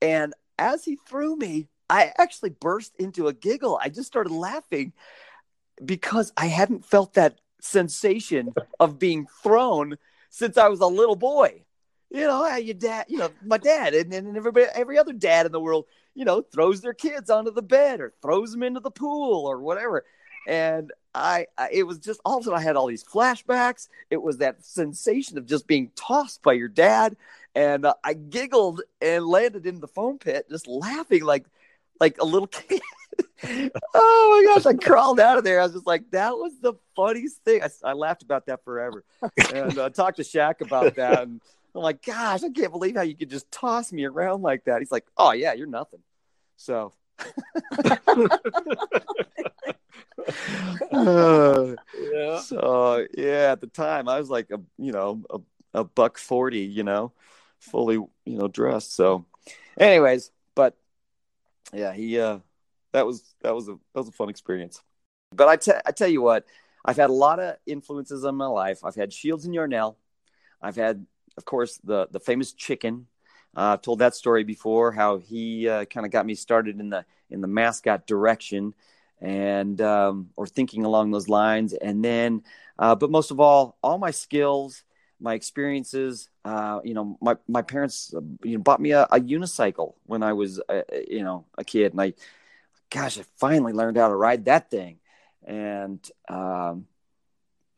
And 0.00 0.34
as 0.58 0.84
he 0.84 0.98
threw 1.08 1.36
me, 1.36 1.68
I 1.88 2.12
actually 2.16 2.50
burst 2.50 2.94
into 2.98 3.28
a 3.28 3.32
giggle. 3.32 3.78
I 3.82 3.88
just 3.88 4.06
started 4.06 4.32
laughing 4.32 4.92
because 5.84 6.32
I 6.36 6.46
hadn't 6.46 6.84
felt 6.84 7.14
that 7.14 7.40
sensation 7.60 8.54
of 8.78 8.98
being 8.98 9.26
thrown 9.42 9.98
since 10.30 10.56
I 10.56 10.68
was 10.68 10.80
a 10.80 10.86
little 10.86 11.16
boy 11.16 11.64
you 12.10 12.26
know, 12.26 12.56
your 12.56 12.74
dad, 12.74 13.06
you 13.08 13.18
know, 13.18 13.30
my 13.44 13.58
dad 13.58 13.94
and, 13.94 14.12
and 14.12 14.36
everybody, 14.36 14.66
every 14.74 14.98
other 14.98 15.12
dad 15.12 15.46
in 15.46 15.52
the 15.52 15.60
world, 15.60 15.86
you 16.14 16.24
know, 16.24 16.42
throws 16.42 16.80
their 16.80 16.92
kids 16.92 17.30
onto 17.30 17.52
the 17.52 17.62
bed 17.62 18.00
or 18.00 18.12
throws 18.20 18.52
them 18.52 18.62
into 18.62 18.80
the 18.80 18.90
pool 18.90 19.46
or 19.46 19.60
whatever. 19.60 20.04
And 20.46 20.92
I, 21.14 21.46
I, 21.56 21.68
it 21.72 21.84
was 21.84 21.98
just 21.98 22.20
all 22.24 22.38
of 22.38 22.42
a 22.42 22.44
sudden 22.44 22.58
I 22.58 22.62
had 22.62 22.76
all 22.76 22.88
these 22.88 23.04
flashbacks. 23.04 23.88
It 24.10 24.20
was 24.20 24.38
that 24.38 24.64
sensation 24.64 25.38
of 25.38 25.46
just 25.46 25.66
being 25.66 25.92
tossed 25.94 26.42
by 26.42 26.54
your 26.54 26.68
dad. 26.68 27.16
And 27.54 27.84
uh, 27.84 27.94
I 28.02 28.14
giggled 28.14 28.82
and 29.00 29.24
landed 29.24 29.66
in 29.66 29.80
the 29.80 29.88
foam 29.88 30.18
pit, 30.18 30.46
just 30.50 30.66
laughing 30.66 31.24
like, 31.24 31.46
like 32.00 32.16
a 32.20 32.24
little 32.24 32.46
kid. 32.48 32.80
oh 33.94 34.42
my 34.44 34.54
gosh, 34.54 34.66
I 34.66 34.74
crawled 34.74 35.20
out 35.20 35.38
of 35.38 35.44
there. 35.44 35.60
I 35.60 35.64
was 35.64 35.72
just 35.72 35.86
like, 35.86 36.10
that 36.10 36.32
was 36.32 36.52
the 36.60 36.74
funniest 36.96 37.44
thing. 37.44 37.62
I, 37.62 37.68
I 37.84 37.92
laughed 37.92 38.22
about 38.22 38.46
that 38.46 38.64
forever. 38.64 39.04
And 39.54 39.78
I 39.78 39.84
uh, 39.84 39.88
talked 39.90 40.16
to 40.16 40.22
Shaq 40.22 40.60
about 40.60 40.96
that. 40.96 41.22
And, 41.22 41.40
I'm 41.74 41.82
like, 41.82 42.04
gosh, 42.04 42.42
I 42.42 42.50
can't 42.50 42.72
believe 42.72 42.96
how 42.96 43.02
you 43.02 43.16
could 43.16 43.30
just 43.30 43.50
toss 43.50 43.92
me 43.92 44.04
around 44.04 44.42
like 44.42 44.64
that. 44.64 44.80
He's 44.80 44.92
like, 44.92 45.06
oh 45.16 45.32
yeah, 45.32 45.52
you're 45.52 45.66
nothing. 45.66 46.00
So. 46.56 46.92
uh, 50.92 51.74
yeah. 51.98 52.40
So 52.40 53.06
yeah, 53.16 53.52
at 53.52 53.60
the 53.60 53.70
time 53.72 54.08
I 54.08 54.18
was 54.18 54.30
like 54.30 54.50
a 54.50 54.60
you 54.78 54.92
know 54.92 55.22
a, 55.30 55.38
a 55.80 55.84
buck 55.84 56.18
forty, 56.18 56.60
you 56.60 56.82
know, 56.82 57.12
fully 57.60 57.94
you 57.94 58.38
know 58.38 58.48
dressed. 58.48 58.94
So, 58.94 59.26
anyways, 59.78 60.30
but 60.54 60.76
yeah, 61.72 61.92
he 61.92 62.18
uh 62.18 62.38
that 62.92 63.06
was 63.06 63.34
that 63.42 63.54
was 63.54 63.68
a 63.68 63.72
that 63.72 64.00
was 64.00 64.08
a 64.08 64.12
fun 64.12 64.28
experience. 64.28 64.82
But 65.32 65.48
I, 65.48 65.56
te- 65.56 65.80
I 65.86 65.92
tell 65.92 66.08
you 66.08 66.22
what, 66.22 66.44
I've 66.84 66.96
had 66.96 67.10
a 67.10 67.14
lot 67.14 67.38
of 67.38 67.56
influences 67.66 68.24
in 68.24 68.34
my 68.34 68.46
life. 68.46 68.84
I've 68.84 68.96
had 68.96 69.12
Shields 69.12 69.44
and 69.44 69.54
Yarnell. 69.54 69.96
I've 70.60 70.76
had 70.76 71.06
of 71.36 71.44
course, 71.44 71.78
the 71.84 72.08
the 72.10 72.20
famous 72.20 72.52
chicken. 72.52 73.06
Uh, 73.56 73.74
I've 73.74 73.82
told 73.82 73.98
that 73.98 74.14
story 74.14 74.44
before. 74.44 74.92
How 74.92 75.18
he 75.18 75.68
uh, 75.68 75.84
kind 75.86 76.06
of 76.06 76.12
got 76.12 76.26
me 76.26 76.34
started 76.34 76.80
in 76.80 76.90
the 76.90 77.04
in 77.30 77.40
the 77.40 77.48
mascot 77.48 78.06
direction, 78.06 78.74
and 79.20 79.80
um, 79.80 80.30
or 80.36 80.46
thinking 80.46 80.84
along 80.84 81.10
those 81.10 81.28
lines. 81.28 81.72
And 81.72 82.04
then, 82.04 82.42
uh, 82.78 82.94
but 82.94 83.10
most 83.10 83.30
of 83.30 83.40
all, 83.40 83.76
all 83.82 83.98
my 83.98 84.10
skills, 84.10 84.84
my 85.20 85.34
experiences. 85.34 86.28
Uh, 86.44 86.80
you 86.84 86.94
know, 86.94 87.18
my 87.20 87.36
my 87.48 87.62
parents 87.62 88.14
uh, 88.16 88.20
you 88.42 88.56
know 88.56 88.62
bought 88.62 88.80
me 88.80 88.92
a, 88.92 89.02
a 89.04 89.20
unicycle 89.20 89.94
when 90.06 90.22
I 90.22 90.32
was 90.32 90.60
uh, 90.68 90.82
you 91.08 91.22
know 91.22 91.44
a 91.58 91.64
kid, 91.64 91.92
and 91.92 92.00
I, 92.00 92.14
gosh, 92.90 93.18
I 93.18 93.24
finally 93.36 93.72
learned 93.72 93.96
how 93.96 94.08
to 94.08 94.16
ride 94.16 94.46
that 94.46 94.70
thing, 94.70 94.98
and 95.44 95.98
um, 96.28 96.86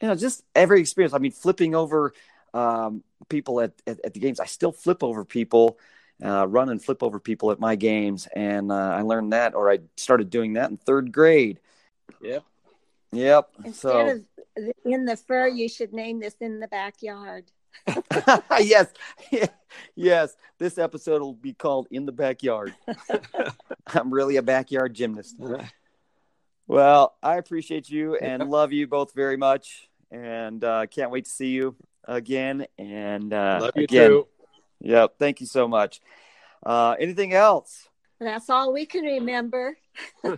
you 0.01 0.09
know, 0.09 0.15
just 0.17 0.43
every 0.55 0.81
experience. 0.81 1.15
I 1.15 1.19
mean, 1.19 1.33
flipping 1.33 1.75
over 1.75 2.13
um, 2.55 3.03
people 3.29 3.61
at, 3.61 3.73
at, 3.87 4.01
at, 4.05 4.15
the 4.15 4.21
games. 4.21 4.41
I 4.41 4.47
still 4.47 4.73
flip 4.73 5.03
over 5.03 5.25
people, 5.25 5.79
uh, 6.23 6.47
run 6.47 6.69
and 6.69 6.83
flip 6.83 7.03
over 7.03 7.19
people 7.19 7.51
at 7.51 7.61
my 7.61 7.77
games. 7.77 8.29
And 8.35 8.71
uh, 8.71 8.75
I 8.75 9.03
learned 9.03 9.33
that, 9.33 9.55
or 9.55 9.71
I 9.71 9.81
started 9.97 10.31
doing 10.31 10.55
that 10.55 10.71
in 10.71 10.77
third 10.77 11.13
grade. 11.13 11.61
Yep. 12.21 12.45
Yep. 13.13 13.51
Instead 13.65 13.75
so 13.75 14.09
of 14.09 14.25
in 14.85 15.05
the 15.05 15.17
fur, 15.17 15.49
you 15.49 15.69
should 15.69 15.93
name 15.93 16.21
this 16.21 16.35
in 16.41 16.61
the 16.61 16.69
backyard. 16.69 17.45
yes, 18.61 18.93
yes. 19.95 20.37
This 20.59 20.79
episode 20.79 21.23
will 21.23 21.35
be 21.35 21.53
called 21.53 21.89
"In 21.91 22.07
the 22.07 22.13
Backyard." 22.13 22.75
I'm 23.87 24.13
really 24.13 24.37
a 24.37 24.43
backyard 24.43 24.95
gymnast. 24.95 25.37
Well, 26.67 27.17
I 27.23 27.37
appreciate 27.37 27.89
you 27.89 28.17
and 28.17 28.49
love 28.51 28.73
you 28.73 28.87
both 28.87 29.15
very 29.15 29.37
much, 29.37 29.89
and 30.11 30.63
uh, 30.63 30.87
can't 30.87 31.11
wait 31.11 31.25
to 31.25 31.31
see 31.31 31.49
you 31.49 31.77
again. 32.05 32.67
And 32.79 33.33
uh, 33.33 33.59
Love 33.63 33.73
you 33.77 33.85
again, 33.85 34.11
too. 34.11 34.29
yep. 34.81 35.15
Thank 35.19 35.41
you 35.41 35.47
so 35.47 35.69
much. 35.69 36.01
Uh, 36.65 36.97
anything 36.99 37.33
else? 37.33 37.89
That's 38.21 38.49
all 38.49 38.73
we 38.73 38.87
can 38.87 39.05
remember. 39.05 39.77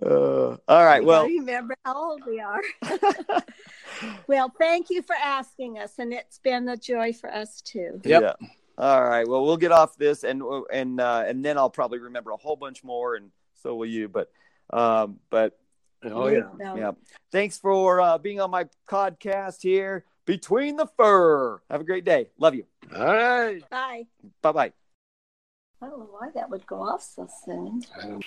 Uh, 0.00 0.56
all 0.68 0.84
right. 0.84 1.00
We 1.00 1.06
Well, 1.06 1.26
remember 1.26 1.76
how 1.84 1.94
old 1.94 2.22
we 2.26 2.40
are. 2.40 2.62
well, 4.26 4.52
thank 4.58 4.90
you 4.90 5.02
for 5.02 5.14
asking 5.14 5.78
us, 5.78 5.98
and 5.98 6.12
it's 6.12 6.38
been 6.38 6.68
a 6.68 6.76
joy 6.76 7.12
for 7.12 7.32
us 7.32 7.60
too. 7.60 8.00
Yep. 8.04 8.22
Yeah. 8.22 8.48
All 8.78 9.04
right. 9.04 9.28
Well, 9.28 9.44
we'll 9.44 9.58
get 9.58 9.70
off 9.70 9.96
this, 9.96 10.24
and 10.24 10.42
and 10.72 11.00
uh, 11.00 11.24
and 11.26 11.44
then 11.44 11.58
I'll 11.58 11.70
probably 11.70 11.98
remember 11.98 12.30
a 12.30 12.36
whole 12.36 12.56
bunch 12.56 12.82
more, 12.82 13.16
and 13.16 13.30
so 13.62 13.76
will 13.76 13.86
you. 13.86 14.08
But 14.08 14.30
um, 14.70 15.20
but 15.30 15.58
Oh 16.04 16.26
yeah. 16.28 16.40
No. 16.58 16.76
yeah. 16.76 16.90
Thanks 17.30 17.58
for 17.58 18.00
uh, 18.00 18.18
being 18.18 18.40
on 18.40 18.50
my 18.50 18.66
podcast 18.88 19.62
here, 19.62 20.04
Between 20.26 20.76
the 20.76 20.86
Fur. 20.96 21.60
Have 21.70 21.80
a 21.80 21.84
great 21.84 22.04
day. 22.04 22.28
Love 22.38 22.54
you. 22.54 22.64
All 22.94 23.04
right. 23.04 23.68
Bye. 23.70 24.06
Bye 24.42 24.52
bye. 24.52 24.72
I 25.80 25.86
don't 25.86 25.98
know 25.98 26.08
why 26.10 26.28
that 26.34 26.48
would 26.50 26.66
go 26.66 26.76
off 26.82 27.02
so 27.02 27.28
soon. 27.44 27.82
I 28.00 28.06
don't- 28.06 28.24